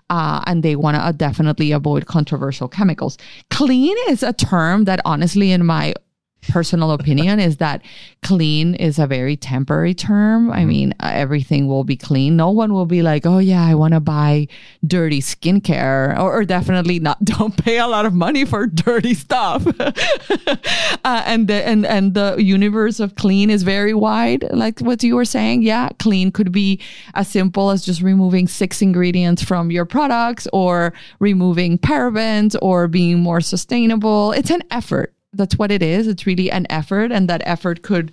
uh, 0.09 0.43
and 0.47 0.63
they 0.63 0.77
want 0.77 0.95
to 0.95 1.01
uh, 1.01 1.13
definitely 1.13 1.73
avoid 1.73 2.07
controversial 2.07 2.69
chemicals. 2.69 3.19
Clean 3.51 3.97
is 4.09 4.23
a 4.23 4.33
term 4.33 4.85
that, 4.85 5.01
honestly, 5.05 5.51
in 5.51 5.67
my 5.67 5.95
personal 6.49 6.93
opinion, 6.93 7.41
is 7.41 7.57
that 7.59 7.83
clean 8.23 8.75
is 8.75 8.99
a 8.99 9.07
very 9.07 9.37
temporary 9.37 9.95
term. 9.95 10.51
I 10.51 10.65
mean, 10.65 10.95
uh, 11.01 11.11
everything 11.13 11.67
will 11.67 11.85
be 11.85 11.97
clean. 11.97 12.37
No 12.37 12.51
one 12.51 12.73
will 12.73 12.87
be 12.87 13.03
like, 13.03 13.27
oh, 13.27 13.39
yeah, 13.39 13.65
I 13.65 13.75
want 13.75 13.95
to 13.95 14.01
buy 14.01 14.49
dirty 14.87 15.21
skincare, 15.21 16.19
or, 16.19 16.33
or 16.33 16.45
definitely 16.45 17.01
not. 17.01 17.25
Don't 17.25 17.57
pay 17.57 17.79
a 17.79 17.87
lot 17.87 18.07
of 18.07 18.15
money 18.15 18.45
for 18.45 18.67
dirty 18.67 19.15
stuff. 19.15 19.67
uh, 19.81 21.23
and 21.27 21.49
the 21.49 21.67
and 21.67 21.85
and 21.87 22.15
the 22.15 22.37
universe 22.39 23.01
of 23.01 23.15
clean 23.17 23.51
is 23.51 23.63
very 23.63 23.95
wide, 23.95 24.45
like 24.53 24.81
what 24.81 25.03
you 25.03 25.17
were 25.17 25.25
saying. 25.25 25.63
Yeah, 25.63 25.89
clean 25.99 26.31
could 26.31 26.53
be 26.53 26.81
as 27.15 27.29
simple 27.29 27.71
as 27.71 27.85
just 27.85 28.03
removing 28.03 28.49
six 28.49 28.83
ingredients 28.83 29.43
from 29.43 29.71
your 29.71 29.85
products, 29.85 30.47
or 30.53 30.93
removing 31.19 31.79
parabens, 31.79 32.57
or 32.63 32.89
being 32.89 33.21
more 33.21 33.41
sustainable. 33.41 34.33
It's 34.33 34.51
an 34.51 34.63
effort. 34.71 35.16
That's 35.37 35.59
what 35.59 35.71
it 35.71 35.83
is. 35.83 36.07
It's 36.07 36.27
really 36.27 36.51
an 36.51 36.67
effort, 36.71 37.13
and 37.13 37.29
that 37.29 37.43
effort 37.45 37.83
could 37.83 38.13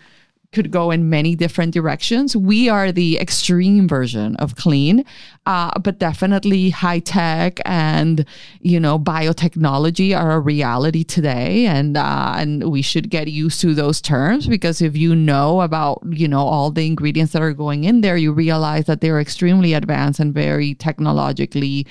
could 0.54 0.72
go 0.72 0.92
in 0.92 1.10
many 1.10 1.36
different 1.36 1.74
directions. 1.74 2.38
We 2.38 2.70
are 2.70 2.92
the 2.92 3.20
extreme 3.20 3.88
version 3.88 4.36
of 4.38 4.56
clean, 4.56 5.04
uh, 5.46 5.78
but 5.80 6.00
definitely 6.00 6.70
high 6.70 7.00
tech 7.00 7.60
and 7.66 8.26
you 8.62 8.80
know 8.80 8.98
biotechnology 8.98 10.18
are 10.18 10.34
a 10.34 10.40
reality 10.40 11.04
today, 11.04 11.66
and 11.66 11.98
uh, 11.98 12.36
and 12.38 12.72
we 12.72 12.82
should 12.82 13.10
get 13.10 13.28
used 13.28 13.60
to 13.62 13.74
those 13.74 14.00
terms 14.00 14.48
because 14.48 14.82
if 14.82 14.96
you 14.96 15.16
know 15.16 15.62
about 15.62 16.02
you 16.10 16.28
know 16.28 16.42
all 16.42 16.72
the 16.72 16.86
ingredients 16.86 17.34
that 17.34 17.42
are 17.42 17.54
going 17.54 17.84
in 17.84 18.02
there, 18.02 18.16
you 18.16 18.32
realize 18.32 18.86
that 18.86 19.02
they're 19.02 19.20
extremely 19.20 19.74
advanced 19.74 20.20
and 20.20 20.34
very 20.34 20.76
technologically. 20.76 21.86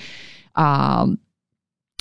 Um, 0.55 1.19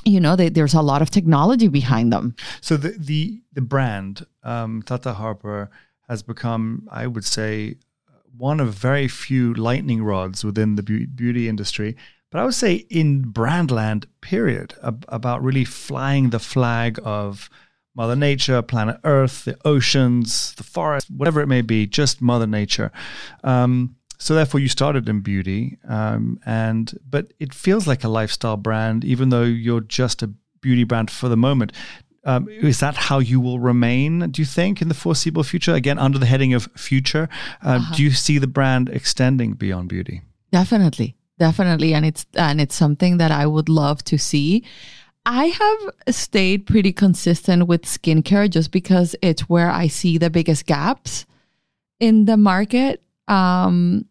you 0.04 0.20
know, 0.20 0.36
they, 0.36 0.48
there's 0.48 0.74
a 0.74 0.82
lot 0.82 1.02
of 1.02 1.10
technology 1.10 1.68
behind 1.68 2.12
them. 2.12 2.34
So 2.60 2.76
the 2.76 2.90
the 2.90 3.42
the 3.52 3.60
brand 3.60 4.26
um, 4.42 4.82
Tata 4.82 5.14
Harper 5.14 5.70
has 6.08 6.22
become, 6.22 6.88
I 6.90 7.06
would 7.06 7.24
say, 7.24 7.76
one 8.36 8.60
of 8.60 8.74
very 8.74 9.08
few 9.08 9.54
lightning 9.54 10.02
rods 10.02 10.44
within 10.44 10.76
the 10.76 10.82
beauty 10.82 11.48
industry. 11.48 11.96
But 12.30 12.40
I 12.40 12.44
would 12.44 12.54
say 12.54 12.86
in 12.88 13.26
brandland, 13.26 14.06
period, 14.20 14.74
ab- 14.82 15.04
about 15.08 15.42
really 15.42 15.64
flying 15.64 16.30
the 16.30 16.38
flag 16.38 16.98
of 17.04 17.50
Mother 17.94 18.16
Nature, 18.16 18.62
planet 18.62 18.98
Earth, 19.04 19.44
the 19.44 19.58
oceans, 19.66 20.54
the 20.54 20.62
forest, 20.62 21.10
whatever 21.10 21.42
it 21.42 21.46
may 21.46 21.60
be, 21.60 21.86
just 21.86 22.22
Mother 22.22 22.46
Nature. 22.46 22.90
Um, 23.44 23.96
so 24.22 24.36
therefore, 24.36 24.60
you 24.60 24.68
started 24.68 25.08
in 25.08 25.20
beauty, 25.20 25.78
um, 25.88 26.38
and 26.46 26.96
but 27.10 27.32
it 27.40 27.52
feels 27.52 27.88
like 27.88 28.04
a 28.04 28.08
lifestyle 28.08 28.56
brand, 28.56 29.04
even 29.04 29.30
though 29.30 29.42
you're 29.42 29.80
just 29.80 30.22
a 30.22 30.28
beauty 30.60 30.84
brand 30.84 31.10
for 31.10 31.28
the 31.28 31.36
moment. 31.36 31.72
Um, 32.24 32.48
is 32.48 32.78
that 32.78 32.94
how 32.94 33.18
you 33.18 33.40
will 33.40 33.58
remain? 33.58 34.30
Do 34.30 34.40
you 34.40 34.46
think 34.46 34.80
in 34.80 34.86
the 34.86 34.94
foreseeable 34.94 35.42
future? 35.42 35.74
Again, 35.74 35.98
under 35.98 36.20
the 36.20 36.26
heading 36.26 36.54
of 36.54 36.68
future, 36.76 37.28
uh, 37.62 37.80
do 37.96 38.04
you 38.04 38.12
see 38.12 38.38
the 38.38 38.46
brand 38.46 38.88
extending 38.90 39.54
beyond 39.54 39.88
beauty? 39.88 40.22
Definitely, 40.52 41.16
definitely, 41.40 41.92
and 41.92 42.06
it's 42.06 42.24
and 42.34 42.60
it's 42.60 42.76
something 42.76 43.16
that 43.16 43.32
I 43.32 43.48
would 43.48 43.68
love 43.68 44.04
to 44.04 44.18
see. 44.18 44.62
I 45.26 45.46
have 45.46 46.14
stayed 46.14 46.64
pretty 46.64 46.92
consistent 46.92 47.66
with 47.66 47.82
skincare 47.82 48.48
just 48.48 48.70
because 48.70 49.16
it's 49.20 49.48
where 49.48 49.70
I 49.70 49.88
see 49.88 50.16
the 50.16 50.30
biggest 50.30 50.66
gaps 50.66 51.26
in 51.98 52.26
the 52.26 52.36
market. 52.36 53.02
Um, 53.26 54.06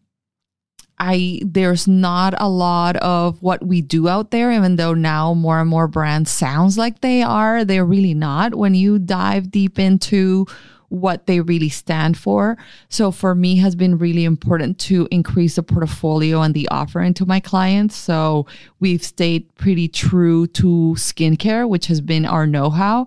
I 1.02 1.40
there's 1.44 1.88
not 1.88 2.34
a 2.38 2.48
lot 2.48 2.94
of 2.96 3.42
what 3.42 3.66
we 3.66 3.82
do 3.82 4.06
out 4.06 4.30
there, 4.30 4.52
even 4.52 4.76
though 4.76 4.94
now 4.94 5.34
more 5.34 5.58
and 5.60 5.68
more 5.68 5.88
brands 5.88 6.30
sounds 6.30 6.78
like 6.78 7.00
they 7.00 7.22
are. 7.22 7.64
They're 7.64 7.84
really 7.84 8.14
not 8.14 8.54
when 8.54 8.76
you 8.76 9.00
dive 9.00 9.50
deep 9.50 9.80
into 9.80 10.46
what 10.90 11.26
they 11.26 11.40
really 11.40 11.70
stand 11.70 12.16
for. 12.16 12.56
So 12.88 13.10
for 13.10 13.34
me 13.34 13.56
has 13.56 13.74
been 13.74 13.98
really 13.98 14.24
important 14.24 14.78
to 14.80 15.08
increase 15.10 15.56
the 15.56 15.62
portfolio 15.62 16.42
and 16.42 16.54
the 16.54 16.68
offering 16.68 17.14
to 17.14 17.26
my 17.26 17.40
clients. 17.40 17.96
So 17.96 18.46
we've 18.78 19.02
stayed 19.02 19.52
pretty 19.56 19.88
true 19.88 20.46
to 20.48 20.94
skincare, 20.96 21.68
which 21.68 21.86
has 21.86 22.00
been 22.00 22.26
our 22.26 22.46
know-how. 22.46 23.06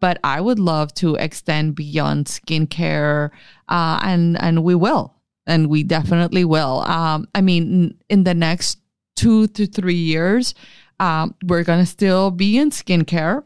But 0.00 0.18
I 0.24 0.40
would 0.40 0.58
love 0.58 0.92
to 0.94 1.14
extend 1.14 1.74
beyond 1.74 2.26
skincare, 2.26 3.30
uh, 3.68 4.00
and 4.02 4.36
and 4.40 4.62
we 4.62 4.74
will, 4.74 5.15
and 5.46 5.68
we 5.68 5.82
definitely 5.82 6.44
will. 6.44 6.80
Um, 6.80 7.28
I 7.34 7.40
mean, 7.40 7.96
in 8.08 8.24
the 8.24 8.34
next 8.34 8.78
two 9.14 9.46
to 9.48 9.66
three 9.66 9.94
years, 9.94 10.54
um, 11.00 11.34
we're 11.44 11.64
gonna 11.64 11.86
still 11.86 12.30
be 12.30 12.58
in 12.58 12.70
skincare 12.70 13.44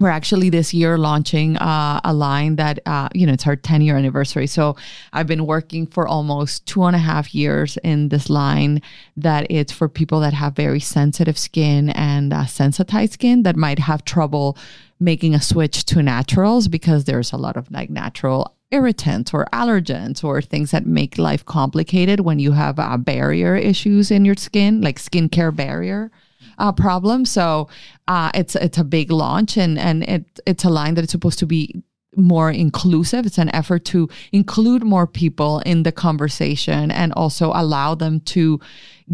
we're 0.00 0.08
actually 0.08 0.48
this 0.48 0.72
year 0.72 0.96
launching 0.96 1.56
uh, 1.56 2.00
a 2.04 2.12
line 2.12 2.56
that 2.56 2.78
uh, 2.86 3.08
you 3.14 3.26
know 3.26 3.32
it's 3.32 3.46
our 3.46 3.56
10 3.56 3.80
year 3.80 3.96
anniversary 3.96 4.46
so 4.46 4.76
i've 5.12 5.26
been 5.26 5.46
working 5.46 5.86
for 5.86 6.06
almost 6.06 6.66
two 6.66 6.84
and 6.84 6.94
a 6.94 6.98
half 6.98 7.34
years 7.34 7.76
in 7.78 8.08
this 8.08 8.30
line 8.30 8.80
that 9.16 9.46
it's 9.50 9.72
for 9.72 9.88
people 9.88 10.20
that 10.20 10.32
have 10.32 10.54
very 10.54 10.80
sensitive 10.80 11.38
skin 11.38 11.90
and 11.90 12.32
uh, 12.32 12.46
sensitized 12.46 13.14
skin 13.14 13.42
that 13.42 13.56
might 13.56 13.78
have 13.78 14.04
trouble 14.04 14.56
making 15.00 15.34
a 15.34 15.40
switch 15.40 15.84
to 15.84 16.02
naturals 16.02 16.68
because 16.68 17.04
there's 17.04 17.32
a 17.32 17.36
lot 17.36 17.56
of 17.56 17.70
like 17.70 17.90
natural 17.90 18.54
irritants 18.70 19.32
or 19.32 19.46
allergens 19.52 20.22
or 20.22 20.42
things 20.42 20.70
that 20.70 20.86
make 20.86 21.18
life 21.18 21.44
complicated 21.44 22.20
when 22.20 22.38
you 22.38 22.52
have 22.52 22.78
uh, 22.78 22.96
barrier 22.96 23.56
issues 23.56 24.10
in 24.10 24.24
your 24.24 24.36
skin 24.36 24.80
like 24.82 24.98
skincare 24.98 25.54
barrier 25.54 26.10
uh, 26.58 26.72
problem. 26.72 27.24
So 27.24 27.68
uh, 28.06 28.30
it's 28.34 28.56
it's 28.56 28.78
a 28.78 28.84
big 28.84 29.10
launch, 29.10 29.56
and 29.56 29.78
and 29.78 30.02
it 30.04 30.40
it's 30.46 30.64
a 30.64 30.70
line 30.70 30.94
that 30.94 31.04
is 31.04 31.10
supposed 31.10 31.38
to 31.40 31.46
be 31.46 31.82
more 32.16 32.50
inclusive. 32.50 33.26
It's 33.26 33.38
an 33.38 33.54
effort 33.54 33.84
to 33.86 34.08
include 34.32 34.82
more 34.82 35.06
people 35.06 35.60
in 35.60 35.84
the 35.84 35.92
conversation 35.92 36.90
and 36.90 37.12
also 37.12 37.52
allow 37.54 37.94
them 37.94 38.20
to 38.20 38.60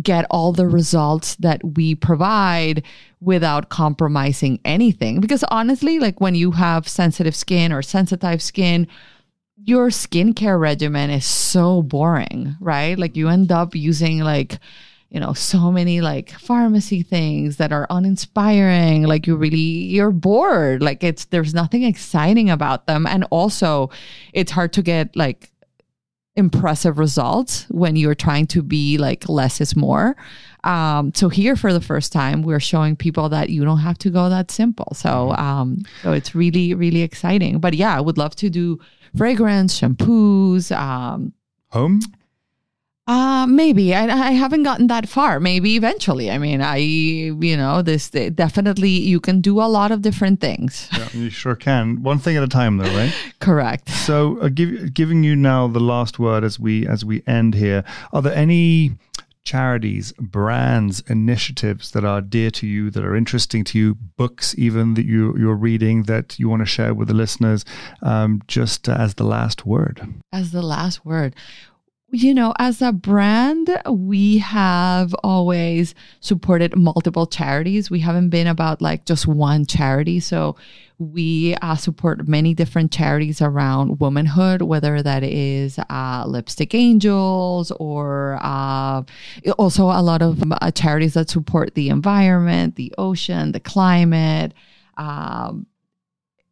get 0.03 0.27
all 0.31 0.53
the 0.53 0.67
results 0.67 1.37
that 1.37 1.61
we 1.77 1.95
provide 1.95 2.83
without 3.21 3.69
compromising 3.69 4.59
anything. 4.65 5.21
Because 5.21 5.45
honestly, 5.49 5.99
like 5.99 6.21
when 6.21 6.35
you 6.35 6.53
have 6.53 6.89
sensitive 6.89 7.37
skin 7.37 7.73
or 7.73 7.83
sensitive 7.83 8.41
skin, 8.41 8.87
your 9.57 9.89
skincare 9.89 10.59
regimen 10.59 11.11
is 11.11 11.25
so 11.25 11.83
boring, 11.83 12.57
right? 12.61 12.99
Like 12.99 13.17
you 13.17 13.29
end 13.29 13.53
up 13.53 13.75
using 13.75 14.21
like 14.21 14.59
you 15.11 15.21
know 15.21 15.33
so 15.33 15.71
many 15.71 16.01
like 16.01 16.31
pharmacy 16.33 17.03
things 17.03 17.59
that 17.59 17.73
are 17.73 17.87
uninspiring. 17.89 19.05
Like 19.05 19.27
you 19.27 19.37
really 19.37 19.59
you're 19.59 20.11
bored. 20.11 20.83
Like 20.83 21.05
it's 21.05 21.27
there's 21.27 21.55
nothing 21.55 21.85
exciting 21.85 22.51
about 22.51 22.87
them. 22.87 23.07
And 23.07 23.25
also 23.31 23.91
it's 24.33 24.51
hard 24.51 24.73
to 24.75 24.83
get 24.83 25.15
like 25.15 25.51
impressive 26.37 26.99
results 26.99 27.65
when 27.71 27.95
you're 27.95 28.17
trying 28.17 28.47
to 28.49 28.61
be 28.61 28.99
like 28.99 29.29
less 29.29 29.61
is 29.61 29.77
more. 29.77 30.17
Um, 30.65 31.13
so 31.15 31.29
here 31.29 31.55
for 31.55 31.73
the 31.73 31.81
first 31.81 32.13
time 32.13 32.43
we're 32.43 32.59
showing 32.59 32.97
people 32.97 33.29
that 33.29 33.51
you 33.51 33.65
don't 33.65 33.79
have 33.79 33.99
to 33.99 34.11
go 34.11 34.29
that 34.31 34.51
simple. 34.51 34.95
So 34.95 35.09
mm-hmm. 35.09 35.41
um, 35.41 35.83
so 36.03 36.11
it's 36.11 36.35
really 36.35 36.75
really 36.75 37.03
exciting. 37.03 37.61
But 37.61 37.75
yeah 37.75 37.97
i 37.97 38.01
would 38.01 38.19
love 38.19 38.35
to 38.37 38.51
do 38.51 38.81
fragrance 39.17 39.81
shampoos 39.81 40.77
um, 40.77 41.33
home 41.71 42.01
uh, 43.07 43.47
maybe 43.47 43.95
I, 43.95 44.05
I 44.07 44.31
haven't 44.31 44.63
gotten 44.63 44.87
that 44.87 45.09
far. 45.09 45.39
Maybe 45.39 45.77
eventually. 45.77 46.31
I 46.31 46.39
mean, 46.39 46.63
I, 46.63 46.77
you 46.77 47.57
know, 47.57 47.83
this 47.83 48.09
definitely 48.09 48.89
you 48.89 49.21
can 49.21 49.43
do 49.43 49.61
a 49.61 49.69
lot 49.69 49.93
of 49.93 50.01
different 50.01 50.41
things. 50.41 50.89
Yeah, 50.97 51.09
you 51.13 51.29
sure 51.29 51.55
can. 51.55 52.03
One 52.03 52.19
thing 52.19 52.37
at 52.37 52.43
a 52.43 52.49
time, 52.49 52.79
though, 52.79 52.95
right? 52.97 53.15
Correct. 53.41 53.91
So, 53.91 54.39
uh, 54.39 54.49
give, 54.49 54.95
giving 54.95 55.23
you 55.23 55.37
now 55.37 55.69
the 55.69 55.81
last 55.81 56.19
word 56.19 56.45
as 56.45 56.59
we 56.59 56.87
as 56.87 57.05
we 57.05 57.23
end 57.27 57.55
here. 57.55 57.85
Are 58.13 58.23
there 58.23 58.35
any 58.35 58.93
charities, 59.45 60.13
brands, 60.19 61.03
initiatives 61.09 61.91
that 61.93 62.05
are 62.05 62.21
dear 62.21 62.51
to 62.51 62.67
you, 62.67 62.91
that 62.91 63.05
are 63.05 63.15
interesting 63.15 63.65
to 63.65 63.79
you, 63.79 63.95
books 63.95 64.55
even 64.59 64.95
that 64.95 65.05
you 65.05 65.37
you're 65.39 65.55
reading 65.55 66.05
that 66.05 66.39
you 66.39 66.49
want 66.49 66.61
to 66.61 66.67
share 66.67 66.95
with 66.95 67.09
the 67.09 67.15
listeners? 67.15 67.65
Um, 68.03 68.43
just 68.49 68.89
as 68.89 69.15
the 69.15 69.25
last 69.25 69.67
word. 69.67 70.15
As 70.33 70.53
the 70.53 70.63
last 70.63 71.05
word 71.05 71.35
you 72.15 72.33
know, 72.33 72.55
as 72.61 72.81
a 72.81 72.93
brand, 72.93 73.77
we 73.91 74.39
have 74.39 75.15
always 75.25 75.97
supported 76.21 76.77
multiple 76.77 77.27
charities. 77.27 77.91
We 77.91 78.01
haven't 78.01 78.29
been 78.29 78.47
about 78.47 78.81
like 78.81 79.05
just 79.05 79.27
one 79.27 79.67
charity. 79.67 80.21
So 80.21 80.55
we 80.99 81.57
uh, 81.57 81.75
support 81.75 82.29
many 82.29 82.55
different 82.55 82.93
charities 82.93 83.43
around 83.43 83.99
womanhood, 83.99 84.63
whether 84.63 85.03
that 85.03 85.25
is 85.25 85.79
uh, 85.91 86.25
Lipstick 86.29 86.73
Angels 86.73 87.73
or 87.73 88.39
uh, 88.41 89.03
also 89.59 89.87
a 89.87 90.01
lot 90.01 90.23
of 90.23 90.41
uh, 90.53 90.71
charities 90.71 91.15
that 91.15 91.29
support 91.29 91.75
the 91.75 91.89
environment, 91.89 92.77
the 92.77 92.95
ocean, 92.97 93.51
the 93.51 93.61
climate. 93.61 94.55
Um, 94.97 95.67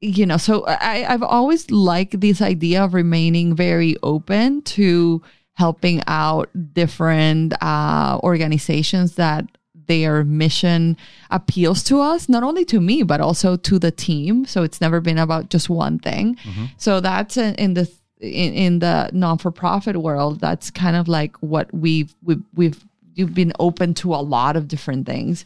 you 0.01 0.27
know, 0.27 0.39
so 0.39 0.65
I, 0.67 1.07
I've 1.09 1.23
always 1.23 1.71
liked 1.71 2.21
this 2.21 2.43
idea 2.43 2.83
of 2.83 2.95
remaining 2.95 3.55
very 3.55 3.97
open 4.03 4.63
to 4.63 5.23
helping 5.55 6.03
out 6.07 6.49
different 6.73 7.55
uh, 7.63 8.19
organizations 8.23 9.17
that 9.17 9.47
their 9.87 10.25
mission 10.25 10.97
appeals 11.31 11.83
to 11.85 12.01
us, 12.01 12.29
not 12.29 12.43
only 12.43 12.65
to 12.65 12.81
me, 12.81 13.03
but 13.03 13.21
also 13.21 13.57
to 13.57 13.79
the 13.79 13.91
team. 13.91 14.45
So 14.47 14.63
it's 14.63 14.81
never 14.81 15.01
been 15.01 15.19
about 15.19 15.51
just 15.51 15.69
one 15.69 15.99
thing. 15.99 16.37
Mm-hmm. 16.37 16.65
So 16.77 17.01
that's 17.01 17.37
in 17.37 17.75
the 17.75 17.91
in, 18.21 18.55
in 18.55 18.79
the 18.79 19.11
non 19.13 19.39
for 19.39 19.51
profit 19.51 19.97
world. 19.97 20.41
That's 20.41 20.71
kind 20.71 20.97
of 20.97 21.09
like 21.09 21.37
what 21.39 21.73
we've 21.75 22.15
we've 22.23 22.43
we've 22.55 22.85
you've 23.15 23.35
been 23.35 23.53
open 23.59 23.95
to 23.95 24.15
a 24.15 24.17
lot 24.17 24.57
of 24.57 24.69
different 24.69 25.07
things. 25.07 25.45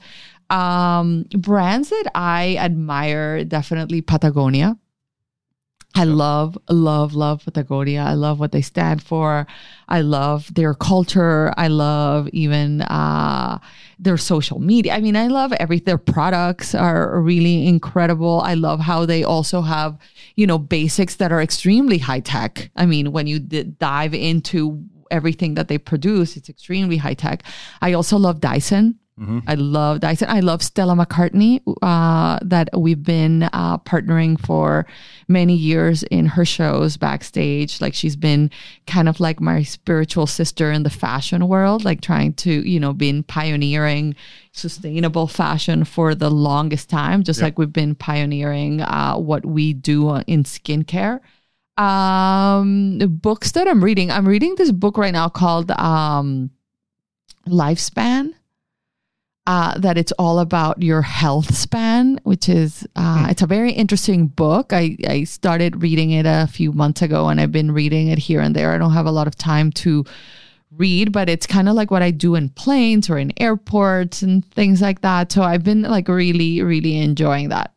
Um, 0.50 1.26
brands 1.36 1.90
that 1.90 2.10
I 2.14 2.56
admire 2.58 3.44
definitely 3.44 4.00
Patagonia. 4.02 4.76
I 5.96 6.04
love, 6.04 6.58
love, 6.68 7.14
love 7.14 7.42
Patagonia. 7.42 8.02
I 8.02 8.12
love 8.12 8.38
what 8.38 8.52
they 8.52 8.60
stand 8.60 9.02
for. 9.02 9.46
I 9.88 10.02
love 10.02 10.52
their 10.52 10.74
culture. 10.74 11.54
I 11.56 11.68
love 11.68 12.28
even 12.28 12.82
uh, 12.82 13.58
their 13.98 14.18
social 14.18 14.60
media. 14.60 14.92
I 14.92 15.00
mean, 15.00 15.16
I 15.16 15.28
love 15.28 15.54
every 15.54 15.78
their 15.78 15.96
products 15.96 16.74
are 16.74 17.18
really 17.18 17.66
incredible. 17.66 18.42
I 18.44 18.52
love 18.52 18.80
how 18.80 19.06
they 19.06 19.24
also 19.24 19.62
have, 19.62 19.96
you 20.34 20.46
know, 20.46 20.58
basics 20.58 21.16
that 21.16 21.32
are 21.32 21.40
extremely 21.40 21.96
high 21.96 22.20
tech. 22.20 22.70
I 22.76 22.84
mean, 22.84 23.12
when 23.12 23.26
you 23.26 23.38
d- 23.38 23.62
dive 23.62 24.12
into 24.12 24.84
everything 25.10 25.54
that 25.54 25.68
they 25.68 25.78
produce, 25.78 26.36
it's 26.36 26.50
extremely 26.50 26.98
high 26.98 27.14
tech. 27.14 27.42
I 27.80 27.94
also 27.94 28.18
love 28.18 28.40
Dyson. 28.40 28.98
Mm-hmm. 29.18 29.38
I 29.46 29.54
love 29.54 30.00
Dyson. 30.00 30.28
I 30.28 30.40
love 30.40 30.62
Stella 30.62 30.94
McCartney, 30.94 31.62
uh, 31.80 32.38
that 32.42 32.68
we've 32.76 33.02
been 33.02 33.44
uh, 33.44 33.78
partnering 33.78 34.38
for 34.38 34.86
many 35.26 35.54
years 35.54 36.02
in 36.02 36.26
her 36.26 36.44
shows 36.44 36.98
backstage. 36.98 37.80
Like 37.80 37.94
she's 37.94 38.14
been 38.14 38.50
kind 38.86 39.08
of 39.08 39.18
like 39.18 39.40
my 39.40 39.62
spiritual 39.62 40.26
sister 40.26 40.70
in 40.70 40.82
the 40.82 40.90
fashion 40.90 41.48
world, 41.48 41.82
like 41.82 42.02
trying 42.02 42.34
to, 42.34 42.68
you 42.68 42.78
know, 42.78 42.92
been 42.92 43.22
pioneering 43.22 44.14
sustainable 44.52 45.26
fashion 45.26 45.84
for 45.84 46.14
the 46.14 46.30
longest 46.30 46.90
time, 46.90 47.22
just 47.22 47.40
yep. 47.40 47.44
like 47.44 47.58
we've 47.58 47.72
been 47.72 47.94
pioneering 47.94 48.82
uh, 48.82 49.16
what 49.16 49.46
we 49.46 49.72
do 49.72 50.14
in 50.26 50.44
skincare. 50.44 51.20
Um, 51.78 52.98
the 52.98 53.08
books 53.08 53.52
that 53.52 53.66
I'm 53.66 53.82
reading, 53.82 54.10
I'm 54.10 54.28
reading 54.28 54.56
this 54.56 54.72
book 54.72 54.98
right 54.98 55.12
now 55.12 55.30
called 55.30 55.70
um, 55.70 56.50
Lifespan 57.48 58.34
uh, 59.46 59.78
that 59.78 59.96
it's 59.96 60.12
all 60.12 60.40
about 60.40 60.82
your 60.82 61.02
health 61.02 61.54
span, 61.54 62.18
which 62.24 62.48
is 62.48 62.86
uh, 62.96 63.24
hmm. 63.24 63.30
it's 63.30 63.42
a 63.42 63.46
very 63.46 63.72
interesting 63.72 64.26
book. 64.26 64.72
I, 64.72 64.96
I 65.06 65.24
started 65.24 65.82
reading 65.82 66.10
it 66.10 66.26
a 66.26 66.46
few 66.46 66.72
months 66.72 67.02
ago, 67.02 67.28
and 67.28 67.40
I've 67.40 67.52
been 67.52 67.72
reading 67.72 68.08
it 68.08 68.18
here 68.18 68.40
and 68.40 68.56
there. 68.56 68.72
I 68.72 68.78
don't 68.78 68.92
have 68.92 69.06
a 69.06 69.12
lot 69.12 69.26
of 69.26 69.36
time 69.36 69.70
to 69.72 70.04
read, 70.72 71.12
but 71.12 71.28
it's 71.28 71.46
kind 71.46 71.68
of 71.68 71.74
like 71.74 71.90
what 71.90 72.02
I 72.02 72.10
do 72.10 72.34
in 72.34 72.48
planes 72.50 73.08
or 73.08 73.18
in 73.18 73.32
airports 73.40 74.22
and 74.22 74.44
things 74.50 74.82
like 74.82 75.02
that. 75.02 75.30
So 75.32 75.42
I've 75.42 75.64
been 75.64 75.82
like 75.82 76.08
really, 76.08 76.62
really 76.62 76.98
enjoying 76.98 77.50
that. 77.50 77.72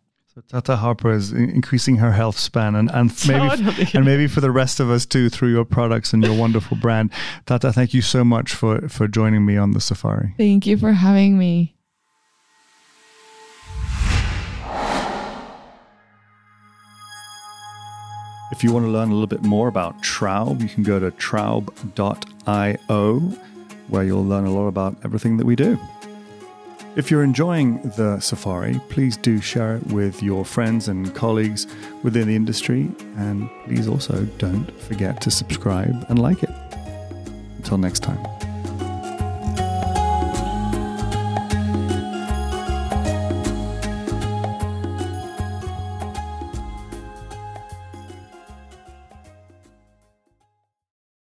Tata 0.47 0.77
Harper 0.77 1.11
is 1.11 1.31
increasing 1.31 1.97
her 1.97 2.11
health 2.11 2.37
span, 2.37 2.75
and, 2.75 2.89
and 2.91 3.11
maybe 3.27 3.49
totally. 3.49 3.87
and 3.93 4.05
maybe 4.05 4.27
for 4.27 4.41
the 4.41 4.51
rest 4.51 4.79
of 4.79 4.89
us 4.89 5.05
too 5.05 5.29
through 5.29 5.51
your 5.51 5.65
products 5.65 6.13
and 6.13 6.23
your 6.23 6.33
wonderful 6.37 6.77
brand. 6.77 7.11
Tata, 7.45 7.73
thank 7.73 7.93
you 7.93 8.01
so 8.01 8.23
much 8.23 8.53
for 8.53 8.87
for 8.87 9.07
joining 9.07 9.45
me 9.45 9.57
on 9.57 9.71
the 9.71 9.81
safari. 9.81 10.33
Thank 10.37 10.65
you 10.65 10.77
for 10.77 10.93
having 10.93 11.37
me. 11.37 11.75
If 18.51 18.63
you 18.63 18.73
want 18.73 18.85
to 18.85 18.91
learn 18.91 19.09
a 19.09 19.13
little 19.13 19.27
bit 19.27 19.43
more 19.43 19.67
about 19.67 20.01
Traub, 20.01 20.61
you 20.61 20.67
can 20.67 20.83
go 20.83 20.99
to 20.99 21.11
traub.io 21.11 21.69
where 23.87 24.03
you'll 24.03 24.25
learn 24.25 24.45
a 24.45 24.51
lot 24.51 24.67
about 24.67 24.95
everything 25.03 25.37
that 25.37 25.45
we 25.45 25.55
do. 25.55 25.79
If 26.99 27.09
you're 27.09 27.23
enjoying 27.23 27.79
the 27.95 28.19
safari, 28.19 28.77
please 28.89 29.15
do 29.15 29.39
share 29.39 29.77
it 29.77 29.87
with 29.87 30.21
your 30.21 30.43
friends 30.43 30.89
and 30.89 31.15
colleagues 31.15 31.65
within 32.03 32.27
the 32.27 32.35
industry. 32.35 32.91
And 33.15 33.49
please 33.63 33.87
also 33.87 34.25
don't 34.37 34.69
forget 34.81 35.21
to 35.21 35.31
subscribe 35.31 36.05
and 36.09 36.19
like 36.19 36.43
it. 36.43 36.49
Until 37.55 37.77
next 37.77 38.01
time. 38.01 38.38